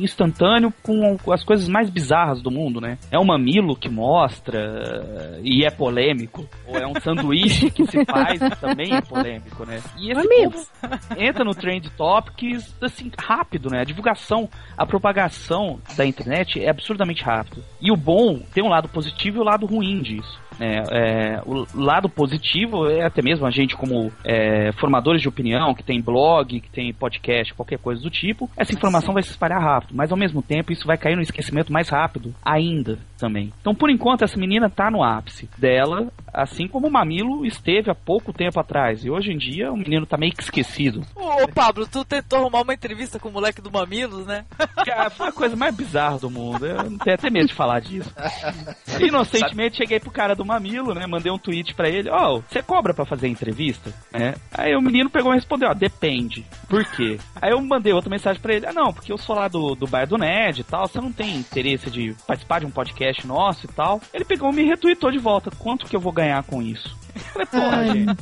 instantâneo 0.00 0.72
com, 0.82 1.16
as 1.32 1.44
coisas 1.44 1.68
mais 1.68 1.90
bizarras 1.90 2.42
do 2.42 2.50
mundo, 2.50 2.80
né? 2.80 2.98
É 3.10 3.18
um 3.18 3.24
mamilo 3.24 3.76
que 3.76 3.88
mostra 3.88 5.38
e 5.42 5.64
é 5.64 5.70
polêmico. 5.70 6.48
Ou 6.66 6.76
é 6.76 6.86
um 6.86 6.98
sanduíche 7.00 7.70
que 7.70 7.86
se 7.86 8.04
faz 8.04 8.40
e 8.40 8.50
também 8.56 8.94
é 8.94 9.00
polêmico, 9.00 9.64
né? 9.64 9.80
E 9.98 10.10
esse 10.10 10.28
povo 10.28 10.66
entra 11.16 11.44
no 11.44 11.54
Trend 11.54 11.90
Topics 11.90 12.74
assim, 12.80 13.10
rápido, 13.18 13.68
né? 13.70 13.80
A 13.80 13.84
divulgação, 13.84 14.48
a 14.76 14.86
propagação 14.86 15.80
da 15.96 16.06
internet 16.06 16.62
é 16.62 16.70
absurdamente 16.70 17.22
rápido. 17.22 17.62
E 17.80 17.92
o 17.92 17.96
bom 17.96 18.40
tem 18.54 18.64
um 18.64 18.68
lado 18.68 18.88
positivo 18.88 19.38
e 19.38 19.40
o 19.40 19.44
lado 19.44 19.66
ruim 19.66 20.00
disso. 20.00 20.40
Né? 20.58 20.82
É, 20.90 21.42
o 21.46 21.66
lado 21.74 22.08
positivo 22.08 22.88
é 22.88 23.04
até 23.04 23.22
mesmo 23.22 23.46
a 23.46 23.50
gente 23.50 23.76
como 23.76 24.12
é, 24.24 24.72
formadores 24.72 25.22
de 25.22 25.28
opinião, 25.28 25.74
que 25.74 25.82
tem 25.82 26.00
blog, 26.00 26.60
que 26.60 26.70
tem 26.70 26.92
podcast, 26.92 27.54
qualquer 27.54 27.78
coisa 27.78 28.00
do 28.02 28.10
tipo, 28.10 28.50
essa 28.56 28.72
informação 28.72 29.14
vai 29.14 29.22
se 29.22 29.30
espalhar 29.30 29.60
rápido, 29.60 29.94
mas 29.94 30.10
ao 30.10 30.18
mesmo 30.18 30.42
tempo 30.42 30.72
isso 30.72 30.86
vai 30.86 30.98
cair 30.98 31.16
no 31.16 31.22
esquecimento 31.22 31.72
mais 31.72 31.88
rápido 31.88 32.34
ainda 32.44 32.98
também. 33.18 33.52
Então, 33.60 33.74
por 33.74 33.90
enquanto, 33.90 34.22
essa 34.22 34.38
menina 34.38 34.70
tá 34.70 34.90
no 34.90 35.02
ápice 35.02 35.48
dela, 35.58 36.08
assim 36.32 36.66
como 36.66 36.88
o 36.88 36.90
Mamilo 36.90 37.44
esteve 37.44 37.90
há 37.90 37.94
pouco 37.94 38.32
tempo 38.32 38.58
atrás. 38.58 39.04
E 39.04 39.10
hoje 39.10 39.32
em 39.32 39.38
dia 39.38 39.70
o 39.70 39.76
menino 39.76 40.06
tá 40.06 40.16
meio 40.16 40.32
que 40.32 40.42
esquecido. 40.42 41.02
Ô, 41.14 41.46
Pablo, 41.48 41.86
tu 41.86 42.04
tentou 42.04 42.38
arrumar 42.38 42.62
uma 42.62 42.74
entrevista 42.74 43.18
com 43.18 43.28
o 43.28 43.32
moleque 43.32 43.60
do 43.60 43.70
Mamilos, 43.70 44.26
né? 44.26 44.44
Cara, 44.84 45.10
foi 45.10 45.28
a 45.28 45.32
coisa 45.32 45.54
mais 45.54 45.74
bizarra 45.74 46.18
do 46.18 46.30
mundo. 46.30 46.66
Eu 46.66 46.90
não 46.90 46.98
tenho 46.98 47.14
até 47.14 47.30
medo 47.30 47.48
de 47.48 47.54
falar 47.54 47.80
disso. 47.80 48.12
Inocentemente 49.00 49.76
cheguei 49.76 50.00
pro 50.00 50.10
cara 50.10 50.34
do 50.34 50.44
Mamilo, 50.50 50.94
né? 50.94 51.06
Mandei 51.06 51.30
um 51.30 51.38
tweet 51.38 51.74
pra 51.74 51.88
ele, 51.88 52.10
ó, 52.10 52.40
você 52.40 52.62
cobra 52.62 52.92
pra 52.92 53.04
fazer 53.04 53.28
entrevista? 53.28 53.92
Né? 54.12 54.34
Aí 54.52 54.74
o 54.74 54.82
menino 54.82 55.08
pegou 55.08 55.32
e 55.32 55.36
respondeu, 55.36 55.70
ó, 55.70 55.74
depende. 55.74 56.44
Por 56.68 56.84
quê? 56.84 57.18
Aí 57.40 57.52
eu 57.52 57.60
mandei 57.60 57.92
outra 57.92 58.10
mensagem 58.10 58.42
pra 58.42 58.54
ele, 58.54 58.66
ah 58.66 58.72
não, 58.72 58.92
porque 58.92 59.12
eu 59.12 59.18
sou 59.18 59.36
lá 59.36 59.46
do, 59.46 59.74
do 59.74 59.86
Bar 59.86 60.06
do 60.06 60.18
Ned 60.18 60.60
e 60.60 60.64
tal, 60.64 60.88
você 60.88 61.00
não 61.00 61.12
tem 61.12 61.36
interesse 61.36 61.90
de 61.90 62.16
participar 62.26 62.60
de 62.60 62.66
um 62.66 62.70
podcast 62.70 63.26
nosso 63.26 63.66
e 63.66 63.68
tal. 63.68 64.00
Ele 64.12 64.24
pegou 64.24 64.50
e 64.52 64.56
me 64.56 64.64
retweetou 64.64 65.10
de 65.10 65.18
volta, 65.18 65.50
quanto 65.50 65.86
que 65.86 65.94
eu 65.94 66.00
vou 66.00 66.12
ganhar 66.12 66.42
com 66.42 66.60
isso? 66.60 66.98
Eu 67.14 67.20
falei, 67.20 67.46
porra, 67.46 67.86
gente. 67.86 68.16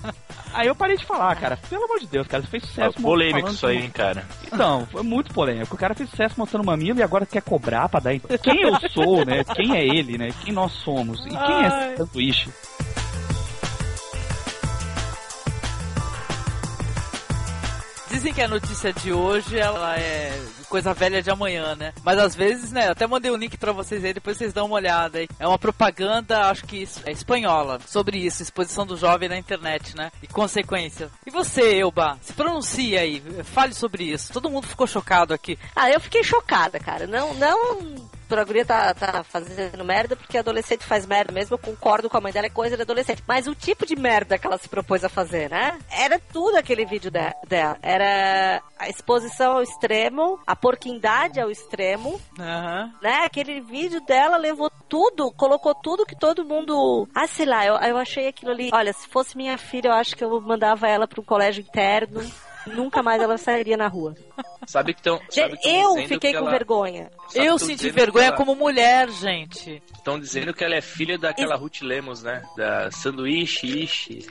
Aí 0.54 0.66
eu 0.66 0.74
parei 0.74 0.96
de 0.96 1.04
falar, 1.04 1.34
cara. 1.36 1.56
Pelo 1.68 1.84
amor 1.84 2.00
de 2.00 2.06
Deus, 2.06 2.26
cara, 2.26 2.42
você 2.42 2.48
fez 2.48 2.64
sucesso. 2.64 2.96
Ah, 2.98 3.02
polêmico 3.02 3.50
isso 3.50 3.66
aí, 3.66 3.78
hein, 3.84 3.90
cara. 3.90 4.26
então, 4.46 4.86
foi 4.90 5.02
muito 5.02 5.32
polêmico. 5.32 5.74
O 5.74 5.78
cara 5.78 5.94
fez 5.94 6.10
sucesso 6.10 6.34
mostrando 6.38 6.64
mamilo 6.64 6.98
e 6.98 7.02
agora 7.02 7.26
quer 7.26 7.42
cobrar 7.42 7.88
pra 7.88 8.00
dar. 8.00 8.18
Quem 8.42 8.62
eu 8.62 8.76
sou, 8.90 9.24
né? 9.24 9.44
Quem 9.44 9.76
é 9.76 9.84
ele, 9.84 10.18
né? 10.18 10.30
Quem 10.42 10.52
nós 10.52 10.72
somos? 10.72 11.24
E 11.26 11.28
quem 11.28 11.36
é 11.38 11.68
Ai. 11.68 11.88
esse 11.88 11.96
sanduíche? 11.98 12.50
Dizem 18.10 18.32
que 18.32 18.42
a 18.42 18.48
notícia 18.48 18.92
de 18.92 19.12
hoje 19.12 19.58
ela 19.58 19.96
é 19.96 20.32
coisa 20.68 20.92
velha 20.94 21.22
de 21.22 21.30
amanhã, 21.30 21.74
né? 21.74 21.92
Mas 22.04 22.18
às 22.18 22.34
vezes, 22.34 22.70
né? 22.72 22.88
Até 22.90 23.06
mandei 23.06 23.30
o 23.30 23.36
link 23.36 23.56
pra 23.56 23.72
vocês 23.72 24.04
aí, 24.04 24.12
depois 24.12 24.36
vocês 24.36 24.52
dão 24.52 24.66
uma 24.66 24.76
olhada 24.76 25.18
aí. 25.18 25.28
É 25.38 25.46
uma 25.46 25.58
propaganda, 25.58 26.48
acho 26.50 26.64
que 26.64 26.86
é 27.04 27.12
espanhola, 27.12 27.78
sobre 27.86 28.18
isso, 28.18 28.42
exposição 28.42 28.86
do 28.86 28.96
jovem 28.96 29.28
na 29.28 29.36
internet, 29.38 29.96
né? 29.96 30.10
E 30.22 30.26
consequências. 30.26 31.10
E 31.26 31.30
você, 31.30 31.78
Elba, 31.78 32.18
se 32.22 32.32
pronuncia 32.32 33.00
aí, 33.00 33.22
fale 33.44 33.74
sobre 33.74 34.04
isso. 34.04 34.32
Todo 34.32 34.50
mundo 34.50 34.66
ficou 34.66 34.86
chocado 34.86 35.32
aqui. 35.34 35.58
Ah, 35.74 35.90
eu 35.90 36.00
fiquei 36.00 36.22
chocada, 36.24 36.78
cara. 36.78 37.06
Não, 37.06 37.34
não 37.34 38.08
pra 38.28 38.44
guria 38.44 38.62
tá, 38.64 38.92
tá 38.92 39.24
fazendo 39.24 39.82
merda 39.82 40.14
porque 40.14 40.36
adolescente 40.36 40.84
faz 40.84 41.06
merda 41.06 41.32
mesmo. 41.32 41.54
Eu 41.54 41.58
concordo 41.58 42.10
com 42.10 42.16
a 42.18 42.20
mãe 42.20 42.30
dela, 42.30 42.46
é 42.46 42.50
coisa 42.50 42.76
de 42.76 42.82
adolescente. 42.82 43.24
Mas 43.26 43.46
o 43.46 43.54
tipo 43.54 43.86
de 43.86 43.96
merda 43.96 44.36
que 44.36 44.46
ela 44.46 44.58
se 44.58 44.68
propôs 44.68 45.02
a 45.02 45.08
fazer, 45.08 45.48
né? 45.48 45.78
Era 45.90 46.18
tudo 46.18 46.56
aquele 46.58 46.84
vídeo 46.84 47.10
de- 47.10 47.34
dela. 47.48 47.78
Era 47.82 48.60
a 48.78 48.88
exposição 48.88 49.52
ao 49.52 49.62
extremo, 49.62 50.38
a 50.46 50.54
porquindade 50.60 51.40
ao 51.40 51.50
extremo, 51.50 52.20
Aham. 52.38 52.92
né? 53.02 53.24
Aquele 53.24 53.60
vídeo 53.60 54.00
dela 54.04 54.36
levou 54.36 54.70
tudo, 54.88 55.30
colocou 55.32 55.74
tudo 55.74 56.06
que 56.06 56.16
todo 56.16 56.44
mundo. 56.44 57.08
Ah, 57.14 57.26
sei 57.26 57.46
lá, 57.46 57.64
eu, 57.64 57.74
eu 57.76 57.96
achei 57.96 58.28
aquilo 58.28 58.50
ali. 58.52 58.70
Olha, 58.72 58.92
se 58.92 59.08
fosse 59.08 59.36
minha 59.36 59.56
filha, 59.58 59.88
eu 59.88 59.94
acho 59.94 60.16
que 60.16 60.24
eu 60.24 60.40
mandava 60.40 60.88
ela 60.88 61.06
para 61.06 61.20
um 61.20 61.24
colégio 61.24 61.62
interno. 61.62 62.20
Nunca 62.66 63.02
mais 63.02 63.22
ela 63.22 63.38
sairia 63.38 63.76
na 63.78 63.88
rua. 63.88 64.14
Sabe 64.66 64.92
que 64.92 65.00
estão. 65.00 65.18
Eu 65.64 65.96
fiquei 66.06 66.34
com 66.34 66.44
vergonha. 66.50 67.10
Sabe 67.28 67.46
Eu 67.46 67.58
senti 67.58 67.88
vergonha 67.88 68.26
ela- 68.26 68.36
como 68.36 68.54
mulher, 68.54 69.08
gente. 69.08 69.82
Estão 69.94 70.20
dizendo 70.20 70.52
que 70.52 70.62
ela 70.62 70.74
é 70.74 70.82
filha 70.82 71.16
daquela 71.16 71.56
Ruth 71.56 71.80
Lemos, 71.80 72.22
né? 72.22 72.42
Da 72.56 72.90
sanduíche, 72.90 73.66
ishi. 73.84 74.26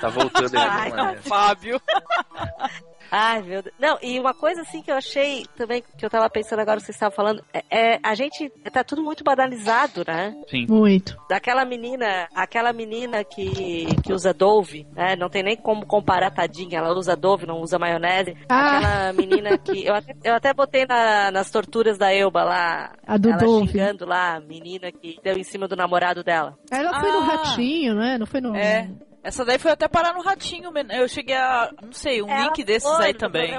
Tá 0.00 0.08
voltando 0.08 0.54
aí. 0.58 0.66
Ai, 0.68 0.84
alguma 0.86 0.96
maneira. 1.04 1.22
Fábio. 1.22 1.80
Ai, 3.10 3.42
meu 3.42 3.62
Deus. 3.62 3.74
Não, 3.78 3.98
e 4.02 4.18
uma 4.18 4.32
coisa 4.34 4.62
assim 4.62 4.82
que 4.82 4.90
eu 4.90 4.96
achei 4.96 5.44
também, 5.56 5.82
que 5.96 6.04
eu 6.04 6.10
tava 6.10 6.28
pensando 6.30 6.60
agora 6.60 6.78
que 6.78 6.86
você 6.86 6.92
estava 6.92 7.14
falando, 7.14 7.42
é, 7.52 7.62
é, 7.70 8.00
a 8.02 8.14
gente 8.14 8.48
tá 8.72 8.84
tudo 8.84 9.02
muito 9.02 9.24
banalizado, 9.24 10.04
né? 10.06 10.34
Sim. 10.48 10.66
Muito. 10.68 11.16
Daquela 11.28 11.64
menina, 11.64 12.28
aquela 12.34 12.72
menina 12.72 13.24
que, 13.24 13.86
que 14.02 14.12
usa 14.12 14.32
Dove, 14.32 14.86
né? 14.94 15.16
Não 15.16 15.28
tem 15.28 15.42
nem 15.42 15.56
como 15.56 15.84
comparar 15.86 16.30
tadinha, 16.30 16.78
ela 16.78 16.92
usa 16.96 17.16
Dove, 17.16 17.46
não 17.46 17.60
usa 17.60 17.78
maionese. 17.78 18.36
Ah. 18.48 18.76
Aquela 18.78 19.12
menina 19.12 19.58
que. 19.58 19.84
Eu 19.86 19.94
até, 19.94 20.14
eu 20.24 20.34
até 20.34 20.54
botei 20.54 20.86
na- 20.86 21.30
nas 21.30 21.50
torturas 21.50 21.98
da 21.98 22.12
Elba 22.14 22.44
lá. 22.44 22.92
A 23.06 23.16
do 23.16 23.30
ela 23.30 23.38
Dove. 23.38 23.66
xingando 23.68 24.06
lá, 24.06 24.36
a 24.36 24.40
menina 24.40 24.92
que 24.92 25.18
deu 25.22 25.36
em 25.36 25.42
cima 25.44 25.66
do 25.66 25.74
namorado 25.76 26.22
dela. 26.22 26.56
Ela 26.70 27.00
foi 27.00 27.10
no 27.10 27.18
Ah. 27.18 27.24
ratinho, 27.24 27.94
né? 27.94 28.18
Não 28.18 28.26
foi 28.26 28.40
no. 28.40 28.54
É. 28.54 28.88
Essa 29.22 29.44
daí 29.44 29.58
foi 29.58 29.70
até 29.70 29.86
parar 29.86 30.14
no 30.14 30.22
ratinho, 30.22 30.70
eu 30.90 31.06
cheguei 31.06 31.36
a, 31.36 31.70
não 31.82 31.92
sei, 31.92 32.22
um 32.22 32.28
Ela 32.28 32.44
link 32.44 32.64
desses 32.64 32.90
aí 32.90 33.12
também. 33.12 33.52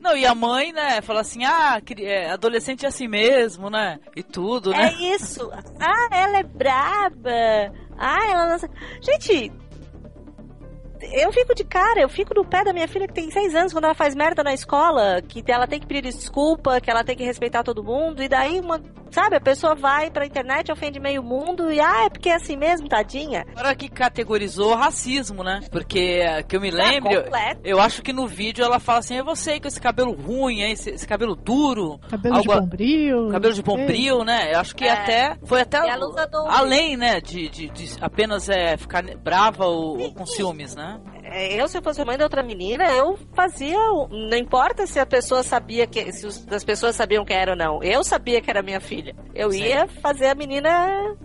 Não, 0.00 0.16
e 0.16 0.24
a 0.24 0.34
mãe, 0.34 0.72
né, 0.72 1.00
falou 1.02 1.20
assim, 1.20 1.44
ah, 1.44 1.80
é, 1.98 2.30
adolescente 2.30 2.84
é 2.84 2.88
assim 2.88 3.08
mesmo, 3.08 3.68
né, 3.68 3.98
e 4.14 4.22
tudo, 4.22 4.70
né. 4.70 4.92
É 4.92 5.14
isso. 5.14 5.50
Ah, 5.80 6.08
ela 6.12 6.38
é 6.38 6.42
braba. 6.44 7.72
Ah, 7.98 8.30
ela 8.30 8.46
não... 8.46 8.58
Gente, 9.00 9.52
eu 11.00 11.32
fico 11.32 11.52
de 11.52 11.64
cara, 11.64 12.00
eu 12.00 12.08
fico 12.08 12.32
no 12.32 12.44
pé 12.44 12.62
da 12.62 12.72
minha 12.72 12.86
filha 12.86 13.08
que 13.08 13.14
tem 13.14 13.28
seis 13.28 13.56
anos 13.56 13.72
quando 13.72 13.86
ela 13.86 13.94
faz 13.94 14.14
merda 14.14 14.44
na 14.44 14.54
escola, 14.54 15.20
que 15.20 15.42
ela 15.50 15.66
tem 15.66 15.80
que 15.80 15.86
pedir 15.86 16.02
desculpa, 16.02 16.80
que 16.80 16.90
ela 16.90 17.02
tem 17.02 17.16
que 17.16 17.24
respeitar 17.24 17.64
todo 17.64 17.82
mundo, 17.82 18.22
e 18.22 18.28
daí 18.28 18.60
uma 18.60 18.80
Sabe, 19.12 19.36
a 19.36 19.40
pessoa 19.40 19.74
vai 19.74 20.10
pra 20.10 20.24
internet, 20.26 20.72
ofende 20.72 20.98
meio 20.98 21.22
mundo 21.22 21.70
e, 21.70 21.78
ah, 21.78 22.06
é 22.06 22.08
porque 22.08 22.30
é 22.30 22.34
assim 22.34 22.56
mesmo, 22.56 22.88
tadinha. 22.88 23.44
Agora 23.52 23.74
que 23.74 23.88
categorizou 23.88 24.74
racismo, 24.74 25.44
né? 25.44 25.60
Porque, 25.70 26.20
eh, 26.22 26.42
que 26.42 26.56
eu 26.56 26.60
me 26.60 26.70
lembro, 26.70 27.12
eu, 27.12 27.22
completo. 27.24 27.60
eu 27.62 27.78
acho 27.80 28.02
que 28.02 28.12
no 28.12 28.26
vídeo 28.26 28.64
ela 28.64 28.80
fala 28.80 29.00
assim, 29.00 29.18
é 29.18 29.22
você 29.22 29.60
com 29.60 29.68
esse 29.68 29.80
cabelo 29.80 30.12
ruim, 30.12 30.62
esse, 30.62 30.90
esse 30.90 31.06
cabelo 31.06 31.36
duro. 31.36 31.98
Cabelo 32.08 32.36
algo- 32.36 32.54
de 32.54 32.60
bombril. 32.60 33.28
Cabelo 33.30 33.54
de 33.54 33.62
bombril, 33.62 34.24
né? 34.24 34.54
Eu 34.54 34.60
acho 34.60 34.74
que 34.74 34.84
É. 34.84 34.90
até 34.92 35.36
foi 35.44 35.60
até 35.60 35.78
E 35.86 35.90
ela 35.90 36.06
usa 36.06 36.26
dom. 36.26 36.46
além, 36.48 36.96
né, 36.96 37.20
de, 37.20 37.48
de, 37.50 37.68
de 37.68 37.90
apenas 38.00 38.48
é, 38.48 38.76
ficar 38.78 39.02
brava 39.18 39.66
ou, 39.66 40.00
ou 40.00 40.14
com 40.14 40.24
ciúmes, 40.24 40.74
né? 40.74 40.98
É, 41.32 41.60
Eu, 41.60 41.68
se 41.68 41.78
eu 41.78 41.82
fosse 41.82 42.04
mãe 42.04 42.16
de 42.16 42.22
outra 42.22 42.42
menina, 42.42 42.84
eu 42.92 43.18
fazia. 43.34 43.76
Não 44.10 44.36
importa 44.36 44.86
se 44.86 44.98
a 44.98 45.06
pessoa 45.06 45.42
sabia 45.42 45.86
que. 45.86 46.12
Se 46.12 46.26
os- 46.26 46.46
as 46.52 46.64
pessoas 46.64 46.94
sabiam 46.96 47.24
quem 47.24 47.36
era 47.36 47.52
ou 47.52 47.56
não. 47.56 47.82
Eu 47.82 48.02
sabia 48.04 48.40
que 48.40 48.50
era 48.50 48.62
minha 48.62 48.80
filha. 48.80 49.14
Eu 49.34 49.50
Sim. 49.50 49.62
ia 49.64 49.86
fazer 49.88 50.26
a 50.28 50.34
menina. 50.34 50.70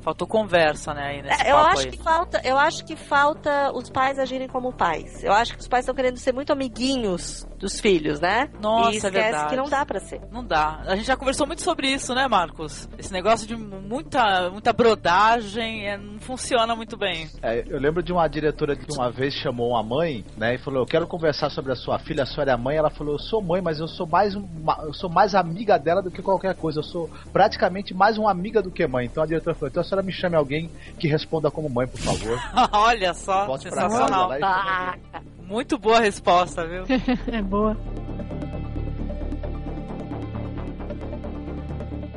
Faltou 0.02 0.28
conversa, 0.28 0.94
né, 0.94 1.02
aí 1.08 1.22
nesse 1.22 1.44
É, 1.48 1.52
eu 1.52 1.56
papo 1.56 1.68
acho 1.70 1.82
aí. 1.86 1.92
que 1.92 2.04
falta. 2.04 2.42
Eu 2.44 2.58
acho 2.58 2.86
que 2.86 2.96
falta 2.96 3.72
os 3.74 3.90
pais 3.90 4.18
agirem 4.20 4.48
como 4.48 4.72
pais. 4.74 5.24
Eu 5.24 5.34
acho 5.34 5.54
que 5.54 5.60
os 5.62 5.68
pais 5.68 5.84
estão 5.84 5.96
querendo 5.96 6.18
ser 6.18 6.34
muito 6.34 6.52
amiguinhos 6.54 7.46
dos 7.58 7.80
filhos, 7.80 8.20
né? 8.20 8.50
Nossa, 8.62 8.92
e 8.92 8.94
é 8.94 8.98
esquece 8.98 9.12
verdade. 9.14 9.50
que 9.50 9.56
não 9.56 9.66
dá 9.70 9.86
pra 9.86 10.00
ser. 10.00 10.22
Não 10.32 10.44
dá. 10.44 10.82
A 10.86 10.96
gente 10.96 11.06
já 11.08 11.18
conversou 11.18 11.48
muito 11.48 11.62
sobre 11.64 11.88
isso, 11.92 12.14
né, 12.14 12.28
Marcos? 12.28 12.88
Esse 12.98 13.12
negócio 13.12 13.48
de 13.48 13.56
muita, 13.56 14.50
muita 14.52 14.72
brodagem 14.72 15.88
é, 15.90 15.98
não 15.98 16.20
funciona 16.20 16.76
muito 16.76 16.96
bem. 16.98 17.28
É, 17.42 17.64
eu 17.68 17.80
lembro 17.80 18.04
de 18.04 18.12
uma 18.14 18.28
diretora 18.28 18.76
que 18.76 18.86
uma 18.94 19.12
vez 19.12 19.34
chamou 19.34 19.70
uma 19.72 19.84
mãe, 19.84 19.97
né, 20.36 20.56
e 20.56 20.58
falou: 20.58 20.82
"Eu 20.82 20.86
quero 20.86 21.08
conversar 21.08 21.50
sobre 21.50 21.72
a 21.72 21.76
sua 21.76 22.00
filha, 22.00 22.24
a 22.24 22.26
senhora 22.26 22.52
é 22.52 22.56
mãe". 22.58 22.78
Ela 22.78 22.90
falou: 22.90 23.16
"Eu 23.16 23.20
sou 23.20 23.42
mãe, 23.42 23.62
mas 23.62 23.80
eu 23.80 23.88
sou 23.88 24.08
mais 24.08 24.36
uma, 24.36 24.78
eu 24.84 24.94
sou 24.94 25.10
mais 25.10 25.36
amiga 25.36 25.78
dela 25.78 26.02
do 26.02 26.12
que 26.12 26.22
qualquer 26.22 26.56
coisa. 26.56 26.80
Eu 26.80 26.84
sou 26.84 27.10
praticamente 27.32 27.94
mais 27.94 28.18
uma 28.18 28.32
amiga 28.32 28.62
do 28.62 28.72
que 28.72 28.86
mãe". 28.88 29.06
Então 29.06 29.24
a 29.24 29.26
diretora 29.26 29.56
falou: 29.56 29.70
"Então 29.70 29.82
a 29.82 29.84
senhora 29.84 30.06
me 30.06 30.12
chame 30.12 30.36
alguém 30.36 30.70
que 31.00 31.08
responda 31.08 31.50
como 31.50 31.70
mãe, 31.70 31.88
por 31.88 32.00
favor". 32.00 32.40
Olha 32.72 33.14
só, 33.14 33.46
Volte 33.46 33.64
sensacional. 33.64 34.30
casa 34.40 35.00
Muito 35.42 35.78
boa 35.78 36.00
resposta, 36.00 36.66
viu? 36.66 36.84
é 37.32 37.42
boa. 37.42 37.78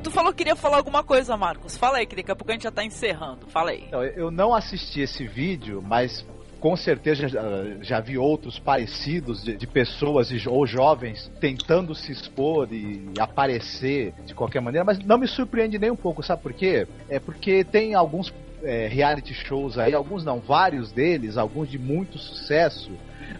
Tu 0.03 0.11
falou 0.11 0.33
que 0.33 0.39
queria 0.39 0.57
falar 0.57 0.78
alguma 0.78 1.05
coisa, 1.05 1.37
Marcos. 1.37 1.76
Fala 1.76 1.99
aí, 1.99 2.07
que 2.07 2.16
daqui 2.16 2.33
a 2.33 2.37
pouco 2.37 2.51
a 2.51 2.55
gente 2.55 2.64
já 2.64 2.70
tá 2.70 2.85
encerrando. 2.85 3.47
Fala 3.49 3.70
aí. 3.70 3.89
Eu 4.16 4.31
não 4.31 4.55
assisti 4.55 5.01
esse 5.01 5.26
vídeo, 5.26 5.83
mas 5.87 6.26
com 6.61 6.77
certeza 6.77 7.27
já, 7.27 7.43
já 7.81 8.01
vi 8.01 8.19
outros 8.19 8.59
parecidos 8.59 9.43
de, 9.43 9.57
de 9.57 9.67
pessoas 9.67 10.31
e 10.31 10.49
ou 10.49 10.67
jovens 10.67 11.33
tentando 11.41 11.95
se 11.95 12.13
expor 12.13 12.69
e 12.71 13.11
aparecer 13.19 14.13
de 14.27 14.35
qualquer 14.35 14.61
maneira, 14.61 14.85
mas 14.85 14.99
não 14.99 15.19
me 15.19 15.27
surpreende 15.27 15.79
nem 15.79 15.91
um 15.91 15.97
pouco, 15.97 16.23
sabe 16.23 16.43
por 16.43 16.53
quê? 16.53 16.87
É 17.09 17.19
porque 17.19 17.65
tem 17.65 17.95
alguns 17.95 18.33
é, 18.63 18.87
reality 18.87 19.33
shows 19.33 19.79
aí, 19.79 19.95
alguns 19.95 20.25
não, 20.25 20.39
vários 20.39 20.93
deles, 20.93 21.37
alguns 21.37 21.71
de 21.71 21.79
muito 21.79 22.19
sucesso. 22.19 22.91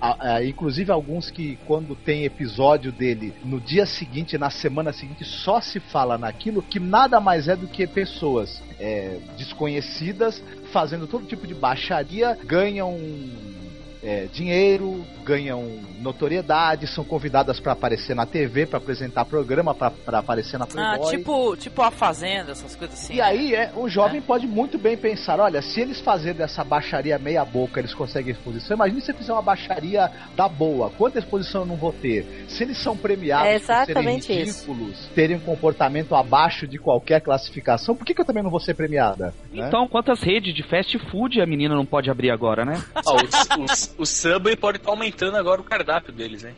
A- 0.01 0.35
a- 0.35 0.45
inclusive 0.45 0.91
alguns 0.91 1.31
que 1.31 1.59
quando 1.67 1.95
tem 1.97 2.25
episódio 2.25 2.93
dele 2.93 3.33
no 3.45 3.61
dia 3.61 3.87
seguinte, 3.87 4.37
na 4.37 4.51
semana 4.51 4.93
seguinte, 4.93 5.25
só 5.25 5.61
se 5.61 5.81
fala 5.81 6.19
naquilo 6.19 6.63
que 6.63 6.79
nada 6.79 7.21
mais 7.21 7.49
é 7.49 7.57
do 7.57 7.67
que 7.67 7.87
pessoas 7.87 8.63
é, 8.79 9.19
desconhecidas 9.37 10.43
fazendo 10.73 11.07
todo 11.07 11.27
tipo 11.27 11.47
de 11.47 11.55
baixaria, 11.55 12.39
ganham 12.45 12.97
é, 14.03 14.27
dinheiro, 14.33 15.05
ganham 15.25 15.63
notoriedade, 16.01 16.87
são 16.87 17.05
convidadas 17.05 17.61
para 17.61 17.73
aparecer 17.73 18.15
na 18.15 18.27
TV, 18.27 18.67
para 18.67 18.79
apresentar 18.79 19.25
programa, 19.25 19.75
para 19.75 20.19
aparecer 20.19 20.59
na 20.59 20.65
Ah, 20.65 20.69
Playboy. 20.69 21.11
tipo, 21.11 21.57
tipo 21.57 21.83
a 21.83 21.91
Fazenda, 21.91 22.53
essas 22.53 22.75
coisas 22.77 22.99
assim. 22.99 23.15
E 23.15 23.21
aí, 23.21 23.55
é, 23.55 23.73
o 23.77 23.89
jovem 23.89 24.21
pode 24.21 24.47
muito 24.47 24.79
bem 24.79 24.97
pensar: 24.97 25.39
olha, 25.41 25.61
se 25.63 25.81
eles 25.81 26.01
fazerem 26.01 26.39
dessa 26.39 26.65
baixaria 26.65 27.19
meia 27.19 27.45
boca, 27.45 27.81
eles 27.81 27.93
conseguem 27.95 28.33
exposição. 28.33 28.75
Imagina 28.77 29.01
se 29.01 29.13
fizer 29.13 29.33
uma 29.33 29.43
baixaria 29.43 30.11
da 30.37 30.49
boa. 30.49 30.91
Quanta 30.91 31.19
exposição 31.19 31.63
eu 31.63 31.67
não 31.67 31.77
vou 31.77 31.93
ter? 31.93 32.47
Se 32.49 32.63
eles 32.63 32.79
são 32.79 32.97
premiados 32.97 33.47
É 33.49 33.59
por 33.59 33.67
serem 33.67 33.83
exatamente 33.83 34.33
isso. 34.43 34.73
ridículos, 34.73 35.09
terem 35.15 35.37
um 35.37 35.41
comportamento 35.41 36.15
abaixo 36.15 36.67
de 36.67 36.79
qualquer 36.79 37.21
classificação, 37.21 37.95
por 37.95 38.05
que, 38.05 38.15
que 38.15 38.21
eu 38.21 38.25
também 38.25 38.43
não 38.43 38.51
vou 38.51 38.61
ser 38.61 38.75
premiada? 38.75 39.35
né? 39.53 39.67
Então, 39.67 39.87
quantas 39.89 40.23
redes 40.23 40.55
de 40.55 40.63
fast 40.63 40.99
food 41.11 41.41
a 41.41 41.47
menina 41.47 41.75
não 41.75 41.85
pode 41.87 42.11
abrir 42.11 42.31
agora, 42.31 42.65
né? 42.65 42.83
Ó, 43.07 43.17
o, 43.17 43.65
o, 43.65 43.67
o 43.99 44.07
Subway 44.07 44.57
pode 44.57 44.79
estar 44.79 44.91
aumentando 44.91 45.37
agora 45.37 45.61
o 45.61 45.65
cardápio 45.65 46.13
deles, 46.13 46.45
hein? 46.45 46.55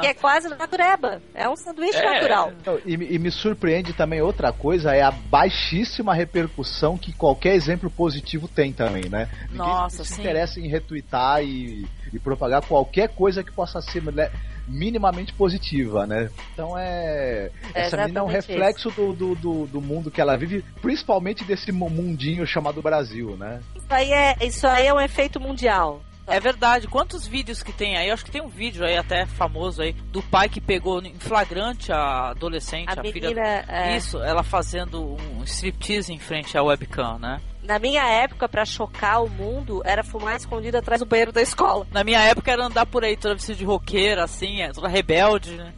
Que 0.00 0.06
é 0.06 0.14
quase 0.14 0.48
natureba. 0.48 1.20
É 1.34 1.48
um 1.48 1.56
sanduíche 1.56 1.98
É. 1.98 2.14
natural. 2.14 2.52
E, 2.84 2.96
me- 2.96 3.06
e 3.10 3.18
me 3.18 3.30
surpreende 3.30 3.92
também 3.92 4.20
outra 4.20 4.52
coisa, 4.52 4.94
é 4.94 5.02
a 5.02 5.10
baixíssima 5.10 6.14
repercussão 6.14 6.96
que 6.98 7.12
qualquer 7.12 7.54
exemplo 7.54 7.90
positivo 7.90 8.48
tem 8.48 8.72
também, 8.72 9.08
né? 9.08 9.28
Ninguém 9.50 9.58
Nossa, 9.58 10.04
se 10.04 10.14
sim. 10.14 10.20
interessa 10.22 10.60
em 10.60 10.68
retweetar 10.68 11.42
e, 11.42 11.86
e 12.12 12.18
propagar 12.18 12.62
qualquer 12.62 13.08
coisa 13.10 13.42
que 13.44 13.52
possa 13.52 13.80
ser 13.80 14.02
né, 14.12 14.30
minimamente 14.66 15.32
positiva, 15.34 16.06
né? 16.06 16.28
Então 16.54 16.78
é. 16.78 17.50
É 17.74 17.82
Essa 17.82 17.96
menina 17.96 18.20
é 18.20 18.22
um 18.22 18.26
reflexo 18.26 18.90
do, 18.90 19.12
do, 19.12 19.34
do, 19.34 19.66
do 19.66 19.80
mundo 19.80 20.10
que 20.10 20.20
ela 20.20 20.36
vive, 20.36 20.64
principalmente 20.80 21.44
desse 21.44 21.70
mu- 21.72 21.90
mundinho 21.90 22.46
chamado 22.46 22.80
Brasil, 22.82 23.36
né? 23.36 23.60
Isso 23.76 23.86
aí 23.90 24.12
é, 24.12 24.36
isso 24.40 24.66
aí 24.66 24.86
é 24.86 24.94
um 24.94 25.00
efeito 25.00 25.38
mundial. 25.40 26.02
É 26.26 26.38
verdade. 26.38 26.86
Quantos 26.86 27.26
vídeos 27.26 27.62
que 27.62 27.72
tem 27.72 27.96
aí? 27.96 28.08
Eu 28.08 28.14
acho 28.14 28.24
que 28.24 28.30
tem 28.30 28.40
um 28.42 28.48
vídeo 28.48 28.84
aí 28.84 28.96
até 28.96 29.26
famoso 29.26 29.82
aí 29.82 29.92
do 29.92 30.22
pai 30.22 30.48
que 30.48 30.60
pegou 30.60 31.02
em 31.02 31.14
flagrante 31.18 31.92
a 31.92 32.30
adolescente, 32.30 32.88
A 32.88 33.00
a, 33.00 33.04
filha. 33.04 33.28
menina, 33.30 33.64
é. 33.68 33.96
Isso, 33.96 34.18
ela 34.22 34.42
fazendo 34.42 35.16
um 35.38 35.42
striptease 35.44 36.12
em 36.12 36.18
frente 36.18 36.56
à 36.56 36.62
webcam, 36.62 37.18
né? 37.18 37.40
Na 37.62 37.78
minha 37.78 38.02
época, 38.04 38.48
pra 38.48 38.64
chocar 38.64 39.22
o 39.22 39.28
mundo, 39.30 39.82
era 39.84 40.02
fumar 40.02 40.34
escondido 40.36 40.76
atrás 40.78 41.00
do 41.00 41.06
banheiro 41.06 41.30
da 41.30 41.40
escola. 41.40 41.86
Na 41.92 42.02
minha 42.02 42.20
época 42.20 42.50
era 42.50 42.64
andar 42.64 42.86
por 42.86 43.04
aí 43.04 43.16
toda 43.16 43.34
vestida 43.34 43.56
de 43.56 43.64
roqueira, 43.64 44.24
assim, 44.24 44.62
é, 44.62 44.72
toda 44.72 44.88
rebelde, 44.88 45.52
né? 45.52 45.72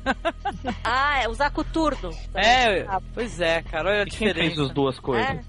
Ah, 0.82 1.22
é 1.22 1.28
usar 1.28 1.50
coturno. 1.50 2.10
É, 2.34 2.86
pois 3.12 3.38
é, 3.38 3.60
cara, 3.62 3.90
olha 3.90 3.98
a 4.00 4.06
E 4.06 4.10
quem 4.10 4.28
diferença. 4.28 4.54
fez 4.54 4.58
as 4.68 4.70
duas 4.74 4.98
coisas? 4.98 5.28
É. 5.28 5.40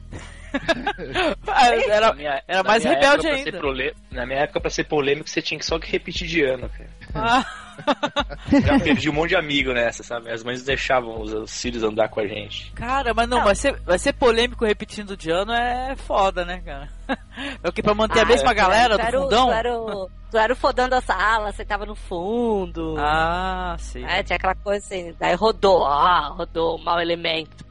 Ah, 1.47 1.67
era, 1.75 2.13
minha- 2.13 2.43
era 2.47 2.63
mais 2.63 2.83
rebelde 2.83 3.27
ainda. 3.27 3.51
prole- 3.57 3.93
Na 4.11 4.25
minha 4.25 4.39
época, 4.39 4.59
pra 4.61 4.69
ser 4.69 4.83
polêmico, 4.85 5.29
você 5.29 5.41
tinha 5.41 5.59
que 5.59 5.65
só 5.65 5.77
que 5.79 5.91
repetir 5.91 6.27
de 6.27 6.43
ano, 6.43 6.69
cara. 6.69 6.89
Ah, 7.15 7.45
Já 8.65 8.79
perdi 8.79 9.09
um 9.09 9.13
monte 9.13 9.29
de 9.29 9.35
amigo 9.35 9.73
nessa, 9.73 10.01
sabe? 10.03 10.29
As 10.31 10.43
mães 10.43 10.63
deixavam 10.63 11.19
os, 11.21 11.33
os 11.33 11.61
filhos 11.61 11.83
andar 11.83 12.07
com 12.09 12.19
a 12.21 12.27
gente. 12.27 12.71
cara, 12.71 13.13
mas 13.13 13.27
não, 13.27 13.43
Vai, 13.43 13.55
ser, 13.55 13.73
vai 13.81 13.99
ser 13.99 14.13
polêmico 14.13 14.65
repetindo 14.65 15.15
de 15.17 15.29
ano 15.29 15.51
é 15.53 15.95
foda, 15.95 16.43
né, 16.45 16.61
cara? 16.65 16.89
É 17.61 17.67
o 17.67 17.73
que 17.73 17.83
pra 17.83 17.93
manter 17.93 18.19
a 18.19 18.21
Ah, 18.21 18.25
mesma 18.25 18.49
tu 18.53 18.55
galera 18.55 18.93
era 18.95 19.11
do 19.11 19.23
fundão? 19.23 19.47
Tu 19.47 19.51
era, 19.53 19.73
o, 19.77 20.09
tu 20.31 20.37
era 20.37 20.53
o 20.53 20.55
fodão 20.55 20.87
da 20.89 21.01
sala, 21.01 21.51
você 21.51 21.65
tava 21.65 21.85
no 21.85 21.93
fundo. 21.95 22.95
Ah, 22.97 23.75
sim. 23.77 24.05
É, 24.05 24.23
tinha 24.23 24.37
aquela 24.37 24.55
coisa 24.55 24.83
assim, 24.85 25.13
daí 25.19 25.35
rodou, 25.35 25.85
ah, 25.85 26.29
rodou, 26.29 26.77
mau 26.77 26.99
elemento. 26.99 27.64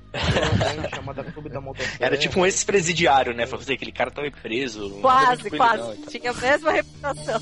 Chamada 0.94 1.24
Clube 1.24 1.48
da 1.48 1.60
Motosserra. 1.60 1.96
Era 2.00 2.16
tipo 2.16 2.40
um 2.40 2.44
ex-presidiário, 2.44 3.34
né? 3.34 3.46
Falou 3.46 3.62
assim, 3.62 3.74
aquele 3.74 3.92
cara 3.92 4.10
tava 4.10 4.30
preso. 4.30 4.90
Quase, 5.00 5.50
quase. 5.50 5.96
Tinha 6.08 6.30
a 6.30 6.34
mesma 6.34 6.72
reputação. 6.72 7.40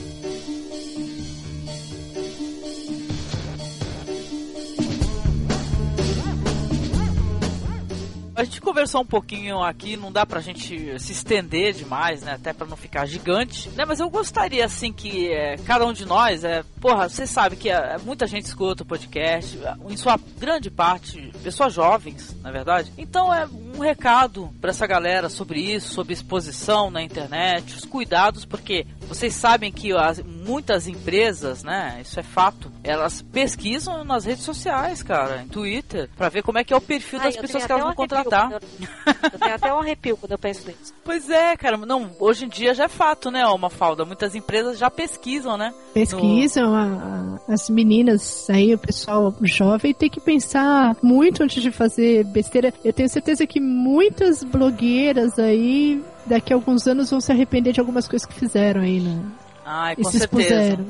A 8.34 8.44
gente 8.44 8.60
conversou 8.60 9.02
um 9.02 9.06
pouquinho 9.06 9.62
aqui, 9.62 9.96
não 9.96 10.10
dá 10.10 10.24
pra 10.24 10.40
gente 10.40 10.98
se 10.98 11.12
estender 11.12 11.74
demais, 11.74 12.22
né? 12.22 12.32
Até 12.32 12.52
pra 12.52 12.66
não 12.66 12.76
ficar 12.76 13.06
gigante, 13.06 13.68
né? 13.70 13.84
Mas 13.84 14.00
eu 14.00 14.08
gostaria, 14.08 14.64
assim, 14.64 14.92
que 14.92 15.30
é, 15.30 15.56
cada 15.58 15.84
um 15.86 15.92
de 15.92 16.06
nós, 16.06 16.42
é, 16.42 16.64
porra, 16.80 17.08
você 17.08 17.26
sabe 17.26 17.56
que 17.56 17.68
é, 17.68 17.98
muita 17.98 18.26
gente 18.26 18.46
escuta 18.46 18.82
o 18.82 18.86
podcast, 18.86 19.58
em 19.88 19.96
sua 19.96 20.18
grande 20.38 20.70
parte, 20.70 21.30
pessoas 21.42 21.74
jovens, 21.74 22.34
na 22.42 22.50
verdade. 22.50 22.92
Então 22.96 23.32
é 23.32 23.46
um 23.74 23.80
recado 23.80 24.50
pra 24.60 24.70
essa 24.70 24.86
galera 24.86 25.28
sobre 25.28 25.60
isso, 25.60 25.92
sobre 25.94 26.12
exposição 26.12 26.90
na 26.90 27.02
internet, 27.02 27.74
os 27.76 27.84
cuidados, 27.84 28.44
porque 28.44 28.86
vocês 29.08 29.34
sabem 29.34 29.70
que 29.72 29.92
as, 29.92 30.20
muitas 30.22 30.86
empresas, 30.88 31.62
né? 31.62 31.98
Isso 32.02 32.18
é 32.18 32.22
fato, 32.22 32.70
elas 32.82 33.22
pesquisam 33.22 34.04
nas 34.04 34.24
redes 34.24 34.44
sociais, 34.44 35.02
cara, 35.02 35.42
em 35.42 35.48
Twitter, 35.48 36.08
pra 36.16 36.28
ver 36.28 36.42
como 36.42 36.58
é 36.58 36.64
que 36.64 36.72
é 36.72 36.76
o 36.76 36.80
perfil 36.80 37.18
Ai, 37.20 37.26
das 37.26 37.36
pessoas 37.36 37.64
que 37.66 37.72
elas 37.72 37.84
vão 37.84 37.94
contratar. 37.94 38.50
Eu, 38.52 38.60
eu 39.32 39.38
tenho 39.38 39.54
até 39.54 39.72
um 39.74 39.78
arrepio 39.78 40.16
quando 40.16 40.32
eu 40.32 40.38
penso 40.38 40.66
nisso. 40.66 40.92
Pois 41.04 41.28
é, 41.28 41.56
cara, 41.56 41.76
não, 41.76 42.10
hoje 42.20 42.44
em 42.44 42.48
dia 42.48 42.72
já 42.74 42.84
é 42.84 42.88
fato, 42.88 43.28
né, 43.30 43.44
uma 43.46 43.68
falda. 43.68 44.04
Muitas 44.04 44.36
empresas 44.36 44.78
já 44.78 44.88
pesquisam, 44.88 45.56
né? 45.56 45.74
Pesquisam 45.92 46.74
a- 46.74 47.38
a- 47.48 47.52
as 47.52 47.68
meninas 47.68 48.48
aí, 48.48 48.72
o 48.72 48.78
pessoal 48.78 49.34
jovem 49.42 49.92
tem 49.92 50.08
que 50.08 50.20
pensar 50.20 50.96
muito 51.02 51.42
antes 51.42 51.60
de 51.60 51.72
fazer 51.72 52.24
besteira. 52.26 52.72
Eu 52.84 52.92
tenho 52.92 53.08
certeza 53.08 53.44
que 53.46 53.58
muitas 53.62 54.42
blogueiras 54.42 55.38
aí 55.38 56.02
daqui 56.26 56.52
a 56.52 56.56
alguns 56.56 56.86
anos 56.86 57.10
vão 57.10 57.20
se 57.20 57.30
arrepender 57.32 57.72
de 57.72 57.80
algumas 57.80 58.06
coisas 58.08 58.26
que 58.26 58.34
fizeram 58.34 58.80
aí, 58.82 59.00
né? 59.00 59.22
Ai, 59.64 59.94
E 59.98 60.02
com 60.02 60.10
se 60.10 60.18
certeza. 60.18 60.42
expuseram. 60.42 60.86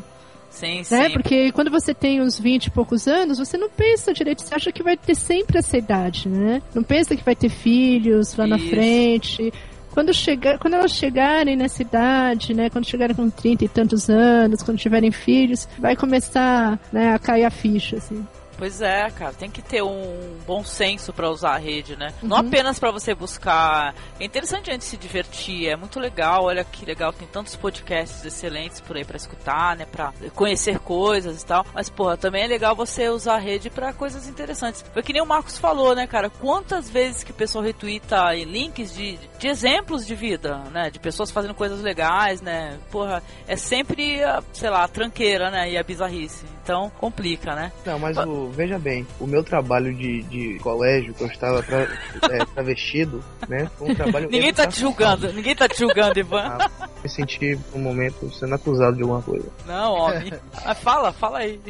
Sim, 0.51 0.79
né? 0.79 0.85
sim. 1.09 1.13
Porque 1.15 1.51
quando 1.53 1.71
você 1.71 1.95
tem 1.95 2.21
uns 2.21 2.39
20 2.39 2.67
e 2.67 2.71
poucos 2.71 3.07
anos, 3.09 3.39
você 3.39 3.57
não 3.57 3.71
pensa 3.71 4.13
direito, 4.13 4.43
você 4.43 4.55
acha 4.55 4.71
que 4.71 4.83
vai 4.83 4.97
ter 4.97 5.15
sempre 5.15 5.59
essa 5.59 5.79
idade, 5.79 6.29
né? 6.29 6.61
Não 6.75 6.83
pensa 6.83 7.17
que 7.17 7.25
vai 7.25 7.35
ter 7.35 7.49
filhos 7.49 8.37
lá 8.37 8.47
na 8.47 8.57
Isso. 8.57 8.69
frente. 8.69 9.53
Quando, 9.93 10.13
chegar, 10.15 10.59
quando 10.59 10.75
elas 10.75 10.93
chegarem 10.93 11.55
nessa 11.57 11.83
idade, 11.83 12.55
né? 12.55 12.71
Quando 12.71 12.87
chegarem 12.87 13.15
com 13.15 13.29
30 13.29 13.65
e 13.65 13.69
tantos 13.69 14.09
anos, 14.09 14.63
quando 14.63 14.79
tiverem 14.79 15.11
filhos, 15.11 15.69
vai 15.79 15.95
começar 15.97 16.79
né, 16.93 17.13
a 17.15 17.19
cair 17.19 17.45
a 17.45 17.51
ficha, 17.51 17.97
assim. 17.97 18.27
Pois 18.59 18.81
é, 18.81 19.11
cara, 19.11 19.33
tem 19.33 19.51
que 19.51 19.61
ter 19.63 19.83
um 19.83 20.37
bom 20.47 20.63
senso 20.63 21.13
pra 21.13 21.29
usar 21.31 21.55
a 21.55 21.59
rede, 21.59 21.97
né? 21.97 22.13
Não 22.23 22.37
Uhum. 22.39 22.47
apenas 22.47 22.79
pra 22.79 22.91
você 22.93 23.15
buscar. 23.15 23.95
É 24.21 24.25
interessante 24.25 24.71
a 24.71 24.73
gente 24.73 24.85
se 24.85 24.97
divertir, 24.97 25.69
é 25.69 25.75
muito 25.77 25.99
legal. 25.99 26.45
Olha 26.45 26.63
que 26.63 26.85
legal, 26.85 27.13
tem 27.13 27.27
tantos 27.27 27.57
podcasts 27.57 28.25
excelentes 28.25 28.81
por 28.81 28.97
aí 28.97 29.05
pra 29.05 29.17
escutar, 29.17 29.77
né? 29.77 29.85
Pra 29.87 30.13
conhecer 30.35 30.79
coisas 30.79 31.43
e 31.43 31.47
tal. 31.47 31.67
Mas, 31.75 31.89
porra, 31.89 32.17
também 32.17 32.45
é 32.45 32.47
legal 32.47 32.77
você 32.77 33.09
usar 33.09 33.35
a 33.35 33.39
rede 33.39 33.69
pra 33.71 33.93
coisas 33.93 34.29
interessantes. 34.29 34.85
Foi 34.93 35.03
que 35.03 35.13
nem 35.13 35.23
o 35.23 35.27
Marcos 35.27 35.59
falou, 35.59 35.95
né, 35.95 36.07
cara? 36.07 36.31
Quantas 36.31 36.89
vezes 36.89 37.25
que 37.25 37.31
o 37.33 37.35
pessoal 37.35 37.65
retuita 37.65 38.33
links 38.35 38.95
de, 38.95 39.19
de 39.39 39.49
exemplos 39.49 40.07
de 40.07 40.15
vida, 40.15 40.59
né? 40.73 40.91
De 40.91 40.99
pessoas 41.01 41.31
fazendo 41.31 41.55
coisas 41.55 41.81
legais, 41.81 42.41
né? 42.41 42.79
Porra, 42.91 43.23
é 43.49 43.57
sempre, 43.57 44.23
a, 44.23 44.43
sei 44.53 44.71
lá, 44.71 44.85
a 44.85 44.89
tranqueira, 44.89 45.51
né? 45.51 45.71
E 45.71 45.77
a 45.79 45.83
bizarrice. 45.83 46.45
Então, 46.63 46.91
complica, 46.99 47.57
né? 47.57 47.73
Não, 47.85 47.99
mas 47.99 48.17
o, 48.17 48.49
veja 48.51 48.79
bem, 48.79 49.05
o 49.19 49.27
meu 49.27 49.43
trabalho 49.43 49.93
de, 49.93 50.23
de 50.23 50.59
colégio, 50.61 51.13
que 51.13 51.23
eu 51.23 51.27
estava 51.27 51.61
tra, 51.61 51.89
é, 52.31 52.45
travestido, 52.55 53.23
né? 53.49 53.69
Foi 53.77 53.91
um 53.91 53.95
trabalho. 53.95 54.31
Ninguém 54.31 54.55
tá 54.55 54.67
te 54.67 54.79
julgando, 54.79 55.33
ninguém 55.33 55.57
tá 55.57 55.69
te 55.69 55.79
julgando, 55.79 56.19
Ivan. 56.21 56.57
Ah, 56.61 56.89
me 57.03 57.09
senti, 57.09 57.59
um 57.75 57.81
momento, 57.81 58.33
sendo 58.33 58.55
acusado 58.55 58.97
de 58.97 59.03
alguma 59.03 59.21
coisa. 59.23 59.49
Não, 59.67 59.95
homem. 59.95 60.33
Mas 60.65 60.79
fala, 60.79 61.13
fala 61.13 61.39
aí. 61.39 61.61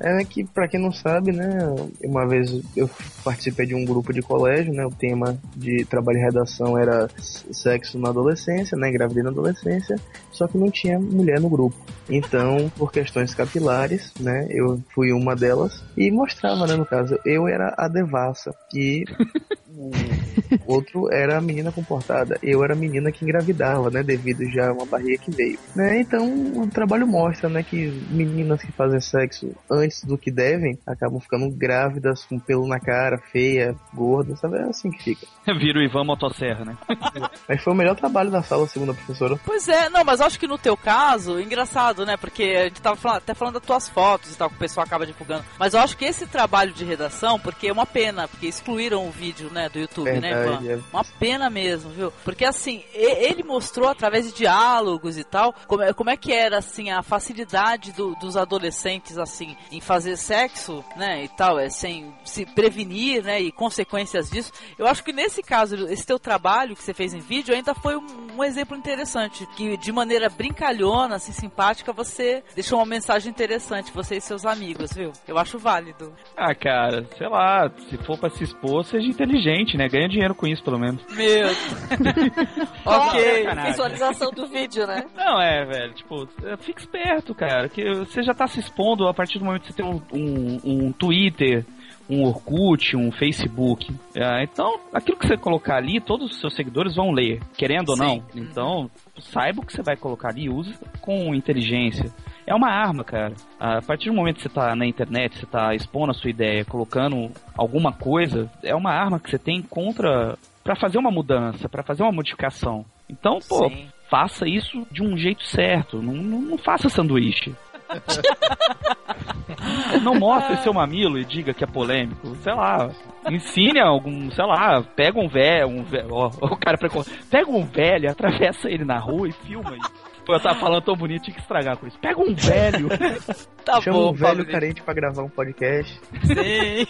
É 0.00 0.24
que, 0.24 0.44
pra 0.44 0.66
quem 0.66 0.80
não 0.80 0.92
sabe, 0.92 1.32
né, 1.32 1.58
uma 2.02 2.26
vez 2.26 2.58
eu 2.74 2.88
participei 3.22 3.66
de 3.66 3.74
um 3.74 3.84
grupo 3.84 4.12
de 4.12 4.22
colégio, 4.22 4.72
né, 4.72 4.84
o 4.86 4.90
tema 4.90 5.38
de 5.54 5.84
trabalho 5.84 6.18
e 6.18 6.22
redação 6.22 6.78
era 6.78 7.08
sexo 7.18 7.98
na 7.98 8.08
adolescência, 8.08 8.76
né, 8.78 8.90
gravidez 8.90 9.24
na 9.24 9.30
adolescência, 9.30 9.96
só 10.32 10.46
que 10.46 10.58
não 10.58 10.70
tinha 10.70 10.98
mulher 10.98 11.40
no 11.40 11.48
grupo. 11.48 11.76
Então, 12.08 12.70
por 12.76 12.92
questões 12.92 13.34
capilares, 13.34 14.05
né, 14.18 14.46
eu 14.50 14.82
fui 14.94 15.12
uma 15.12 15.34
delas. 15.34 15.82
E 15.96 16.10
mostrava, 16.10 16.66
né, 16.66 16.76
no 16.76 16.86
caso, 16.86 17.18
eu 17.24 17.48
era 17.48 17.74
a 17.76 17.88
devassa 17.88 18.54
e 18.74 19.04
o 19.76 20.72
outro 20.72 21.12
era 21.12 21.36
a 21.38 21.40
menina 21.40 21.70
comportada, 21.70 22.38
eu 22.42 22.64
era 22.64 22.72
a 22.72 22.76
menina 22.76 23.12
que 23.12 23.24
engravidava, 23.24 23.90
né, 23.90 24.02
devido 24.02 24.44
já 24.50 24.68
a 24.68 24.72
uma 24.72 24.86
barriga 24.86 25.18
que 25.18 25.30
veio, 25.30 25.58
né, 25.74 26.00
então 26.00 26.26
o 26.62 26.68
trabalho 26.68 27.06
mostra, 27.06 27.48
né, 27.48 27.62
que 27.62 27.88
meninas 28.10 28.62
que 28.62 28.72
fazem 28.72 29.00
sexo 29.00 29.54
antes 29.70 30.04
do 30.04 30.16
que 30.16 30.30
devem 30.30 30.78
acabam 30.86 31.20
ficando 31.20 31.50
grávidas 31.50 32.24
com 32.24 32.38
pelo 32.38 32.66
na 32.66 32.80
cara, 32.80 33.18
feia, 33.18 33.74
gorda, 33.92 34.36
sabe, 34.36 34.58
é 34.58 34.62
assim 34.62 34.90
que 34.90 35.02
fica. 35.02 35.26
Vira 35.58 35.78
o 35.78 35.82
Ivan 35.82 36.04
Motosserra, 36.04 36.64
né? 36.64 36.76
Mas 37.48 37.62
foi 37.62 37.72
o 37.72 37.76
melhor 37.76 37.96
trabalho 37.96 38.30
da 38.30 38.42
sala, 38.42 38.66
segundo 38.66 38.92
a 38.92 38.94
professora. 38.94 39.38
Pois 39.44 39.68
é, 39.68 39.88
não, 39.88 40.04
mas 40.04 40.20
acho 40.20 40.38
que 40.38 40.46
no 40.46 40.58
teu 40.58 40.76
caso, 40.76 41.38
engraçado, 41.40 42.04
né? 42.04 42.16
Porque 42.16 42.42
a 42.42 42.64
gente 42.64 42.82
tava 42.82 42.96
falando, 42.96 43.18
até 43.18 43.34
falando 43.34 43.54
das 43.54 43.62
tuas 43.62 43.88
fotos 43.88 44.32
e 44.32 44.36
tal, 44.36 44.48
que 44.48 44.56
o 44.56 44.58
pessoal 44.58 44.84
acaba 44.84 45.06
divulgando. 45.06 45.44
Mas 45.58 45.74
eu 45.74 45.80
acho 45.80 45.96
que 45.96 46.04
esse 46.04 46.26
trabalho 46.26 46.72
de 46.72 46.84
redação, 46.84 47.38
porque 47.38 47.68
é 47.68 47.72
uma 47.72 47.86
pena, 47.86 48.26
porque 48.26 48.46
excluíram 48.46 49.06
o 49.06 49.10
vídeo, 49.10 49.50
né, 49.52 49.65
do 49.68 49.78
YouTube, 49.78 50.10
né, 50.20 50.34
Verdade, 50.34 50.64
Ivan? 50.66 50.74
é. 50.74 50.80
Uma 50.92 51.04
pena 51.18 51.50
mesmo, 51.50 51.90
viu? 51.90 52.12
Porque 52.24 52.44
assim, 52.44 52.82
ele 52.92 53.42
mostrou 53.42 53.88
através 53.88 54.26
de 54.26 54.34
diálogos 54.36 55.16
e 55.18 55.24
tal, 55.24 55.54
como 55.66 55.82
é, 55.82 55.92
como 55.92 56.10
é 56.10 56.16
que 56.16 56.32
era, 56.32 56.58
assim, 56.58 56.90
a 56.90 57.02
facilidade 57.02 57.92
do- 57.92 58.14
dos 58.16 58.36
adolescentes, 58.36 59.18
assim, 59.18 59.56
em 59.70 59.80
fazer 59.80 60.16
sexo, 60.16 60.84
né, 60.96 61.24
e 61.24 61.28
tal, 61.28 61.58
é, 61.58 61.68
sem 61.68 62.14
se 62.24 62.44
prevenir, 62.46 63.22
né, 63.22 63.40
e 63.40 63.52
consequências 63.52 64.30
disso. 64.30 64.52
Eu 64.78 64.86
acho 64.86 65.02
que 65.04 65.12
nesse 65.12 65.42
caso, 65.42 65.86
esse 65.88 66.06
teu 66.06 66.18
trabalho 66.18 66.74
que 66.76 66.82
você 66.82 66.94
fez 66.94 67.12
em 67.14 67.20
vídeo 67.20 67.54
ainda 67.54 67.74
foi 67.74 67.96
um, 67.96 68.06
um 68.36 68.44
exemplo 68.44 68.76
interessante, 68.76 69.46
que 69.56 69.76
de 69.76 69.92
maneira 69.92 70.28
brincalhona, 70.28 71.16
assim, 71.16 71.32
simpática, 71.32 71.92
você 71.92 72.42
deixou 72.54 72.78
uma 72.78 72.86
mensagem 72.86 73.30
interessante, 73.30 73.92
você 73.92 74.16
e 74.16 74.20
seus 74.20 74.44
amigos, 74.46 74.92
viu? 74.92 75.12
Eu 75.26 75.38
acho 75.38 75.58
válido. 75.58 76.12
Ah, 76.36 76.54
cara, 76.54 77.06
sei 77.16 77.28
lá, 77.28 77.70
se 77.88 77.96
for 78.04 78.18
pra 78.18 78.30
se 78.30 78.44
expor, 78.44 78.84
seja 78.84 79.06
inteligente, 79.08 79.36
né? 79.76 79.88
Ganha 79.88 80.08
dinheiro 80.08 80.34
com 80.34 80.46
isso, 80.46 80.62
pelo 80.62 80.78
menos. 80.78 81.02
Meu. 81.14 81.48
ok. 82.84 83.46
Visualização 83.66 84.30
do 84.30 84.46
vídeo, 84.46 84.86
né? 84.86 85.04
Não, 85.16 85.40
é, 85.40 85.64
velho, 85.64 85.94
tipo, 85.94 86.28
é, 86.44 86.56
fica 86.56 86.80
esperto, 86.80 87.34
cara, 87.34 87.68
que 87.68 87.82
você 87.94 88.22
já 88.22 88.34
tá 88.34 88.46
se 88.46 88.60
expondo 88.60 89.06
a 89.08 89.14
partir 89.14 89.38
do 89.38 89.44
momento 89.44 89.62
que 89.62 89.72
você 89.72 89.82
tem 89.82 89.86
um, 89.86 90.00
um, 90.12 90.60
um 90.64 90.92
Twitter, 90.92 91.64
um 92.08 92.24
Orkut, 92.24 92.96
um 92.96 93.10
Facebook. 93.12 93.92
É, 94.14 94.44
então, 94.44 94.80
aquilo 94.92 95.18
que 95.18 95.26
você 95.26 95.36
colocar 95.36 95.76
ali, 95.76 96.00
todos 96.00 96.30
os 96.30 96.40
seus 96.40 96.54
seguidores 96.54 96.94
vão 96.94 97.10
ler, 97.10 97.40
querendo 97.56 97.90
ou 97.90 97.96
não. 97.96 98.22
Então, 98.34 98.90
saiba 99.18 99.60
o 99.60 99.66
que 99.66 99.72
você 99.72 99.82
vai 99.82 99.96
colocar 99.96 100.30
ali 100.30 100.44
e 100.44 100.50
use 100.50 100.74
com 101.00 101.34
inteligência. 101.34 102.12
É 102.46 102.54
uma 102.54 102.70
arma, 102.70 103.02
cara. 103.02 103.34
A 103.58 103.82
partir 103.82 104.08
do 104.08 104.14
momento 104.14 104.36
que 104.36 104.42
você 104.42 104.48
tá 104.48 104.74
na 104.76 104.86
internet, 104.86 105.36
você 105.36 105.46
tá 105.46 105.74
expondo 105.74 106.12
a 106.12 106.14
sua 106.14 106.30
ideia, 106.30 106.64
colocando 106.64 107.30
alguma 107.56 107.92
coisa, 107.92 108.48
é 108.62 108.74
uma 108.74 108.92
arma 108.92 109.18
que 109.18 109.28
você 109.28 109.38
tem 109.38 109.60
contra 109.60 110.38
para 110.62 110.76
fazer 110.76 110.98
uma 110.98 111.10
mudança, 111.10 111.68
para 111.68 111.82
fazer 111.82 112.02
uma 112.02 112.12
modificação. 112.12 112.84
Então, 113.08 113.38
pô, 113.48 113.68
Sim. 113.68 113.88
faça 114.08 114.48
isso 114.48 114.86
de 114.90 115.02
um 115.02 115.16
jeito 115.16 115.44
certo. 115.44 116.02
Não, 116.02 116.14
não, 116.14 116.40
não 116.40 116.58
faça 116.58 116.88
sanduíche. 116.88 117.54
não 120.02 120.16
mostre 120.16 120.56
seu 120.58 120.72
mamilo 120.72 121.18
e 121.18 121.24
diga 121.24 121.54
que 121.54 121.62
é 121.62 121.66
polêmico. 121.66 122.34
Sei 122.36 122.52
lá. 122.52 122.90
Ensine 123.30 123.80
algum, 123.80 124.30
sei 124.30 124.44
lá, 124.44 124.82
pega 124.82 125.20
um 125.20 125.28
velho, 125.28 125.68
um 125.68 125.82
velho, 125.82 126.12
ó, 126.12 126.30
o 126.42 126.56
cara 126.56 126.78
precon... 126.78 127.02
pega 127.30 127.50
um 127.50 127.64
velho, 127.64 128.10
atravessa 128.10 128.68
ele 128.68 128.84
na 128.84 128.98
rua 128.98 129.28
e 129.28 129.32
filma 129.32 129.76
isso. 129.76 130.15
Pô, 130.26 130.34
eu 130.34 130.40
tava 130.40 130.58
falando 130.58 130.82
tão 130.82 130.96
bonito, 130.96 131.22
tinha 131.22 131.34
que 131.36 131.40
estragar 131.40 131.76
com 131.76 131.86
isso. 131.86 131.98
Pega 132.00 132.20
um 132.20 132.34
velho. 132.34 132.88
Tá 133.66 133.80
Chama 133.80 133.98
bom, 133.98 134.10
um 134.10 134.12
velho 134.12 134.36
Fábio. 134.36 134.52
carente 134.52 134.80
pra 134.80 134.94
gravar 134.94 135.24
um 135.24 135.28
podcast. 135.28 136.00
Sim. 136.24 136.86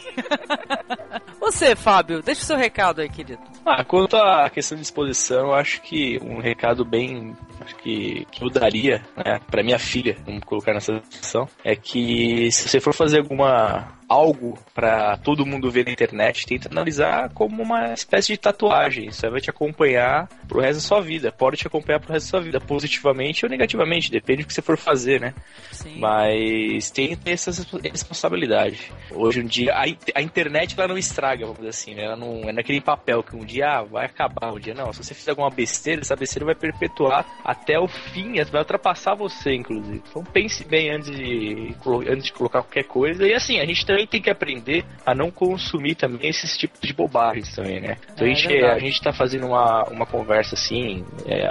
Você, 1.40 1.74
Fábio, 1.74 2.20
deixa 2.20 2.42
o 2.42 2.44
seu 2.44 2.56
recado 2.58 3.00
aí, 3.00 3.08
querido. 3.08 3.40
Ah, 3.64 3.82
quanto 3.82 4.14
à 4.14 4.50
questão 4.50 4.76
de 4.76 4.82
exposição, 4.82 5.46
eu 5.46 5.54
acho 5.54 5.80
que 5.80 6.18
um 6.22 6.38
recado 6.38 6.84
bem 6.84 7.34
acho 7.62 7.74
que, 7.76 8.26
que 8.30 8.44
eu 8.44 8.50
daria, 8.50 9.02
né, 9.16 9.40
pra 9.50 9.62
minha 9.62 9.78
filha, 9.78 10.18
vamos 10.26 10.44
colocar 10.44 10.74
nessa 10.74 11.00
situação, 11.08 11.48
é 11.64 11.74
que 11.74 12.50
se 12.52 12.68
você 12.68 12.78
for 12.78 12.92
fazer 12.92 13.20
alguma 13.20 13.88
algo 14.08 14.58
pra 14.74 15.16
todo 15.16 15.46
mundo 15.46 15.70
ver 15.70 15.84
na 15.84 15.92
internet, 15.92 16.46
tenta 16.46 16.68
analisar 16.68 17.30
como 17.30 17.62
uma 17.62 17.92
espécie 17.92 18.32
de 18.32 18.38
tatuagem. 18.38 19.08
Isso 19.08 19.24
aí 19.24 19.32
vai 19.32 19.40
te 19.40 19.50
acompanhar 19.50 20.28
pro 20.46 20.60
resto 20.60 20.76
da 20.76 20.80
sua 20.80 21.00
vida. 21.00 21.32
Pode 21.32 21.56
te 21.56 21.66
acompanhar 21.66 22.00
pro 22.00 22.12
resto 22.12 22.26
da 22.26 22.30
sua 22.30 22.40
vida, 22.40 22.60
positivamente 22.60 23.44
ou 23.44 23.50
negativamente, 23.50 24.10
depende 24.10 24.42
do 24.42 24.46
que 24.46 24.54
você 24.54 24.62
for 24.62 24.76
fazer, 24.76 25.20
né? 25.20 25.34
Sim. 25.72 25.98
Mas 25.98 26.90
tem 26.90 27.16
essa 27.26 27.50
responsabilidade. 27.82 28.92
Hoje 29.10 29.40
em 29.40 29.46
dia, 29.46 29.74
a, 29.74 29.84
a 30.14 30.22
internet 30.22 30.74
ela 30.78 30.88
não 30.88 30.98
estraga, 30.98 31.44
vamos 31.44 31.58
dizer 31.58 31.70
assim, 31.70 31.94
né? 31.94 32.04
Ela 32.04 32.16
não 32.16 32.48
é 32.48 32.52
naquele 32.52 32.80
papel 32.80 33.22
que 33.22 33.34
um 33.34 33.44
dia 33.44 33.78
ah, 33.78 33.82
vai 33.82 34.06
acabar, 34.06 34.52
um 34.52 34.60
dia 34.60 34.74
não. 34.74 34.92
Se 34.92 35.02
você 35.02 35.14
fizer 35.14 35.30
alguma 35.30 35.50
besteira, 35.50 36.02
essa 36.02 36.16
besteira 36.16 36.46
vai 36.46 36.54
perpetuar 36.54 37.26
até 37.44 37.78
o 37.78 37.88
fim, 37.88 38.34
vai 38.44 38.60
ultrapassar 38.60 39.14
você, 39.14 39.54
inclusive. 39.54 40.02
Então 40.08 40.22
pense 40.24 40.64
bem 40.64 40.90
antes 40.90 41.10
de, 41.10 41.74
antes 42.08 42.26
de 42.26 42.32
colocar 42.32 42.62
qualquer 42.62 42.84
coisa. 42.84 43.26
E 43.26 43.34
assim, 43.34 43.58
a 43.58 43.66
gente 43.66 43.84
também 43.96 44.06
tem 44.06 44.20
que 44.20 44.28
aprender 44.28 44.84
a 45.06 45.14
não 45.14 45.30
consumir 45.30 45.94
também 45.94 46.28
esses 46.28 46.56
tipos 46.56 46.80
de 46.80 46.92
bobagens 46.92 47.54
também, 47.54 47.80
né? 47.80 47.96
Então 48.12 48.26
É 48.26 48.30
a, 48.30 48.34
gente, 48.34 48.48
verdade. 48.48 48.74
a 48.74 48.78
gente 48.78 49.00
tá 49.02 49.12
fazendo 49.12 49.46
uma, 49.46 49.84
uma 49.84 50.04
conversa 50.04 50.54
assim, 50.54 51.02
é, 51.24 51.48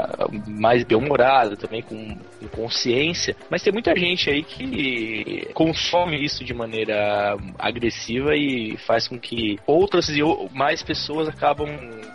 mais 0.47 0.83
bem-humorada 0.83 1.57
também, 1.57 1.81
com, 1.81 2.15
com 2.39 2.47
consciência, 2.49 3.35
mas 3.49 3.63
tem 3.63 3.73
muita 3.73 3.95
gente 3.95 4.29
aí 4.29 4.43
que 4.43 5.49
consome 5.53 6.23
isso 6.23 6.43
de 6.43 6.53
maneira 6.53 7.35
agressiva 7.57 8.35
e 8.35 8.77
faz 8.85 9.07
com 9.07 9.19
que 9.19 9.57
outras 9.65 10.09
e 10.09 10.21
mais 10.53 10.83
pessoas 10.83 11.27
acabam 11.27 11.67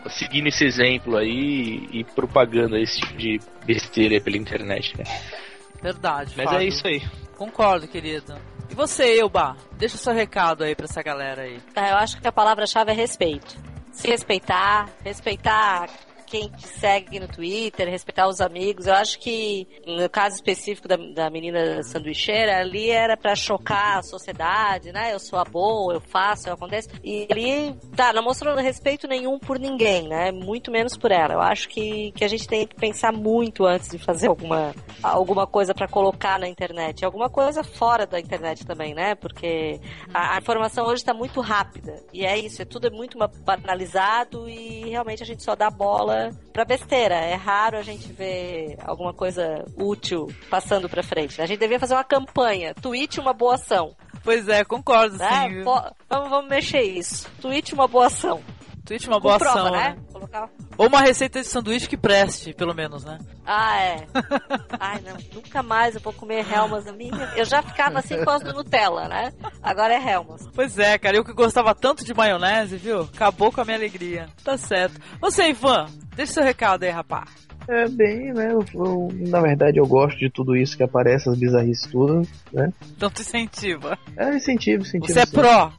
seguindo 0.08 0.46
esse 0.46 0.64
exemplo 0.64 1.16
aí 1.16 1.88
e 1.92 2.04
propagando 2.04 2.76
esse 2.76 3.00
tipo 3.00 3.16
de 3.16 3.40
besteira 3.66 4.20
pela 4.20 4.36
internet, 4.36 4.96
né? 4.96 5.04
Verdade, 5.82 6.34
Mas 6.36 6.44
Fábio. 6.44 6.60
é 6.60 6.64
isso 6.64 6.86
aí. 6.86 7.02
Concordo, 7.36 7.88
querido. 7.88 8.34
E 8.70 8.74
você, 8.74 9.18
Elba? 9.18 9.56
Deixa 9.72 9.96
seu 9.96 10.12
recado 10.12 10.62
aí 10.64 10.74
pra 10.74 10.84
essa 10.86 11.02
galera 11.02 11.42
aí. 11.42 11.60
Ah, 11.74 11.90
Eu 11.90 11.96
acho 11.96 12.20
que 12.20 12.28
a 12.28 12.32
palavra-chave 12.32 12.90
é 12.92 12.94
respeito. 12.94 13.56
Se 13.92 14.06
respeitar, 14.08 14.88
respeitar 15.04 15.88
quem 16.30 16.48
te 16.48 16.68
segue 16.68 17.18
no 17.18 17.26
Twitter, 17.26 17.88
respeitar 17.88 18.28
os 18.28 18.40
amigos. 18.40 18.86
Eu 18.86 18.94
acho 18.94 19.18
que, 19.18 19.66
no 19.84 20.08
caso 20.08 20.36
específico 20.36 20.86
da, 20.86 20.96
da 20.96 21.28
menina 21.28 21.82
sanduicheira, 21.82 22.60
ali 22.60 22.88
era 22.88 23.16
para 23.16 23.34
chocar 23.34 23.98
a 23.98 24.02
sociedade, 24.02 24.92
né? 24.92 25.12
Eu 25.12 25.18
sou 25.18 25.38
a 25.38 25.44
boa, 25.44 25.94
eu 25.94 26.00
faço, 26.00 26.48
eu 26.48 26.54
acontece. 26.54 26.88
E 27.02 27.26
ali, 27.28 27.74
tá, 27.96 28.12
não 28.12 28.22
mostrou 28.22 28.54
respeito 28.54 29.08
nenhum 29.08 29.40
por 29.40 29.58
ninguém, 29.58 30.06
né? 30.06 30.30
Muito 30.30 30.70
menos 30.70 30.96
por 30.96 31.10
ela. 31.10 31.34
Eu 31.34 31.40
acho 31.40 31.68
que, 31.68 32.12
que 32.12 32.24
a 32.24 32.28
gente 32.28 32.46
tem 32.46 32.64
que 32.64 32.76
pensar 32.76 33.12
muito 33.12 33.66
antes 33.66 33.90
de 33.90 33.98
fazer 33.98 34.28
alguma, 34.28 34.72
alguma 35.02 35.48
coisa 35.48 35.74
para 35.74 35.88
colocar 35.88 36.38
na 36.38 36.48
internet. 36.48 37.04
Alguma 37.04 37.28
coisa 37.28 37.64
fora 37.64 38.06
da 38.06 38.20
internet 38.20 38.64
também, 38.64 38.94
né? 38.94 39.16
Porque 39.16 39.80
a, 40.14 40.36
a 40.36 40.38
informação 40.38 40.86
hoje 40.86 41.02
está 41.02 41.12
muito 41.12 41.40
rápida. 41.40 41.96
E 42.12 42.24
é 42.24 42.38
isso, 42.38 42.62
é 42.62 42.64
tudo 42.64 42.86
é 42.86 42.90
muito 42.90 43.18
banalizado 43.44 44.48
e 44.48 44.88
realmente 44.88 45.24
a 45.24 45.26
gente 45.26 45.42
só 45.42 45.56
dá 45.56 45.68
bola 45.70 46.19
pra 46.52 46.64
besteira. 46.64 47.14
É 47.14 47.34
raro 47.34 47.78
a 47.78 47.82
gente 47.82 48.12
ver 48.12 48.76
alguma 48.84 49.12
coisa 49.12 49.64
útil 49.76 50.28
passando 50.48 50.88
pra 50.88 51.02
frente. 51.02 51.40
A 51.40 51.46
gente 51.46 51.58
devia 51.58 51.80
fazer 51.80 51.94
uma 51.94 52.04
campanha. 52.04 52.74
Tweet 52.74 53.18
uma 53.20 53.32
boa 53.32 53.54
ação. 53.54 53.94
Pois 54.22 54.48
é, 54.48 54.64
concordo, 54.64 55.16
né? 55.16 55.48
sim. 55.48 55.62
Vamos, 55.62 55.92
vamos 56.08 56.48
mexer 56.48 56.82
isso. 56.82 57.30
Tweet 57.40 57.72
uma 57.72 57.88
boa 57.88 58.06
ação. 58.06 58.42
Tweet 58.84 59.08
uma 59.08 59.20
boa 59.20 59.38
prova, 59.38 59.60
ação, 59.60 59.72
né? 59.72 59.88
né? 59.90 59.96
Colocar... 60.12 60.50
Ou 60.76 60.86
uma 60.86 61.00
receita 61.00 61.40
de 61.40 61.46
sanduíche 61.46 61.88
que 61.88 61.96
preste, 61.96 62.52
pelo 62.52 62.74
menos, 62.74 63.04
né? 63.04 63.18
Ah, 63.44 63.80
é. 63.80 64.06
Ai, 64.78 65.00
não, 65.00 65.16
nunca 65.34 65.62
mais 65.62 65.94
eu 65.94 66.00
vou 66.00 66.12
comer 66.12 66.50
Helmas 66.50 66.84
na 66.86 66.92
minha. 66.92 67.32
Eu 67.36 67.44
já 67.44 67.62
ficava 67.62 67.98
assim 67.98 68.24
com 68.24 68.38
do 68.38 68.52
Nutella, 68.52 69.08
né? 69.08 69.32
Agora 69.62 69.94
é 69.94 70.10
Helmas. 70.12 70.48
Pois 70.54 70.78
é, 70.78 70.98
cara, 70.98 71.16
eu 71.16 71.24
que 71.24 71.32
gostava 71.32 71.74
tanto 71.74 72.04
de 72.04 72.14
maionese, 72.14 72.76
viu? 72.76 73.02
Acabou 73.02 73.52
com 73.52 73.60
a 73.60 73.64
minha 73.64 73.76
alegria. 73.76 74.28
Tá 74.42 74.56
certo. 74.56 75.00
Você, 75.20 75.48
Ivan, 75.50 75.86
deixa 76.14 76.34
seu 76.34 76.44
recado 76.44 76.84
aí, 76.84 76.90
rapaz. 76.90 77.49
É 77.72 77.88
bem, 77.88 78.32
né? 78.32 78.52
Eu, 78.52 78.64
eu, 78.74 79.08
na 79.28 79.40
verdade, 79.40 79.78
eu 79.78 79.86
gosto 79.86 80.18
de 80.18 80.28
tudo 80.28 80.56
isso 80.56 80.76
que 80.76 80.82
aparece, 80.82 81.28
as 81.28 81.38
bizarrices 81.38 81.88
tudo, 81.88 82.26
né? 82.52 82.72
Então 82.96 83.08
tu 83.08 83.22
incentiva. 83.22 83.96
É, 84.16 84.34
incentivo, 84.34 84.82
incentivo. 84.82 85.12
Você 85.12 85.20
é 85.20 85.26
sim. 85.26 85.36
pró. 85.36 85.72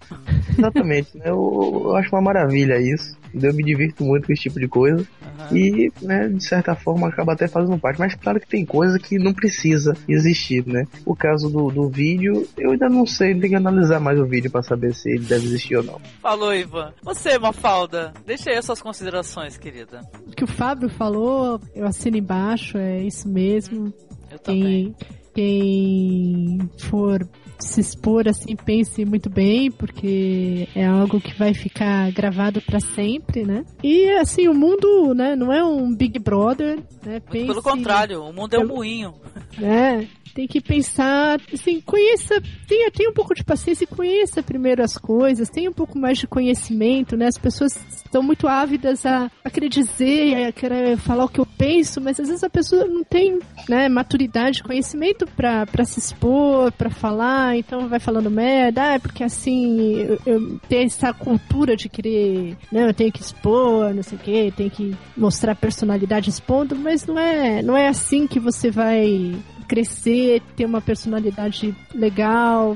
Exatamente, 0.57 1.17
né? 1.17 1.25
Eu, 1.25 1.81
eu 1.83 1.95
acho 1.97 2.09
uma 2.15 2.21
maravilha 2.21 2.79
isso. 2.79 3.19
Eu 3.33 3.53
me 3.53 3.63
divirto 3.63 4.03
muito 4.03 4.27
com 4.27 4.33
esse 4.33 4.43
tipo 4.43 4.59
de 4.59 4.67
coisa. 4.67 5.05
Uhum. 5.21 5.57
E, 5.57 5.91
né, 6.01 6.27
de 6.27 6.43
certa 6.43 6.75
forma, 6.75 7.07
acaba 7.07 7.33
até 7.33 7.47
fazendo 7.47 7.77
parte. 7.77 7.99
Mas 7.99 8.15
claro 8.15 8.39
que 8.39 8.47
tem 8.47 8.65
coisa 8.65 8.99
que 8.99 9.17
não 9.17 9.33
precisa 9.33 9.95
existir, 10.07 10.65
né? 10.65 10.85
O 11.05 11.15
caso 11.15 11.49
do, 11.49 11.69
do 11.69 11.89
vídeo, 11.89 12.47
eu 12.57 12.71
ainda 12.71 12.89
não 12.89 13.05
sei, 13.05 13.33
tem 13.39 13.49
que 13.49 13.55
analisar 13.55 13.99
mais 13.99 14.19
o 14.19 14.25
vídeo 14.25 14.51
para 14.51 14.63
saber 14.63 14.93
se 14.93 15.09
ele 15.09 15.25
deve 15.25 15.45
existir 15.45 15.75
ou 15.75 15.83
não. 15.83 16.01
Falou, 16.21 16.53
Ivan. 16.53 16.93
Você, 17.03 17.37
Mafalda, 17.37 18.13
deixa 18.25 18.49
aí 18.49 18.57
as 18.57 18.65
suas 18.65 18.81
considerações, 18.81 19.57
querida. 19.57 20.01
O 20.27 20.31
que 20.31 20.43
o 20.43 20.47
Fábio 20.47 20.89
falou, 20.89 21.59
eu 21.75 21.85
assino 21.85 22.17
embaixo, 22.17 22.77
é 22.77 23.01
isso 23.03 23.27
mesmo. 23.27 23.93
Eu 24.31 24.39
quem, 24.39 24.95
quem 25.33 26.69
for 26.77 27.27
se 27.61 27.81
expor 27.81 28.27
assim, 28.27 28.55
pense 28.55 29.05
muito 29.05 29.29
bem, 29.29 29.71
porque 29.71 30.67
é 30.75 30.85
algo 30.85 31.19
que 31.19 31.37
vai 31.37 31.53
ficar 31.53 32.11
gravado 32.11 32.61
para 32.61 32.79
sempre, 32.79 33.43
né? 33.43 33.63
E 33.83 34.09
assim, 34.11 34.47
o 34.47 34.53
mundo, 34.53 35.13
né, 35.13 35.35
não 35.35 35.51
é 35.51 35.63
um 35.63 35.93
Big 35.93 36.19
Brother, 36.19 36.79
né? 37.05 37.19
Pense, 37.19 37.47
Pelo 37.47 37.63
contrário, 37.63 38.23
o 38.23 38.33
mundo 38.33 38.55
é 38.55 38.59
um 38.59 38.67
moinho. 38.67 39.13
É, 39.61 40.07
tem 40.33 40.47
que 40.47 40.61
pensar, 40.61 41.39
assim, 41.53 41.81
conheça, 41.81 42.41
tenha, 42.67 42.91
tenha 42.91 43.09
um 43.09 43.13
pouco 43.13 43.33
de 43.33 43.43
paciência 43.43 43.83
e 43.83 43.87
conheça 43.87 44.41
primeiro 44.43 44.83
as 44.83 44.97
coisas, 44.97 45.49
tenha 45.49 45.69
um 45.69 45.73
pouco 45.73 45.97
mais 45.97 46.17
de 46.17 46.27
conhecimento, 46.27 47.15
né? 47.15 47.27
As 47.27 47.37
pessoas 47.37 47.75
estão 48.05 48.21
muito 48.21 48.47
ávidas 48.47 49.05
a, 49.05 49.31
a 49.43 49.49
querer 49.49 49.69
dizer, 49.69 50.47
a 50.47 50.51
querer 50.51 50.97
falar 50.97 51.25
o 51.25 51.29
que 51.29 51.39
eu 51.39 51.45
penso, 51.45 52.01
mas 52.01 52.19
às 52.19 52.27
vezes 52.27 52.43
a 52.43 52.49
pessoa 52.49 52.85
não 52.85 53.03
tem, 53.03 53.39
né, 53.69 53.87
maturidade, 53.87 54.63
conhecimento 54.63 55.25
pra 55.27 55.85
se 55.85 55.99
expor, 55.99 56.71
pra 56.73 56.89
falar, 56.89 57.55
então 57.57 57.87
vai 57.87 57.99
falando 57.99 58.29
merda, 58.29 58.95
ah, 58.95 58.99
porque 58.99 59.23
assim, 59.23 60.01
eu, 60.01 60.19
eu 60.25 60.59
tenho 60.67 60.85
essa 60.85 61.13
cultura 61.13 61.75
de 61.75 61.87
querer, 61.87 62.57
né, 62.71 62.87
eu 62.87 62.93
tenho 62.93 63.11
que 63.11 63.21
expor, 63.21 63.93
não 63.93 64.03
sei 64.03 64.17
o 64.17 64.21
que, 64.21 64.53
tenho 64.55 64.71
que 64.71 64.95
mostrar 65.15 65.55
personalidade 65.55 66.29
expondo, 66.29 66.75
mas 66.75 67.05
não 67.05 67.17
é, 67.17 67.61
não 67.61 67.77
é 67.77 67.87
assim 67.87 68.27
que 68.27 68.39
você 68.39 68.69
vai 68.69 69.35
crescer, 69.71 70.20
ter 70.55 70.65
uma 70.65 70.81
personalidade 70.81 71.75
legal. 71.93 72.75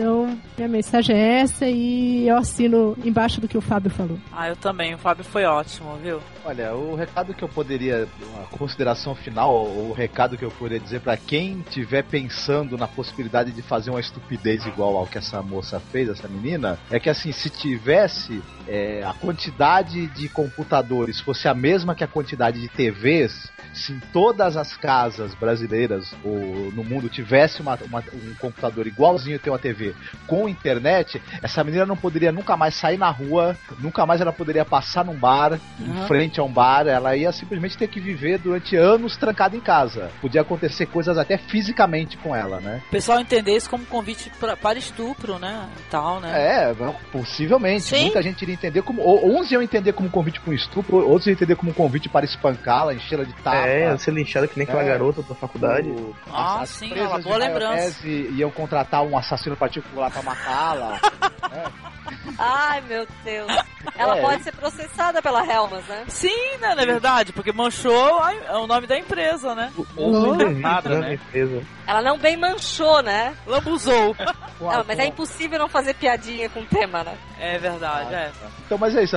Então, 0.00 0.34
minha 0.56 0.66
mensagem 0.66 1.14
é 1.14 1.40
essa 1.40 1.66
e 1.66 2.26
eu 2.26 2.38
assino 2.38 2.96
embaixo 3.04 3.38
do 3.38 3.46
que 3.46 3.58
o 3.58 3.60
Fábio 3.60 3.90
falou. 3.90 4.18
Ah, 4.32 4.48
eu 4.48 4.56
também. 4.56 4.94
O 4.94 4.98
Fábio 4.98 5.22
foi 5.22 5.44
ótimo, 5.44 5.94
viu? 5.96 6.22
Olha, 6.42 6.74
o 6.74 6.94
recado 6.94 7.34
que 7.34 7.42
eu 7.42 7.48
poderia, 7.50 8.08
uma 8.32 8.46
consideração 8.46 9.14
final, 9.14 9.62
o 9.62 9.92
recado 9.92 10.38
que 10.38 10.44
eu 10.44 10.50
poderia 10.50 10.80
dizer 10.80 11.00
para 11.00 11.18
quem 11.18 11.60
estiver 11.60 12.02
pensando 12.02 12.78
na 12.78 12.88
possibilidade 12.88 13.52
de 13.52 13.60
fazer 13.60 13.90
uma 13.90 14.00
estupidez 14.00 14.64
igual 14.64 14.96
ao 14.96 15.06
que 15.06 15.18
essa 15.18 15.42
moça 15.42 15.78
fez, 15.78 16.08
essa 16.08 16.26
menina, 16.26 16.78
é 16.90 16.98
que 16.98 17.10
assim, 17.10 17.30
se 17.30 17.50
tivesse 17.50 18.42
é, 18.66 19.04
a 19.04 19.12
quantidade 19.12 20.06
de 20.06 20.30
computadores 20.30 21.20
fosse 21.20 21.46
a 21.46 21.52
mesma 21.52 21.94
que 21.94 22.02
a 22.02 22.08
quantidade 22.08 22.58
de 22.58 22.68
TVs, 22.68 23.52
se 23.72 23.92
em 23.92 24.00
todas 24.12 24.56
as 24.56 24.76
casas 24.76 25.34
brasileiras 25.34 26.14
ou 26.24 26.72
no 26.72 26.84
mundo 26.84 27.08
tivesse 27.08 27.60
uma, 27.60 27.78
uma, 27.86 28.00
um 28.12 28.34
computador 28.38 28.86
igualzinho 28.86 29.38
ter 29.38 29.50
uma 29.50 29.58
TV 29.58 29.94
com 30.26 30.48
internet, 30.48 31.20
essa 31.42 31.62
menina 31.62 31.86
não 31.86 31.96
poderia 31.96 32.32
nunca 32.32 32.56
mais 32.56 32.74
sair 32.74 32.98
na 32.98 33.10
rua, 33.10 33.56
nunca 33.78 34.04
mais 34.06 34.20
ela 34.20 34.32
poderia 34.32 34.64
passar 34.64 35.04
num 35.04 35.14
bar, 35.14 35.58
uhum. 35.78 36.04
em 36.04 36.06
frente 36.06 36.40
a 36.40 36.42
um 36.42 36.52
bar, 36.52 36.86
ela 36.86 37.16
ia 37.16 37.32
simplesmente 37.32 37.76
ter 37.76 37.88
que 37.88 38.00
viver 38.00 38.38
durante 38.38 38.76
anos 38.76 39.16
trancada 39.16 39.56
em 39.56 39.60
casa. 39.60 40.10
Podia 40.20 40.40
acontecer 40.40 40.86
coisas 40.86 41.16
até 41.18 41.36
fisicamente 41.38 42.16
com 42.16 42.34
ela, 42.34 42.60
né? 42.60 42.82
O 42.88 42.90
pessoal 42.90 43.20
entender 43.20 43.56
isso 43.56 43.68
como 43.68 43.84
convite 43.86 44.30
pra, 44.38 44.56
para 44.56 44.78
estupro, 44.78 45.38
né? 45.38 45.68
Tal, 45.90 46.20
né? 46.20 46.70
É, 46.70 46.74
possivelmente. 47.12 47.82
Sim. 47.82 48.02
Muita 48.02 48.22
gente 48.22 48.42
iria 48.42 48.54
entender 48.54 48.82
como. 48.82 49.02
Ou, 49.02 49.38
uns 49.38 49.50
iam 49.50 49.62
entender 49.62 49.92
como 49.92 50.10
convite 50.10 50.40
para 50.40 50.50
um 50.50 50.54
estupro, 50.54 50.96
outros 50.96 51.26
iam 51.26 51.34
entender 51.34 51.56
como 51.56 51.72
convite 51.72 52.08
para 52.08 52.24
espancá-la, 52.24 52.94
enchê-la 52.94 53.24
de. 53.24 53.34
É, 53.44 53.59
ser 53.98 54.12
linchada 54.12 54.46
que 54.46 54.58
nem 54.58 54.66
aquela 54.66 54.82
é. 54.82 54.86
garota 54.86 55.22
da 55.22 55.34
faculdade. 55.34 55.88
O, 55.90 56.14
ah, 56.32 56.60
as, 56.60 56.70
sim, 56.70 56.92
uma 56.92 57.18
boa 57.20 57.36
lembrança. 57.36 58.06
Iam 58.06 58.50
contratar 58.50 59.02
um 59.02 59.16
assassino 59.16 59.56
particular 59.56 60.10
para 60.10 60.22
matá-la. 60.22 61.00
é. 61.52 61.90
Ai, 62.38 62.80
meu 62.82 63.06
Deus. 63.24 63.50
Ela 63.96 64.18
é. 64.18 64.22
pode 64.22 64.42
ser 64.42 64.52
processada 64.52 65.22
pela 65.22 65.44
Helmas, 65.46 65.84
né? 65.86 66.04
Sim, 66.08 66.56
né, 66.60 66.74
na 66.74 66.84
verdade, 66.84 67.32
porque 67.32 67.52
manchou 67.52 68.18
a, 68.18 68.58
o 68.58 68.66
nome 68.66 68.86
da 68.86 68.98
empresa, 68.98 69.54
né? 69.54 69.72
Ou 69.96 70.12
não 70.12 70.50
nada, 70.52 71.00
né? 71.00 71.14
Empresa. 71.14 71.62
Ela 71.86 72.02
não 72.02 72.18
bem 72.18 72.36
manchou, 72.36 73.02
né? 73.02 73.34
Lambuzou. 73.46 74.14
não, 74.60 74.84
mas 74.86 74.98
é 74.98 75.06
impossível 75.06 75.58
não 75.58 75.68
fazer 75.68 75.94
piadinha 75.94 76.48
com 76.48 76.60
o 76.60 76.66
tema, 76.66 77.02
né? 77.04 77.16
É 77.38 77.58
verdade, 77.58 78.14
é. 78.14 78.30
Então, 78.66 78.78
mas 78.78 78.94
é 78.94 79.02
isso, 79.02 79.16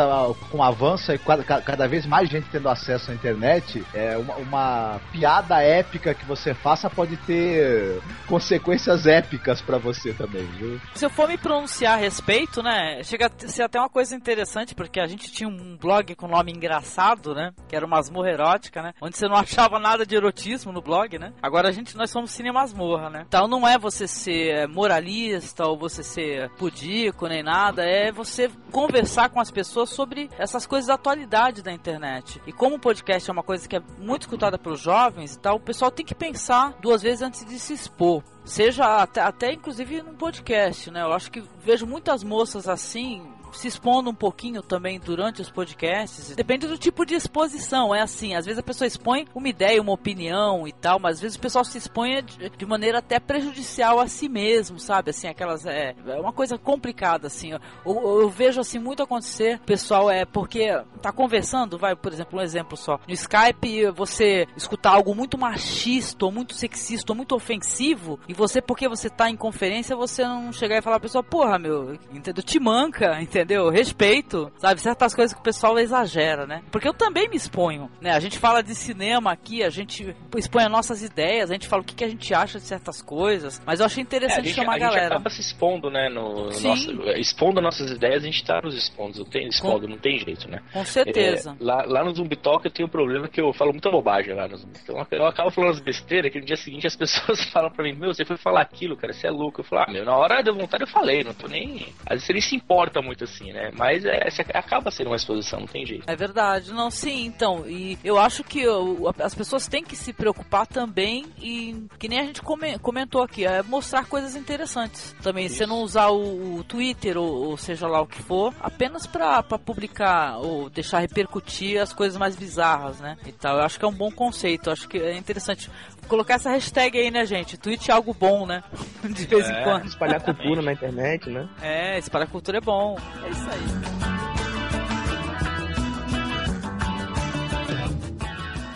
com 0.50 0.58
o 0.58 0.64
avanço 0.64 1.12
e 1.12 1.18
cada, 1.18 1.44
cada 1.44 1.88
vez 1.88 2.06
mais 2.06 2.30
gente 2.30 2.48
tendo 2.52 2.70
acesso 2.70 3.12
à 3.12 3.14
internet, 3.14 3.86
é 3.94 4.18
uma, 4.18 4.33
uma 4.38 5.00
piada 5.12 5.62
épica 5.62 6.14
que 6.14 6.26
você 6.26 6.54
faça 6.54 6.90
pode 6.90 7.18
ter 7.18 8.02
consequências 8.28 9.06
épicas 9.06 9.62
para 9.62 9.78
você 9.78 10.14
também, 10.14 10.46
viu? 10.58 10.80
Se 10.96 11.06
eu 11.06 11.10
for 11.10 11.28
me 11.28 11.38
pronunciar 11.38 11.94
a 11.94 12.02
respeito, 12.02 12.64
né, 12.64 13.04
chega 13.04 13.28
a 13.28 13.48
ser 13.48 13.64
até 13.64 13.80
uma 13.80 13.90
coisa 13.90 14.16
interessante, 14.16 14.74
porque 14.74 15.00
a 15.00 15.08
gente 15.08 15.32
tinha 15.32 15.48
um 15.48 15.78
blog 15.78 16.16
com 16.16 16.28
nome 16.28 16.52
engraçado, 16.52 17.34
né, 17.34 17.54
que 17.68 17.76
era 17.76 17.86
uma 17.86 17.98
masmorra 17.98 18.30
erótica, 18.30 18.82
né, 18.82 18.94
onde 19.02 19.18
você 19.18 19.28
não 19.28 19.36
achava 19.38 19.80
nada 19.80 20.06
de 20.06 20.16
erotismo 20.16 20.72
no 20.72 20.82
blog, 20.82 21.20
né. 21.20 21.34
Agora 21.42 21.70
a 21.70 21.72
gente, 21.72 21.96
nós 21.96 22.10
somos 22.10 22.32
cinema 22.32 22.64
masmorra, 22.64 23.10
né. 23.10 23.26
Então 23.28 23.48
não 23.48 23.68
é 23.68 23.78
você 23.78 24.08
ser 24.08 24.68
moralista 24.68 25.66
ou 25.66 25.78
você 25.78 26.02
ser 26.04 26.50
pudico 26.52 27.28
nem 27.28 27.44
nada, 27.44 27.84
é 27.84 28.12
você 28.12 28.50
conversar 28.72 29.30
com 29.30 29.40
as 29.40 29.52
pessoas 29.52 29.90
sobre 29.90 30.30
essas 30.38 30.66
coisas 30.66 30.88
da 30.88 30.94
atualidade 30.96 31.62
da 31.62 31.72
internet. 31.72 32.42
E 32.48 32.52
como 32.52 32.76
o 32.76 32.80
podcast 32.80 33.30
é 33.30 33.34
uma 33.34 33.44
coisa 33.44 33.68
que 33.68 33.76
é 33.76 33.82
muito 34.00 34.23
escutada 34.24 34.58
pelos 34.58 34.80
jovens 34.80 35.36
e 35.36 35.40
tal, 35.40 35.58
o 35.58 35.60
pessoal 35.60 35.92
tem 35.92 36.06
que 36.06 36.16
pensar 36.16 36.74
duas 36.82 37.02
vezes 37.02 37.22
antes 37.22 37.46
de 37.46 37.60
se 37.60 37.74
expor. 37.74 38.24
Seja 38.44 39.02
até, 39.02 39.22
até 39.22 39.54
inclusive 39.54 40.02
num 40.02 40.16
podcast, 40.16 40.92
né? 40.92 41.02
Eu 41.02 41.14
acho 41.14 41.32
que 41.32 41.44
vejo 41.64 41.86
muitas 41.86 42.24
moças 42.24 42.68
assim, 42.68 43.26
se 43.54 43.68
expondo 43.68 44.10
um 44.10 44.16
pouquinho 44.16 44.62
também 44.62 45.00
durante 45.00 45.42
os 45.42 45.50
podcasts. 45.50 46.36
Depende 46.36 46.68
do 46.68 46.78
tipo 46.78 47.06
de 47.06 47.16
exposição. 47.16 47.94
É 47.94 48.02
assim, 48.02 48.36
às 48.36 48.46
vezes 48.46 48.60
a 48.60 48.64
pessoa 48.64 48.88
expõe 48.88 49.28
uma 49.34 49.48
ideia, 49.48 49.82
uma 49.82 49.94
opinião 49.94 50.68
e 50.68 50.72
tal, 50.72 51.00
mas 51.00 51.18
às 51.18 51.22
vezes 51.22 51.38
o 51.38 51.42
pessoal 51.42 51.64
se 51.64 51.78
expõe 51.78 52.24
de, 52.24 52.66
maneira 52.66 53.00
até 53.00 53.20
prejudicial 53.20 54.00
a 54.00 54.08
si 54.08 54.30
mesmo, 54.30 54.80
sabe? 54.80 55.12
Assim, 55.12 55.28
aquelas. 55.28 55.66
É, 55.66 55.96
é 56.08 56.20
uma 56.20 56.34
coisa 56.34 56.58
complicada, 56.58 57.28
assim. 57.28 57.52
Eu, 57.52 57.60
eu, 57.86 58.22
eu, 58.22 58.30
vejo 58.30 58.60
assim 58.60 58.80
muito 58.80 59.04
acontecer. 59.04 59.60
Pessoal 59.60 60.10
é 60.10 60.26
porque 60.26 60.70
tá 61.02 61.12
conversando, 61.12 61.78
vai, 61.78 61.96
por 61.96 62.12
exemplo, 62.12 62.40
um 62.40 62.42
exemplo 62.42 62.78
só. 62.78 63.00
No 63.08 63.14
Skype, 63.14 63.92
você 63.92 64.48
escutar 64.56 64.92
algo 64.92 65.14
muito 65.14 65.38
machista, 65.38 66.26
ou 66.26 66.32
muito 66.32 66.54
sexista, 66.54 67.12
ou 67.12 67.16
muito 67.16 67.36
ofensivo, 67.36 68.20
e 68.28 68.34
você, 68.34 68.62
porque 68.62 68.88
você 68.88 69.10
tá 69.10 69.30
em 69.30 69.36
conferência, 69.36 69.96
você 69.96 70.24
não 70.24 70.52
chegar 70.52 70.78
e 70.78 70.82
falar 70.82 71.00
pra 71.00 71.08
pessoa, 71.08 71.24
porra, 71.24 71.60
meu, 71.60 71.94
entendeu? 72.12 72.44
Te 72.44 72.60
manca, 72.60 73.20
entendeu? 73.22 73.43
Entendeu? 73.44 73.66
Eu 73.66 73.70
respeito, 73.70 74.52
sabe, 74.58 74.80
certas 74.82 75.14
coisas 75.14 75.34
que 75.34 75.40
o 75.40 75.44
pessoal 75.44 75.78
exagera, 75.78 76.48
né? 76.48 76.64
Porque 76.72 76.88
eu 76.88 76.94
também 76.94 77.30
me 77.30 77.36
exponho, 77.36 77.92
né? 78.02 78.12
A 78.12 78.20
gente 78.20 78.40
fala 78.40 78.64
de 78.64 78.74
cinema 78.74 79.32
aqui, 79.32 79.62
a 79.64 79.70
gente 79.70 80.16
expõe 80.36 80.64
as 80.64 80.72
nossas 80.72 81.04
ideias, 81.04 81.52
a 81.52 81.54
gente 81.54 81.68
fala 81.68 81.82
o 81.82 81.86
que, 81.86 81.94
que 81.94 82.04
a 82.04 82.10
gente 82.10 82.34
acha 82.34 82.58
de 82.58 82.66
certas 82.66 83.02
coisas, 83.02 83.62
mas 83.66 83.80
eu 83.80 83.86
achei 83.86 84.02
interessante 84.02 84.38
é, 84.38 84.42
a 84.42 84.46
gente, 84.46 84.56
chamar 84.56 84.74
a, 84.74 84.76
a 84.76 84.80
galera. 84.80 85.04
gente 85.04 85.12
acaba 85.14 85.30
se 85.30 85.42
expondo, 85.42 85.90
né? 85.90 86.10
No, 86.10 86.46
nosso, 86.46 86.92
expondo 87.18 87.62
nossas 87.62 87.92
ideias, 87.92 88.24
a 88.24 88.26
gente 88.26 88.44
tá 88.44 88.62
nos 88.62 88.76
expondo, 88.76 89.20
não 89.20 89.26
tem, 89.26 89.48
expondo, 89.48 89.88
não 89.88 89.98
tem 89.98 90.18
jeito, 90.20 90.50
né? 90.50 90.62
Com 90.72 90.86
certeza. 90.86 91.56
É, 91.60 91.64
lá, 91.64 91.84
lá 91.86 92.04
no 92.04 92.16
Zumbi 92.16 92.36
Talk 92.36 92.66
eu 92.66 92.72
tenho 92.72 92.88
um 92.88 92.92
problema 92.92 93.28
que 93.28 93.42
eu 93.42 93.52
falo 93.54 93.72
muita 93.72 93.92
bobagem 93.92 94.34
lá 94.34 94.48
no 94.48 94.58
Zumbi. 94.58 94.80
Então 94.82 95.06
eu 95.12 95.26
acabo 95.26 95.52
falando 95.52 95.72
as 95.72 95.80
besteiras 95.80 96.32
que 96.32 96.40
no 96.40 96.46
dia 96.46 96.56
seguinte 96.56 96.88
as 96.88 96.96
pessoas 97.04 97.44
falam 97.50 97.70
pra 97.70 97.84
mim, 97.84 97.94
meu, 97.94 98.14
você 98.14 98.24
foi 98.24 98.38
falar 98.38 98.62
aquilo, 98.62 98.96
cara, 98.96 99.14
você 99.14 99.28
é 99.28 99.32
louco. 99.32 99.62
Eu 99.62 99.66
falo, 99.66 99.84
ah, 99.88 99.92
meu, 99.92 100.06
na 100.06 100.16
hora 100.16 100.42
da 100.42 100.52
vontade 100.52 100.84
eu 100.84 100.88
falei, 100.88 101.24
não 101.24 101.34
tô 101.34 101.48
nem. 101.48 101.88
Às 102.06 102.14
vezes 102.14 102.26
você 102.26 102.34
nem 102.34 102.42
se 102.42 102.56
importa 102.56 103.02
muito 103.02 103.24
assim, 103.24 103.33
né? 103.42 103.72
Mas 103.74 104.06
é, 104.06 104.28
acaba 104.54 104.92
sendo 104.92 105.08
uma 105.08 105.16
exposição, 105.16 105.62
não 105.62 105.68
tem 105.68 105.86
jeito. 105.86 106.04
É 106.08 106.16
verdade, 106.16 106.72
não, 106.72 106.92
sim, 106.92 107.26
então, 107.26 107.68
e 107.68 107.98
eu 108.04 108.18
acho 108.18 108.44
que 108.44 108.62
eu, 108.62 109.12
as 109.20 109.34
pessoas 109.34 109.68
têm 109.68 109.84
que 109.84 109.96
se 109.96 110.14
preocupar 110.14 110.68
também 110.68 111.26
e, 111.40 111.86
que 111.98 112.08
nem 112.08 112.20
a 112.20 112.24
gente 112.24 112.42
come, 112.42 112.78
comentou 112.80 113.24
aqui, 113.24 113.46
é 113.46 113.62
mostrar 113.64 114.06
coisas 114.06 114.36
interessantes. 114.36 115.16
Também, 115.22 115.48
você 115.48 115.66
não 115.66 115.82
usar 115.82 116.10
o, 116.10 116.58
o 116.58 116.64
Twitter 116.64 117.18
ou, 117.18 117.50
ou, 117.50 117.58
seja 117.58 117.88
lá 117.88 118.02
o 118.02 118.08
que 118.08 118.22
for, 118.22 118.54
apenas 118.60 119.08
pra, 119.08 119.42
pra 119.42 119.58
publicar 119.58 120.38
ou 120.38 120.70
deixar 120.70 121.00
repercutir 121.00 121.82
as 121.82 121.94
coisas 121.94 122.18
mais 122.18 122.36
bizarras, 122.36 123.00
né, 123.00 123.18
e 123.26 123.32
tal, 123.32 123.58
eu 123.58 123.64
acho 123.64 123.80
que 123.80 123.86
é 123.86 123.88
um 123.88 123.94
bom 123.94 124.12
conceito, 124.12 124.70
acho 124.70 124.88
que 124.88 124.98
é 124.98 125.18
interessante 125.18 125.70
colocar 126.08 126.36
essa 126.36 126.50
hashtag 126.50 126.98
aí, 126.98 127.12
né, 127.12 127.26
gente, 127.26 127.58
tweet 127.58 127.90
é 127.90 127.94
algo 127.94 128.14
bom, 128.14 128.46
né, 128.46 128.64
de 129.04 129.26
vez 129.26 129.50
é, 129.50 129.60
em 129.60 129.64
quando. 129.64 129.86
Espalhar 129.86 130.22
cultura 130.22 130.62
na 130.62 130.74
internet, 130.74 131.30
né. 131.30 131.48
É, 131.62 131.98
espalhar 131.98 132.28
cultura 132.28 132.58
é 132.58 132.62
bom, 132.62 132.98
é 133.24 133.30
isso 133.30 133.50
aí. 133.50 134.43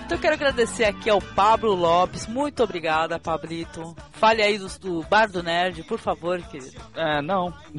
Então 0.07 0.17
eu 0.17 0.21
quero 0.21 0.35
agradecer 0.35 0.85
aqui 0.85 1.09
ao 1.09 1.21
Pablo 1.21 1.75
Lopes. 1.75 2.27
Muito 2.27 2.63
obrigada, 2.63 3.19
Pablito. 3.19 3.93
Fale 4.13 4.41
aí 4.41 4.57
do, 4.57 4.69
do 4.79 5.03
Bar 5.03 5.29
do 5.29 5.43
Nerd, 5.43 5.83
por 5.83 5.99
favor, 5.99 6.41
querido. 6.43 6.79
Ah, 6.95 7.21
não. 7.21 7.53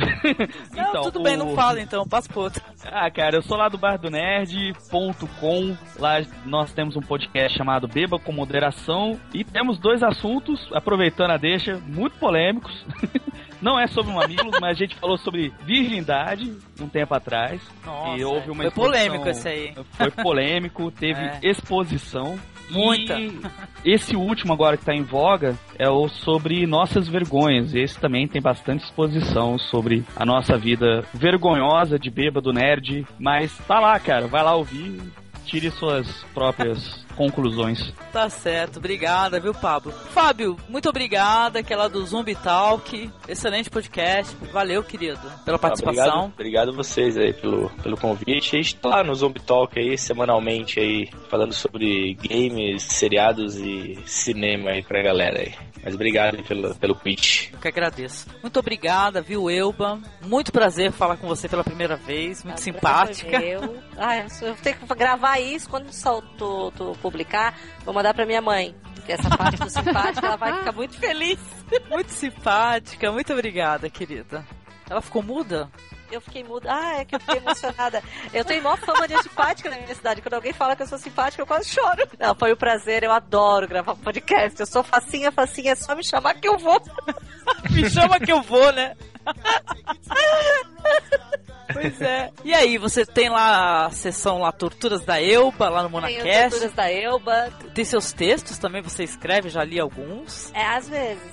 não, 0.77 0.91
então, 0.91 1.05
tudo 1.05 1.21
o... 1.21 1.23
bem, 1.23 1.39
não 1.39 1.55
fala 1.55 1.81
então, 1.81 2.07
passa 2.07 2.29
pro 2.29 2.43
outro. 2.43 2.63
Ah, 2.85 3.11
cara, 3.11 3.37
eu 3.37 3.43
sou 3.43 3.57
lá 3.57 3.71
do 3.71 3.79
bardonerd.com. 3.79 5.75
Lá 5.99 6.21
nós 6.45 6.71
temos 6.75 6.97
um 6.97 7.01
podcast 7.01 7.57
chamado 7.57 7.89
Beba 7.89 8.19
com 8.19 8.31
Moderação. 8.31 9.19
E 9.33 9.43
temos 9.43 9.79
dois 9.79 10.03
assuntos, 10.03 10.69
aproveitando 10.75 11.31
a 11.31 11.39
deixa, 11.39 11.79
muito 11.87 12.19
polêmicos. 12.19 12.85
Não 13.61 13.79
é 13.79 13.87
sobre 13.87 14.13
mamilos, 14.13 14.59
mas 14.61 14.77
a 14.77 14.81
gente 14.81 14.95
falou 14.97 15.19
sobre 15.19 15.53
virgindade 15.65 16.53
um 16.81 16.89
tempo 16.89 17.15
atrás. 17.15 17.61
Nossa, 17.85 18.17
e 18.17 18.25
houve 18.25 18.51
uma 18.51 18.63
foi 18.63 18.71
polêmico 18.71 19.29
esse 19.29 19.49
aí. 19.49 19.75
Foi 19.93 20.11
polêmico, 20.11 20.91
teve 20.91 21.21
é. 21.21 21.41
exposição. 21.43 22.39
Muita. 22.71 23.19
E 23.19 23.41
esse 23.85 24.15
último 24.15 24.53
agora 24.53 24.77
que 24.77 24.83
está 24.83 24.95
em 24.95 25.03
voga 25.03 25.57
é 25.79 25.89
o 25.89 26.09
sobre 26.09 26.67
nossas 26.67 27.09
vergonhas. 27.09 27.75
Esse 27.75 27.99
também 27.99 28.29
tem 28.29 28.43
bastante 28.43 28.85
exposição 28.85 29.59
sobre 29.59 30.05
a 30.15 30.25
nossa 30.25 30.57
vida 30.57 31.03
vergonhosa 31.15 31.99
de 31.99 32.11
bêbado 32.11 32.53
nerd. 32.53 33.07
Mas 33.19 33.57
tá 33.67 33.81
lá, 33.81 33.99
cara. 33.99 34.27
Vai 34.27 34.43
lá 34.43 34.55
ouvir. 34.55 35.01
Tire 35.49 35.71
suas 35.71 36.07
próprias 36.35 37.05
conclusões. 37.17 37.93
Tá 38.13 38.29
certo, 38.29 38.79
obrigada, 38.79 39.41
viu, 39.41 39.55
Pablo? 39.55 39.91
Fábio, 39.91 40.57
muito 40.69 40.89
obrigada, 40.89 41.59
aquela 41.59 41.89
do 41.89 42.05
Zumbi 42.05 42.35
Talk. 42.35 43.11
Excelente 43.27 43.71
podcast. 43.71 44.37
Valeu, 44.53 44.83
querido, 44.83 45.19
pela 45.45 45.59
participação. 45.59 46.27
Obrigado, 46.27 46.33
obrigado 46.35 46.73
vocês 46.75 47.17
aí 47.17 47.33
pelo, 47.33 47.71
pelo 47.83 47.97
convite. 47.97 48.55
A 48.55 48.63
gente 48.63 48.77
tá 48.77 48.89
lá 48.91 49.03
no 49.03 49.15
Zumbi 49.15 49.41
Talk 49.41 49.79
aí, 49.79 49.97
semanalmente 49.97 50.79
aí, 50.79 51.09
falando 51.31 51.55
sobre 51.55 52.15
games, 52.15 52.83
seriados 52.83 53.57
e 53.57 53.99
cinema 54.05 54.71
aí 54.71 54.83
pra 54.83 55.03
galera 55.03 55.41
aí. 55.41 55.55
Mas 55.83 55.95
obrigado 55.95 56.43
pelo, 56.45 56.75
pelo 56.75 56.95
convite. 56.95 57.51
Eu 57.53 57.59
que 57.59 57.69
agradeço. 57.69 58.27
Muito 58.43 58.59
obrigada, 58.59 59.21
viu, 59.21 59.49
Elba? 59.51 60.01
Muito 60.25 60.53
prazer 60.53 60.93
falar 60.93 61.17
com 61.17 61.27
você 61.27 61.49
pela 61.49 61.65
primeira 61.65 61.97
vez. 61.97 62.45
Muito 62.45 62.59
ah, 62.59 62.63
simpática. 62.63 63.43
Eu. 63.43 63.79
Ah, 63.97 64.17
eu 64.19 64.55
tenho 64.57 64.77
que 64.77 64.95
gravar 64.95 65.39
isso 65.41 65.69
quando 65.69 65.91
tu, 66.37 66.73
tu 66.73 66.93
publicar. 67.01 67.59
Vou 67.85 67.95
mandar 67.95 68.15
pra 68.15 68.27
minha 68.27 68.43
mãe. 68.43 68.75
Porque 68.95 69.13
essa 69.13 69.35
parte 69.37 69.59
do 69.59 69.71
simpática 69.71 70.27
ela 70.27 70.37
vai 70.37 70.59
ficar 70.59 70.73
muito 70.73 70.99
feliz. 70.99 71.39
Muito 71.89 72.11
simpática. 72.11 73.11
Muito 73.11 73.33
obrigada, 73.33 73.89
querida. 73.89 74.45
Ela 74.89 75.01
ficou 75.01 75.23
muda? 75.23 75.71
Eu 76.11 76.21
fiquei 76.21 76.45
muda. 76.45 76.73
Ah, 76.73 76.99
é 76.99 77.05
que 77.05 77.15
eu 77.15 77.21
fiquei 77.21 77.39
emocionada. 77.39 78.03
Eu 78.33 78.45
tenho 78.45 78.63
maior 78.63 78.79
fama 78.79 79.07
de 79.07 79.15
antipática 79.15 79.71
na 79.71 79.77
minha 79.77 79.95
cidade. 79.95 80.23
Quando 80.23 80.35
alguém 80.35 80.53
fala 80.53 80.77
que 80.77 80.83
eu 80.83 80.87
sou 80.87 80.99
simpática, 80.99 81.43
eu 81.43 81.47
quase 81.47 81.69
choro. 81.69 82.09
Não, 82.19 82.35
foi 82.35 82.53
um 82.53 82.57
prazer. 82.57 83.03
Eu 83.03 83.13
adoro 83.13 83.69
gravar 83.69 83.95
podcast. 83.97 84.61
Eu 84.61 84.67
sou 84.67 84.83
facinha, 84.83 85.33
facinha. 85.33 85.73
É 85.73 85.77
só 85.77 85.95
me 85.95 86.05
chamar 86.05 86.35
que 86.35 86.49
eu 86.49 86.59
vou. 86.59 86.81
me 87.71 87.89
chama 87.91 88.21
que 88.21 88.33
eu 88.33 88.43
vou, 88.43 88.73
né? 88.73 88.97
Pois 91.73 92.01
é. 92.01 92.31
E 92.45 92.55
aí, 92.55 92.79
você 92.79 93.05
tem 93.05 93.29
lá 93.29 93.87
a 93.87 93.91
sessão 93.91 94.39
lá, 94.39 94.51
Torturas 94.51 95.05
da 95.05 95.23
Elba, 95.23 95.69
lá 95.69 95.83
no 95.83 95.91
Monacast. 95.91 96.51
Torturas 96.51 96.73
da 96.73 96.91
Elba. 96.91 97.53
Tem 97.75 97.85
seus 97.85 98.13
textos 98.13 98.59
também, 98.59 98.81
você 98.81 99.05
escreve, 99.05 99.51
já 99.51 99.63
li 99.65 99.79
alguns. 99.79 100.51
É, 100.55 100.65
às 100.65 100.89
vezes. 100.89 101.31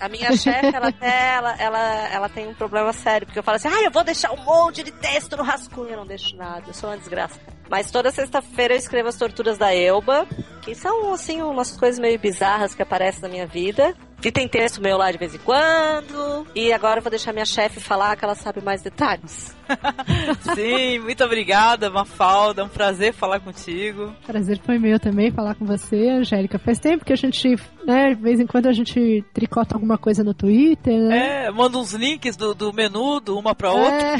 A 0.00 0.08
minha 0.08 0.36
chefe, 0.36 0.74
ela 0.74 0.92
ela, 1.00 1.56
ela, 1.58 2.08
ela 2.08 2.28
tem 2.28 2.46
um 2.46 2.54
problema 2.54 2.92
sério, 2.92 3.26
porque 3.26 3.38
eu 3.38 3.42
falo 3.42 3.56
assim, 3.56 3.68
ah, 3.68 3.82
eu 3.82 3.90
vou 3.90 4.04
deixar 4.04 4.32
um 4.32 4.42
monte 4.44 4.82
de 4.82 4.90
texto 4.90 5.36
no 5.36 5.42
rascunho. 5.42 5.90
Eu 5.90 5.98
não 5.98 6.06
deixo 6.06 6.36
nada, 6.36 6.64
eu 6.66 6.74
sou 6.74 6.90
uma 6.90 6.96
desgraça. 6.96 7.38
Mas 7.68 7.90
toda 7.90 8.10
sexta-feira 8.10 8.74
eu 8.74 8.78
escrevo 8.78 9.08
as 9.08 9.16
torturas 9.16 9.58
da 9.58 9.74
Elba, 9.74 10.26
que 10.62 10.74
são, 10.74 11.12
assim, 11.12 11.42
umas 11.42 11.76
coisas 11.76 11.98
meio 11.98 12.18
bizarras 12.18 12.74
que 12.74 12.82
aparecem 12.82 13.22
na 13.22 13.28
minha 13.28 13.46
vida. 13.46 13.94
E 14.26 14.32
tem 14.32 14.48
texto 14.48 14.82
meu 14.82 14.96
lá 14.96 15.12
de 15.12 15.18
vez 15.18 15.36
em 15.36 15.38
quando. 15.38 16.48
E 16.52 16.72
agora 16.72 16.98
eu 16.98 17.02
vou 17.02 17.10
deixar 17.10 17.32
minha 17.32 17.44
chefe 17.44 17.78
falar 17.78 18.16
que 18.16 18.24
ela 18.24 18.34
sabe 18.34 18.60
mais 18.60 18.82
detalhes. 18.82 19.54
Sim, 20.54 20.98
muito 20.98 21.22
obrigada, 21.22 21.88
Mafalda. 21.90 22.62
É 22.62 22.64
um 22.64 22.68
prazer 22.68 23.12
falar 23.12 23.38
contigo. 23.38 24.12
Prazer 24.26 24.60
foi 24.64 24.80
meu 24.80 24.98
também 24.98 25.30
falar 25.30 25.54
com 25.54 25.64
você, 25.64 26.08
Angélica. 26.08 26.58
Faz 26.58 26.80
tempo 26.80 27.04
que 27.04 27.12
a 27.12 27.16
gente, 27.16 27.54
né, 27.84 28.14
de 28.14 28.20
vez 28.20 28.40
em 28.40 28.46
quando 28.46 28.66
a 28.66 28.72
gente 28.72 29.24
tricota 29.32 29.76
alguma 29.76 29.96
coisa 29.96 30.24
no 30.24 30.34
Twitter, 30.34 30.98
né? 30.98 31.46
É, 31.46 31.50
manda 31.52 31.78
uns 31.78 31.92
links 31.92 32.36
do, 32.36 32.52
do 32.52 32.72
menu, 32.72 33.20
do 33.20 33.38
uma 33.38 33.54
pra 33.54 33.70
outra. 33.70 33.92
É. 33.92 34.16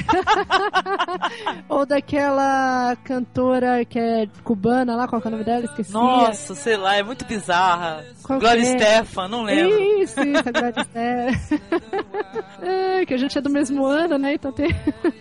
Ou 1.69 1.85
daquela 1.85 2.97
cantora 3.03 3.85
que 3.85 3.99
é 3.99 4.29
cubana 4.45 4.95
lá, 4.95 5.09
qual 5.09 5.21
é 5.25 5.29
o 5.29 5.31
nome 5.31 5.45
dela? 5.45 5.65
Esqueci. 5.65 5.93
Nossa, 5.93 6.55
sei 6.55 6.77
lá, 6.77 6.97
é 6.97 7.03
muito 7.03 7.25
bizarra. 7.25 8.05
Qual 8.23 8.39
Glória 8.39 8.61
é? 8.61 8.65
Stefan, 8.65 9.29
não 9.29 9.43
lembro. 9.43 9.81
Isso, 9.81 9.96
isso, 10.03 10.21
a 10.21 10.51
Glória 10.53 10.85
Stefan. 10.85 11.61
é, 12.63 13.07
que 13.07 13.15
a 13.15 13.17
gente 13.17 13.39
é 13.39 13.41
do 13.41 13.51
mesmo 13.51 13.85
ano, 13.85 14.19
né? 14.19 14.35
Então 14.35 14.53
tem. 14.53 14.69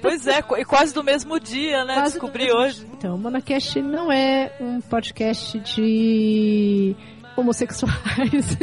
Pois 0.01 0.27
é, 0.27 0.39
e 0.57 0.65
quase 0.65 0.93
do 0.93 1.03
mesmo 1.03 1.39
dia, 1.39 1.83
né? 1.85 1.95
Quase 1.95 2.13
Descobri 2.13 2.51
hoje. 2.51 2.85
Então, 2.93 3.15
o 3.15 3.17
Monacast 3.17 3.81
não 3.81 4.11
é 4.11 4.51
um 4.59 4.81
podcast 4.81 5.59
de 5.59 6.95
homossexuais. 7.35 8.57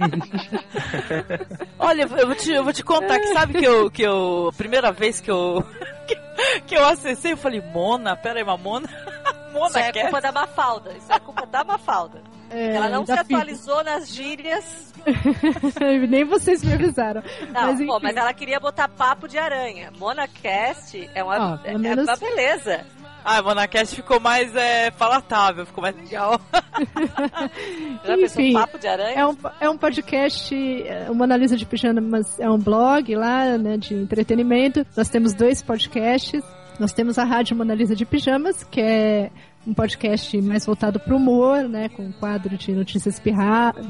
Olha, 1.78 2.02
eu 2.02 2.26
vou 2.26 2.34
te, 2.34 2.52
eu 2.52 2.64
vou 2.64 2.72
te 2.72 2.82
contar 2.82 3.18
que 3.18 3.32
sabe 3.32 3.58
que 3.58 3.64
eu, 3.64 3.90
que 3.90 4.02
eu. 4.02 4.50
Primeira 4.56 4.90
vez 4.92 5.20
que 5.20 5.30
eu. 5.30 5.64
Que, 6.06 6.16
que 6.66 6.74
eu 6.76 6.84
acessei, 6.86 7.32
eu 7.32 7.36
falei, 7.36 7.60
Mona, 7.60 8.16
pera 8.16 8.38
aí, 8.38 8.42
uma 8.42 8.56
Mona. 8.56 8.88
Mona 9.52 9.68
Isso 9.68 9.78
é 9.78 9.92
culpa 9.92 10.20
da 10.20 10.32
Mafalda. 10.32 10.92
Isso 10.96 11.12
é 11.12 11.20
culpa 11.20 11.46
da 11.46 11.64
Mafalda. 11.64 12.22
É, 12.54 12.76
Ela 12.76 12.88
não 12.88 13.04
se 13.04 13.10
atualizou 13.10 13.82
nas 13.82 14.14
gírias. 14.14 14.94
Nem 16.08 16.24
vocês 16.24 16.62
me 16.62 16.72
avisaram. 16.72 17.20
Não, 17.52 17.74
mas, 17.74 17.84
pô, 17.84 17.98
mas 18.00 18.16
ela 18.16 18.32
queria 18.32 18.60
botar 18.60 18.88
papo 18.88 19.26
de 19.26 19.36
aranha. 19.36 19.90
MonaCast 19.98 21.10
é 21.12 21.24
uma, 21.24 21.60
oh, 21.60 21.68
é, 21.68 21.76
menos... 21.76 22.06
uma 22.06 22.16
beleza. 22.16 22.86
Ah, 23.24 23.42
Monacast 23.42 23.96
ficou 23.96 24.20
mais 24.20 24.54
é, 24.54 24.90
palatável, 24.92 25.66
ficou 25.66 25.82
mais 25.82 25.96
legal. 25.96 26.40
Já 28.04 28.16
Enfim, 28.16 28.52
papo 28.52 28.78
de 28.78 28.86
aranha? 28.86 29.18
É 29.18 29.26
um, 29.26 29.36
é 29.60 29.70
um 29.70 29.78
podcast, 29.78 30.54
é 30.54 31.10
uma 31.10 31.24
analisa 31.24 31.56
de 31.56 31.66
pijamas, 31.66 32.38
é 32.38 32.48
um 32.48 32.58
blog 32.58 33.16
lá, 33.16 33.58
né, 33.58 33.78
de 33.78 33.94
entretenimento. 33.94 34.86
Nós 34.96 35.08
temos 35.08 35.34
dois 35.34 35.60
podcasts. 35.60 36.44
Nós 36.78 36.92
temos 36.92 37.18
a 37.18 37.24
Rádio 37.24 37.56
Monalisa 37.56 37.94
de 37.94 38.04
Pijamas, 38.04 38.64
que 38.64 38.80
é 38.80 39.30
um 39.66 39.72
podcast 39.74 40.40
mais 40.42 40.66
voltado 40.66 41.00
para 41.00 41.14
o 41.14 41.16
humor, 41.16 41.68
né, 41.68 41.88
com 41.88 42.04
um 42.04 42.12
quadro 42.12 42.56
de 42.56 42.72
notícias 42.72 43.20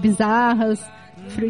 bizarras, 0.01 0.81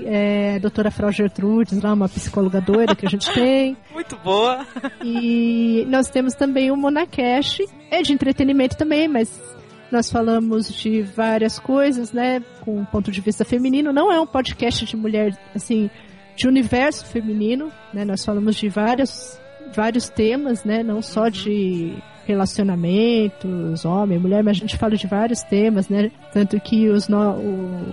é, 0.07 0.59
doutora 0.61 0.91
Frau 0.91 1.11
Gertrudes, 1.11 1.83
lá, 1.83 1.93
uma 1.93 2.09
psicóloga 2.09 2.61
doida 2.61 2.95
que 2.95 3.07
a 3.07 3.11
gente 3.11 3.31
tem. 3.33 3.77
Muito 3.93 4.17
boa. 4.17 4.67
E 5.05 5.85
nós 5.89 6.09
temos 6.09 6.35
também 6.35 6.71
o 6.71 6.77
Monacash, 6.77 7.61
é 7.91 8.03
de 8.03 8.13
entretenimento 8.13 8.77
também, 8.77 9.09
mas 9.09 9.43
nós 9.91 10.11
falamos 10.11 10.73
de 10.73 11.03
várias 11.03 11.59
coisas, 11.59 12.13
né, 12.13 12.43
com 12.61 12.79
um 12.79 12.85
ponto 12.85 13.11
de 13.11 13.21
vista 13.21 13.45
feminino. 13.45 13.93
Não 13.93 14.13
é 14.13 14.21
um 14.21 14.27
podcast 14.27 14.85
de 14.85 14.97
mulher, 14.97 15.37
assim, 15.55 15.91
de 16.37 16.49
universo 16.49 17.05
feminino, 17.07 17.71
né, 17.93 18.05
nós 18.05 18.25
falamos 18.25 18.57
de 18.57 18.69
várias 18.69 19.41
vários 19.75 20.09
temas, 20.09 20.65
né? 20.65 20.83
Não 20.83 21.03
só 21.03 21.29
de 21.29 21.95
relacionamentos, 22.27 23.85
homem, 23.85 24.19
mulher, 24.19 24.43
mas 24.43 24.57
a 24.57 24.61
gente 24.61 24.77
fala 24.77 24.97
de 24.97 25.07
vários 25.07 25.43
temas, 25.43 25.89
né? 25.89 26.11
Tanto 26.33 26.59
que 26.61 26.89
os 26.89 27.09
no, 27.09 27.33
o, 27.33 27.85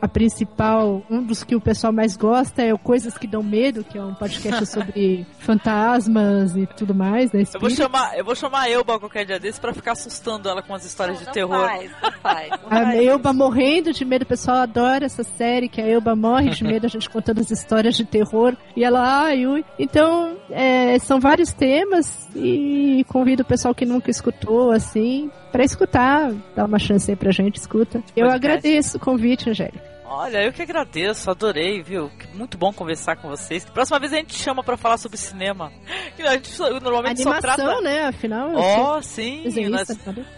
a 0.00 0.08
principal, 0.08 1.02
um 1.10 1.22
dos 1.22 1.42
que 1.42 1.56
o 1.56 1.60
pessoal 1.60 1.92
mais 1.92 2.16
gosta 2.16 2.62
é 2.62 2.72
o 2.72 2.78
Coisas 2.78 3.16
que 3.18 3.26
Dão 3.26 3.42
Medo, 3.42 3.82
que 3.84 3.98
é 3.98 4.02
um 4.02 4.14
podcast 4.14 4.64
sobre 4.66 5.26
fantasmas 5.38 6.56
e 6.56 6.66
tudo 6.66 6.94
mais, 6.94 7.32
né? 7.32 7.44
Eu 7.52 7.60
vou 7.60 7.70
chamar, 7.70 8.16
eu 8.16 8.24
vou 8.24 8.34
chamar 8.34 8.62
a 8.62 8.70
Elba 8.70 8.98
qualquer 8.98 9.24
dia 9.24 9.38
desse 9.38 9.60
pra 9.60 9.72
ficar 9.74 9.92
assustando 9.92 10.48
ela 10.48 10.62
com 10.62 10.74
as 10.74 10.84
histórias 10.84 11.16
não, 11.16 11.20
de 11.20 11.26
não 11.26 11.32
terror. 11.32 11.66
Faz, 11.66 11.90
não 12.02 12.12
faz, 12.12 12.50
não 12.50 12.56
A 12.66 12.84
faz. 12.84 13.06
Elba 13.06 13.32
morrendo 13.32 13.92
de 13.92 14.04
medo, 14.04 14.22
o 14.22 14.26
pessoal 14.26 14.58
adora 14.58 15.04
essa 15.04 15.24
série, 15.24 15.68
que 15.68 15.80
a 15.80 15.86
Elba 15.86 16.14
morre 16.14 16.50
de 16.50 16.64
medo, 16.64 16.86
a 16.86 16.88
gente 16.88 17.08
contando 17.10 17.40
as 17.40 17.50
histórias 17.50 17.96
de 17.96 18.04
terror. 18.04 18.56
E 18.76 18.84
ela, 18.84 19.24
ai, 19.24 19.46
ui. 19.46 19.64
Então, 19.78 20.36
é, 20.50 20.98
são 21.00 21.18
vários 21.18 21.52
temas 21.52 22.28
e 22.34 23.04
convido 23.08 23.42
o 23.42 23.46
pessoal 23.46 23.74
que 23.74 23.84
nunca 23.84 24.10
escutou, 24.10 24.70
assim, 24.70 25.30
pra 25.50 25.64
escutar, 25.64 26.32
dá 26.54 26.64
uma 26.64 26.78
chance 26.78 27.10
aí 27.10 27.16
pra 27.16 27.30
gente, 27.30 27.56
escuta. 27.56 27.98
Eu 28.16 28.26
Podcast. 28.26 28.34
agradeço 28.34 28.96
o 28.96 29.00
convite, 29.00 29.50
Angélica. 29.50 29.87
Olha, 30.10 30.42
eu 30.42 30.52
que 30.52 30.62
agradeço, 30.62 31.30
adorei, 31.30 31.82
viu? 31.82 32.10
Muito 32.34 32.56
bom 32.56 32.72
conversar 32.72 33.16
com 33.16 33.28
vocês. 33.28 33.64
Próxima 33.66 33.98
vez 33.98 34.12
a 34.12 34.16
gente 34.16 34.34
chama 34.34 34.62
pra 34.64 34.76
falar 34.76 34.96
sobre 34.96 35.18
cinema. 35.18 35.70
A 36.18 36.32
gente 36.32 36.48
só- 36.48 36.68
normalmente 36.80 37.22
só 37.22 37.30
Animação, 37.30 37.64
trata. 37.66 37.80
né? 37.80 38.06
Afinal, 38.06 38.50
Ó, 38.54 38.94
sou 38.94 39.02
sim. 39.02 39.68
nós-? 39.68 39.86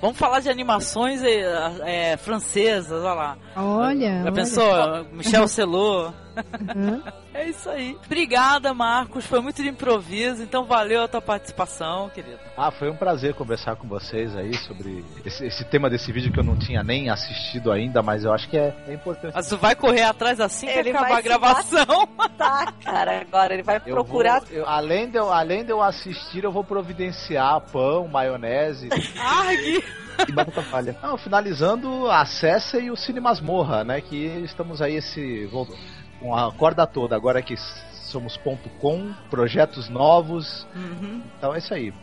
Vamos 0.00 0.18
falar 0.18 0.40
de 0.40 0.50
animações 0.50 1.22
é, 1.22 2.12
é, 2.12 2.16
francesas, 2.18 3.02
olha 3.02 3.14
lá. 3.14 3.38
Olha, 3.56 4.18
Já 4.18 4.22
olha. 4.24 4.32
pensou? 4.32 5.04
Michel 5.12 5.48
Celot. 5.48 6.14
Uhum. 6.76 7.02
É 7.40 7.48
isso 7.48 7.70
aí. 7.70 7.96
Obrigada, 8.04 8.74
Marcos. 8.74 9.24
Foi 9.24 9.40
muito 9.40 9.62
de 9.62 9.68
improviso, 9.68 10.42
então 10.42 10.64
valeu 10.66 11.02
a 11.04 11.08
tua 11.08 11.22
participação, 11.22 12.10
querido. 12.10 12.38
Ah, 12.56 12.70
foi 12.70 12.90
um 12.90 12.96
prazer 12.96 13.32
conversar 13.34 13.76
com 13.76 13.88
vocês 13.88 14.36
aí 14.36 14.54
sobre 14.58 15.02
esse, 15.24 15.46
esse 15.46 15.64
tema 15.64 15.88
desse 15.88 16.12
vídeo 16.12 16.30
que 16.30 16.38
eu 16.38 16.44
não 16.44 16.58
tinha 16.58 16.82
nem 16.82 17.08
assistido 17.08 17.72
ainda, 17.72 18.02
mas 18.02 18.24
eu 18.24 18.32
acho 18.34 18.46
que 18.48 18.58
é, 18.58 18.74
é 18.86 18.92
importante. 18.92 19.32
Mas 19.34 19.48
tu 19.48 19.56
vai 19.56 19.74
correr 19.74 20.02
atrás 20.02 20.38
assim 20.38 20.66
que 20.66 20.72
Ele 20.78 20.90
acabar 20.90 21.16
a 21.16 21.20
gravação. 21.22 22.06
Tá, 22.36 22.72
cara, 22.84 23.22
agora 23.22 23.54
ele 23.54 23.62
vai 23.62 23.76
Eu 23.86 23.94
procurar. 23.94 24.40
vou- 24.40 24.48
eu- 24.58 24.68
além, 24.68 25.08
de 25.08 25.16
eu, 25.16 25.32
além 25.32 25.64
de 25.64 25.70
eu 25.72 25.80
assistir, 25.82 26.44
eu 26.44 26.52
vou 26.52 26.62
providenciar 26.62 27.58
pão, 27.72 28.06
maionese 28.06 28.88
Argue! 29.18 29.82
E 30.28 30.32
batata 30.32 30.62
palha. 30.70 30.94
Não, 31.02 31.16
finalizando, 31.16 32.10
acessem 32.10 32.90
o 32.90 32.96
Cine 32.96 33.20
Masmorra, 33.20 33.82
né? 33.84 34.02
Que 34.02 34.16
estamos 34.44 34.82
aí 34.82 34.96
esse 34.96 35.46
vol- 35.46 35.66
com 36.20 36.34
a 36.36 36.52
corda 36.52 36.86
toda. 36.86 37.16
Agora 37.16 37.40
que 37.42 37.56
somos 38.10 38.36
ponto 38.36 38.68
.com, 38.80 39.12
projetos 39.30 39.88
novos. 39.88 40.66
Uhum. 40.74 41.22
Então 41.38 41.54
é 41.54 41.58
isso 41.58 41.72
aí. 41.72 41.94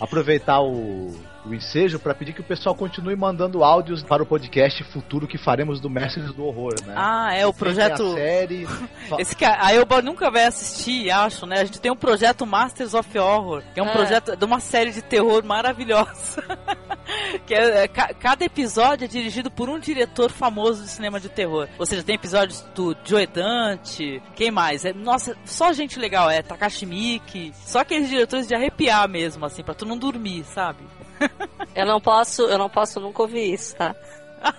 Aproveitar 0.00 0.60
o, 0.62 1.14
o 1.44 1.54
ensejo 1.54 1.98
para 1.98 2.14
pedir 2.14 2.32
que 2.32 2.40
o 2.40 2.44
pessoal 2.44 2.74
continue 2.74 3.14
mandando 3.14 3.62
áudios 3.62 4.02
para 4.02 4.22
o 4.22 4.26
podcast 4.26 4.82
futuro 4.84 5.26
que 5.28 5.36
faremos 5.36 5.78
do 5.78 5.90
Mestres 5.90 6.32
do 6.32 6.44
Horror, 6.46 6.74
né? 6.86 6.94
Ah, 6.96 7.34
é 7.34 7.46
o 7.46 7.52
projeto. 7.52 8.02
A 8.02 8.14
série. 8.14 8.66
Esse 9.18 9.36
que 9.36 9.44
a 9.44 9.72
Elba 9.74 10.00
nunca 10.00 10.30
vai 10.30 10.46
assistir, 10.46 11.10
acho, 11.10 11.44
né? 11.46 11.60
A 11.60 11.64
gente 11.66 11.80
tem 11.80 11.92
um 11.92 11.96
projeto 11.96 12.46
Masters 12.46 12.94
of 12.94 13.18
Horror, 13.18 13.62
que 13.74 13.78
é 13.78 13.82
um 13.82 13.88
É. 13.88 13.92
projeto 13.92 14.34
de 14.36 14.44
uma 14.46 14.58
série 14.58 14.90
de 14.90 15.02
terror 15.02 15.44
maravilhosa. 15.44 16.42
que 17.46 17.54
é, 17.54 17.84
é, 17.84 17.88
ca- 17.88 18.14
cada 18.14 18.44
episódio 18.44 19.04
é 19.04 19.08
dirigido 19.08 19.50
por 19.50 19.68
um 19.68 19.78
diretor 19.78 20.30
famoso 20.30 20.82
de 20.84 20.90
cinema 20.90 21.18
de 21.20 21.28
terror. 21.28 21.68
Ou 21.78 21.86
seja, 21.86 22.02
tem 22.02 22.14
episódios 22.14 22.60
do 22.74 22.96
Joe 23.04 23.26
Dante, 23.26 24.22
quem 24.34 24.50
mais? 24.50 24.84
É, 24.84 24.92
nossa, 24.92 25.36
só 25.44 25.72
gente 25.72 25.98
legal, 25.98 26.30
é 26.30 26.42
Takashi 26.42 26.86
Miike, 26.86 27.52
só 27.54 27.80
aqueles 27.80 28.08
diretores 28.08 28.46
de 28.46 28.54
arrepiar 28.54 29.08
mesmo, 29.08 29.44
assim, 29.44 29.62
pra 29.62 29.74
tu 29.74 29.84
não 29.86 29.96
dormir, 29.98 30.44
sabe? 30.44 30.84
Eu 31.74 31.86
não 31.86 32.00
posso, 32.00 32.42
eu 32.42 32.58
não 32.58 32.68
posso 32.68 33.00
nunca 33.00 33.22
ouvir 33.22 33.52
isso, 33.54 33.74
tá? 33.76 33.94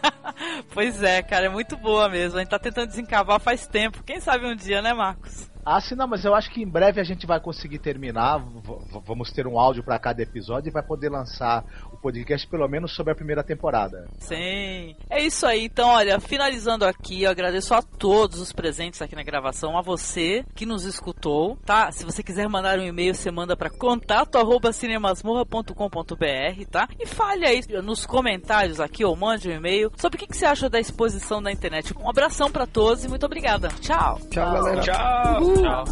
Pois 0.74 1.04
é, 1.04 1.22
cara, 1.22 1.46
é 1.46 1.50
muito 1.50 1.76
boa 1.78 2.10
mesmo. 2.10 2.38
A 2.38 2.42
gente 2.42 2.50
tá 2.50 2.58
tentando 2.58 2.88
desencavar 2.88 3.40
faz 3.40 3.68
tempo. 3.68 4.02
Quem 4.04 4.20
sabe 4.20 4.46
um 4.48 4.56
dia, 4.56 4.82
né, 4.82 4.94
Marcos? 4.94 5.50
Ah, 5.66 5.80
sim, 5.80 5.96
não, 5.96 6.08
mas 6.08 6.26
eu 6.26 6.34
acho 6.34 6.50
que 6.52 6.62
em 6.62 6.68
breve 6.68 7.00
a 7.00 7.04
gente 7.04 7.26
vai 7.28 7.40
conseguir 7.40 7.80
terminar. 7.80 8.40
V- 8.40 9.02
vamos 9.06 9.32
ter 9.32 9.46
um 9.48 9.60
áudio 9.60 9.84
para 9.84 9.98
cada 10.00 10.22
episódio 10.22 10.70
e 10.70 10.72
vai 10.74 10.84
poder 10.84 11.10
lançar 11.10 11.64
podcast 12.04 12.46
pelo 12.48 12.68
menos 12.68 12.94
sobre 12.94 13.14
a 13.14 13.16
primeira 13.16 13.42
temporada. 13.42 14.06
Sim. 14.20 14.94
É 15.10 15.24
isso 15.24 15.46
aí. 15.46 15.64
Então, 15.64 15.88
olha, 15.88 16.20
finalizando 16.20 16.84
aqui, 16.86 17.24
eu 17.24 17.32
agradeço 17.32 17.74
a 17.74 17.82
todos 17.82 18.42
os 18.42 18.52
presentes 18.52 19.02
aqui 19.02 19.16
na 19.16 19.24
gravação, 19.24 19.78
a 19.78 19.82
você 19.82 20.44
que 20.54 20.66
nos 20.66 20.84
escutou, 20.84 21.58
tá? 21.66 21.90
Se 21.94 22.04
você 22.04 22.22
quiser 22.22 22.50
mandar 22.50 22.78
um 22.78 22.84
e-mail, 22.84 23.16
você 23.16 23.32
manda 23.32 23.56
para 23.56 23.70
contato@cinemasmorra.com.br, 23.70 26.66
tá? 26.70 26.90
E 27.00 27.06
fale 27.06 27.46
aí 27.46 27.62
nos 27.82 28.06
comentários 28.06 28.82
aqui 28.82 29.06
ou 29.06 29.16
mande 29.16 29.48
um 29.48 29.54
e-mail 29.54 29.90
sobre 29.98 30.18
o 30.18 30.20
que, 30.20 30.28
que 30.28 30.36
você 30.36 30.46
acha 30.46 30.70
da 30.70 30.78
exposição 30.80 31.42
da 31.42 31.50
internet. 31.52 31.94
Um 31.98 32.10
abração 32.10 32.52
para 32.52 32.68
todos 32.68 33.06
e 33.06 33.08
muito 33.08 33.26
obrigada. 33.26 33.70
Tchau. 33.80 34.20
Tchau, 34.30 34.54
galera. 34.54 34.82
Tchau. 34.82 35.42
Uhul. 35.42 35.62
Tchau. 35.62 35.86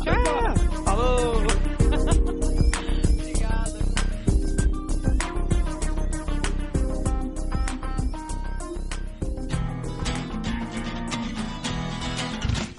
Falou. 0.84 1.81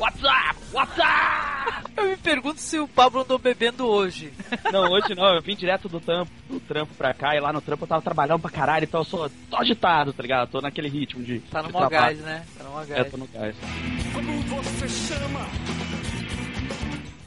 WhatsApp! 0.02 0.58
WhatsApp! 0.72 1.92
Eu 1.96 2.08
me 2.08 2.16
pergunto 2.16 2.60
se 2.60 2.76
o 2.76 2.88
Pablo 2.88 3.20
andou 3.20 3.38
bebendo 3.38 3.86
hoje. 3.86 4.32
Não, 4.72 4.90
hoje 4.90 5.14
não, 5.14 5.34
eu 5.34 5.40
vim 5.40 5.54
direto 5.54 5.88
do 5.88 6.00
trampo, 6.00 6.32
do 6.48 6.58
trampo 6.58 6.92
pra 6.94 7.14
cá, 7.14 7.36
e 7.36 7.40
lá 7.40 7.52
no 7.52 7.60
trampo 7.60 7.84
eu 7.84 7.88
tava 7.88 8.02
trabalhando 8.02 8.40
pra 8.40 8.50
caralho, 8.50 8.82
então 8.84 9.00
eu 9.02 9.04
sou 9.04 9.30
tô 9.48 9.56
agitado, 9.56 10.12
tá 10.12 10.20
ligado? 10.22 10.50
Tô 10.50 10.60
naquele 10.60 10.88
ritmo 10.88 11.22
de. 11.22 11.38
Tá 11.40 11.60
no 11.62 11.68
de 11.68 11.72
mó 11.74 11.88
gás, 11.88 12.18
né? 12.18 12.44
Tá 12.58 12.64
no 12.64 12.70
mó 12.70 12.82
É, 12.82 12.86
gás. 12.86 13.10
tô 13.10 13.16
no 13.16 13.26
gás. 13.28 13.54
Como 14.12 14.42
você 14.42 14.88
chama? 14.88 15.46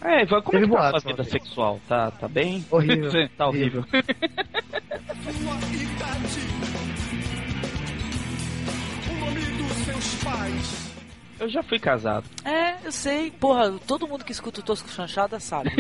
É, 0.01 0.23
Ivan, 0.23 0.41
como 0.41 0.59
Teve 0.59 0.65
é 0.65 0.67
que 0.67 0.75
tá 0.75 0.87
a 0.97 0.99
sua 0.99 1.11
vida 1.11 1.23
sexual? 1.23 1.79
Tá, 1.87 2.11
tá 2.11 2.27
bem? 2.27 2.65
Horrível. 2.69 3.11
tá 3.37 3.47
horrível. 3.47 3.85
Sua 3.85 4.01
idade. 5.71 6.39
O 9.09 9.13
nome 9.25 9.39
dos 9.39 9.71
seus 9.85 10.23
pais. 10.23 10.84
Eu 11.39 11.49
já 11.49 11.61
fui 11.63 11.79
casado. 11.79 12.25
É, 12.43 12.75
eu 12.85 12.91
sei. 12.91 13.31
Porra, 13.31 13.73
todo 13.85 14.07
mundo 14.07 14.23
que 14.23 14.31
escuta 14.31 14.61
o 14.61 14.63
Tosco 14.63 14.89
Chanchada 14.89 15.39
sabe. 15.39 15.71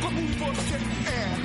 Como 0.00 0.54
você 0.54 0.76
é. 0.76 1.38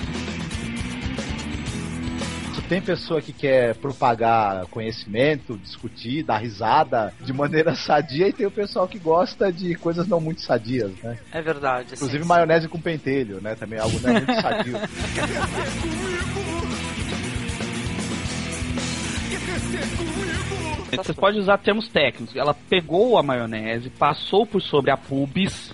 Tem 2.69 2.81
pessoa 2.81 3.21
que 3.21 3.33
quer 3.33 3.75
propagar 3.75 4.65
conhecimento, 4.67 5.57
discutir, 5.57 6.23
dar 6.23 6.37
risada 6.37 7.13
de 7.21 7.31
maneira 7.31 7.75
sadia, 7.77 8.29
e 8.29 8.33
tem 8.33 8.47
o 8.47 8.51
pessoal 8.51 8.87
que 8.87 8.97
gosta 8.97 9.51
de 9.51 9.75
coisas 9.75 10.07
não 10.07 10.19
muito 10.19 10.41
sadias, 10.41 10.91
né? 11.03 11.19
É 11.31 11.39
verdade. 11.39 11.93
assim, 11.93 11.95
Inclusive 11.95 12.23
sim. 12.23 12.27
maionese 12.29 12.67
com 12.67 12.79
pentelho, 12.81 13.39
né? 13.41 13.53
Também 13.53 13.77
é 13.77 13.81
algo 13.81 13.99
não 13.99 14.09
é 14.09 14.13
muito 14.13 14.41
sadio. 14.41 14.73
Quer 15.13 15.27
descer 15.27 15.71
comigo? 15.81 16.43
Quer 19.29 19.59
descer 19.59 19.97
comigo? 19.97 20.72
Você 20.97 21.13
pode 21.13 21.39
usar 21.39 21.57
termos 21.57 21.87
técnicos. 21.87 22.35
Ela 22.35 22.53
pegou 22.53 23.17
a 23.17 23.23
maionese, 23.23 23.89
passou 23.89 24.45
por 24.45 24.61
sobre 24.61 24.91
a 24.91 24.97
pubis. 24.97 25.73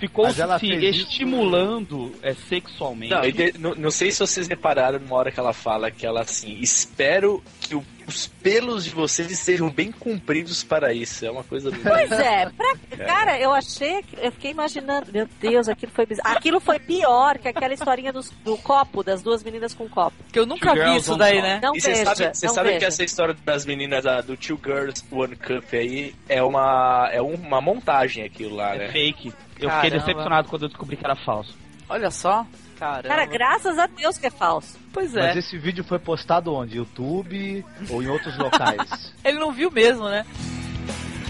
Ficou 0.00 0.26
se 0.32 0.40
estimulando 0.86 2.12
é, 2.22 2.32
sexualmente. 2.34 3.12
Não, 3.12 3.24
e 3.24 3.32
de- 3.32 3.58
não, 3.58 3.74
não 3.74 3.90
sei 3.90 4.10
se 4.10 4.18
vocês 4.20 4.48
repararam 4.48 4.98
numa 4.98 5.14
hora 5.16 5.30
que 5.30 5.38
ela 5.38 5.52
fala 5.52 5.90
que 5.90 6.06
ela 6.06 6.22
assim, 6.22 6.56
espero 6.60 7.42
que 7.60 7.74
o- 7.74 7.84
os 8.08 8.26
pelos 8.26 8.84
de 8.84 8.90
vocês 8.90 9.30
estejam 9.30 9.70
bem 9.70 9.92
compridos 9.92 10.64
para 10.64 10.92
isso. 10.92 11.24
É 11.24 11.30
uma 11.30 11.44
coisa. 11.44 11.70
Pois 11.70 12.10
é, 12.10 12.48
pra- 12.50 13.06
cara, 13.06 13.38
eu 13.38 13.52
achei, 13.52 14.02
que- 14.02 14.16
eu 14.20 14.32
fiquei 14.32 14.50
imaginando, 14.50 15.12
meu 15.12 15.28
Deus, 15.40 15.68
aquilo 15.68 15.92
foi 15.92 16.06
bizarro. 16.06 16.36
Aquilo 16.36 16.58
foi 16.60 16.78
pior 16.80 17.38
que 17.38 17.46
aquela 17.46 17.72
historinha 17.74 18.12
dos- 18.12 18.30
do 18.42 18.56
copo, 18.56 19.04
das 19.04 19.22
duas 19.22 19.44
meninas 19.44 19.74
com 19.74 19.88
copo. 19.88 20.16
Que 20.32 20.38
eu 20.38 20.46
nunca 20.46 20.72
vi 20.74 20.96
isso 20.96 21.14
daí, 21.16 21.40
né? 21.42 21.60
Não 21.62 21.76
e 21.76 21.80
veja, 21.80 22.04
sabem 22.34 22.64
veja. 22.64 22.78
que 22.78 22.84
essa 22.86 23.04
história 23.04 23.36
das 23.44 23.64
meninas 23.66 24.04
ah, 24.06 24.20
do 24.22 24.36
Two 24.36 24.58
Girls 24.64 25.04
One 25.12 25.36
Cup 25.36 25.64
aí 25.74 26.14
é 26.28 26.42
uma, 26.42 27.08
é 27.12 27.20
uma 27.20 27.60
montagem 27.60 28.24
aquilo 28.24 28.56
lá, 28.56 28.74
É 28.74 28.78
né? 28.78 28.88
fake. 28.88 29.32
Eu 29.60 29.68
Caramba. 29.68 29.84
fiquei 29.84 29.98
decepcionado 29.98 30.48
quando 30.48 30.62
eu 30.62 30.68
descobri 30.68 30.96
que 30.96 31.04
era 31.04 31.16
falso. 31.16 31.54
Olha 31.88 32.10
só. 32.10 32.46
Caramba. 32.78 33.08
Cara, 33.08 33.26
graças 33.26 33.78
a 33.78 33.86
Deus 33.86 34.16
que 34.16 34.26
é 34.26 34.30
falso. 34.30 34.78
Pois 34.92 35.14
é. 35.14 35.28
Mas 35.28 35.36
esse 35.36 35.58
vídeo 35.58 35.84
foi 35.84 35.98
postado 35.98 36.54
onde? 36.54 36.78
YouTube 36.78 37.64
ou 37.90 38.02
em 38.02 38.08
outros 38.08 38.36
locais? 38.38 39.12
Ele 39.24 39.38
não 39.38 39.52
viu 39.52 39.70
mesmo, 39.70 40.08
né? 40.08 40.24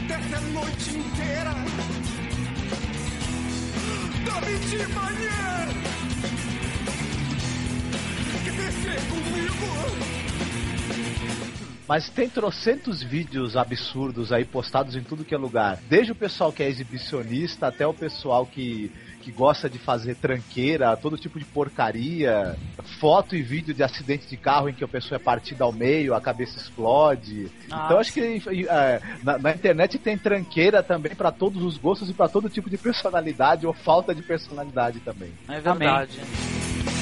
Desce 0.06 0.34
a 0.34 0.40
noite 0.40 0.90
inteira. 0.90 1.50
Dorme 4.24 4.58
de 4.58 4.86
manhã. 4.94 5.68
Quer 8.44 8.52
descer 8.52 9.08
comigo? 9.08 10.19
Mas 11.90 12.08
tem 12.08 12.28
trocentos 12.28 13.02
vídeos 13.02 13.56
absurdos 13.56 14.32
aí 14.32 14.44
postados 14.44 14.94
em 14.94 15.02
tudo 15.02 15.24
que 15.24 15.34
é 15.34 15.36
lugar. 15.36 15.76
Desde 15.88 16.12
o 16.12 16.14
pessoal 16.14 16.52
que 16.52 16.62
é 16.62 16.68
exibicionista 16.68 17.66
até 17.66 17.84
o 17.84 17.92
pessoal 17.92 18.46
que, 18.46 18.92
que 19.20 19.32
gosta 19.32 19.68
de 19.68 19.76
fazer 19.76 20.14
tranqueira, 20.14 20.96
todo 20.96 21.18
tipo 21.18 21.36
de 21.36 21.44
porcaria, 21.44 22.56
foto 23.00 23.34
e 23.34 23.42
vídeo 23.42 23.74
de 23.74 23.82
acidente 23.82 24.28
de 24.28 24.36
carro 24.36 24.68
em 24.68 24.72
que 24.72 24.84
a 24.84 24.86
pessoa 24.86 25.16
é 25.16 25.18
partida 25.18 25.64
ao 25.64 25.72
meio, 25.72 26.14
a 26.14 26.20
cabeça 26.20 26.58
explode. 26.58 27.50
Ah, 27.68 27.86
então 27.86 27.98
acho 27.98 28.12
que 28.12 28.40
é, 28.68 29.00
na, 29.24 29.36
na 29.38 29.50
internet 29.50 29.98
tem 29.98 30.16
tranqueira 30.16 30.84
também 30.84 31.16
para 31.16 31.32
todos 31.32 31.60
os 31.60 31.76
gostos 31.76 32.08
e 32.08 32.14
para 32.14 32.28
todo 32.28 32.48
tipo 32.48 32.70
de 32.70 32.78
personalidade 32.78 33.66
ou 33.66 33.72
falta 33.72 34.14
de 34.14 34.22
personalidade 34.22 35.00
também. 35.00 35.32
É 35.48 35.58
verdade. 35.58 36.20
E 36.20 36.99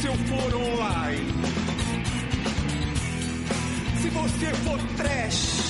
se 0.00 0.06
eu 0.06 0.14
for 0.14 0.54
online? 0.54 1.32
Se 4.00 4.08
você 4.08 4.46
for 4.54 4.78
trash? 4.96 5.60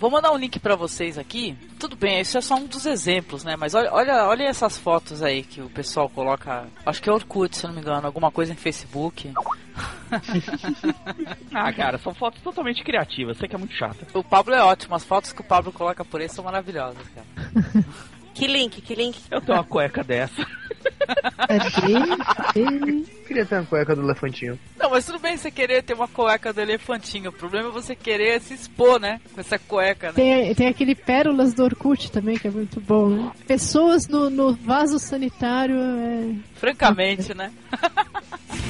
Vou 0.00 0.10
mandar 0.10 0.32
um 0.32 0.36
link 0.36 0.58
pra 0.58 0.76
vocês 0.76 1.18
aqui. 1.18 1.56
Tudo 1.78 1.94
bem, 1.94 2.20
isso 2.20 2.38
é 2.38 2.40
só 2.40 2.56
um 2.56 2.66
dos 2.66 2.86
exemplos, 2.86 3.44
né? 3.44 3.54
Mas 3.56 3.74
olha, 3.74 3.92
olha, 3.92 4.26
olha 4.26 4.44
essas 4.44 4.78
fotos 4.78 5.22
aí 5.22 5.42
que 5.42 5.60
o 5.60 5.68
pessoal 5.68 6.08
coloca. 6.08 6.66
Acho 6.86 7.02
que 7.02 7.08
é 7.08 7.12
Orkut, 7.12 7.56
se 7.56 7.64
eu 7.64 7.68
não 7.68 7.74
me 7.74 7.82
engano, 7.82 8.06
alguma 8.06 8.30
coisa 8.30 8.52
em 8.52 8.56
Facebook. 8.56 9.30
ah, 11.52 11.72
cara, 11.72 11.98
são 11.98 12.14
fotos 12.14 12.40
totalmente 12.40 12.82
criativas, 12.82 13.36
sei 13.36 13.48
que 13.48 13.54
é 13.54 13.58
muito 13.58 13.74
chata. 13.74 14.06
O 14.14 14.24
Pablo 14.24 14.54
é 14.54 14.62
ótimo, 14.62 14.94
as 14.94 15.04
fotos 15.04 15.32
que 15.32 15.42
o 15.42 15.44
Pablo 15.44 15.70
coloca 15.70 16.04
por 16.04 16.20
aí 16.20 16.28
são 16.30 16.44
maravilhosas, 16.44 17.06
cara. 17.08 17.26
Que 18.34 18.48
link, 18.48 18.82
que 18.82 18.94
link? 18.96 19.16
Eu 19.30 19.40
tenho 19.40 19.56
uma 19.56 19.64
cueca 19.64 20.02
dessa. 20.02 20.44
Queria 23.34 23.46
ter 23.46 23.56
uma 23.56 23.66
cueca 23.66 23.96
do 23.96 24.02
elefantinho. 24.02 24.58
Não, 24.78 24.90
mas 24.90 25.04
tudo 25.04 25.18
bem 25.18 25.36
você 25.36 25.50
querer 25.50 25.82
ter 25.82 25.94
uma 25.94 26.06
cueca 26.06 26.52
do 26.52 26.60
elefantinho. 26.60 27.30
O 27.30 27.32
problema 27.32 27.68
é 27.68 27.72
você 27.72 27.96
querer 27.96 28.40
se 28.40 28.54
expor, 28.54 29.00
né? 29.00 29.20
Com 29.34 29.40
essa 29.40 29.58
cueca, 29.58 30.08
né? 30.08 30.12
Tem, 30.14 30.54
tem 30.54 30.68
aquele 30.68 30.94
Pérolas 30.94 31.52
do 31.52 31.64
Orkut 31.64 32.12
também, 32.12 32.38
que 32.38 32.46
é 32.46 32.50
muito 32.50 32.80
bom, 32.80 33.08
né? 33.08 33.32
Pessoas 33.44 34.06
no, 34.06 34.30
no 34.30 34.54
vaso 34.54 35.00
sanitário. 35.00 35.74
É... 35.76 36.34
Francamente, 36.54 37.34
né? 37.34 37.50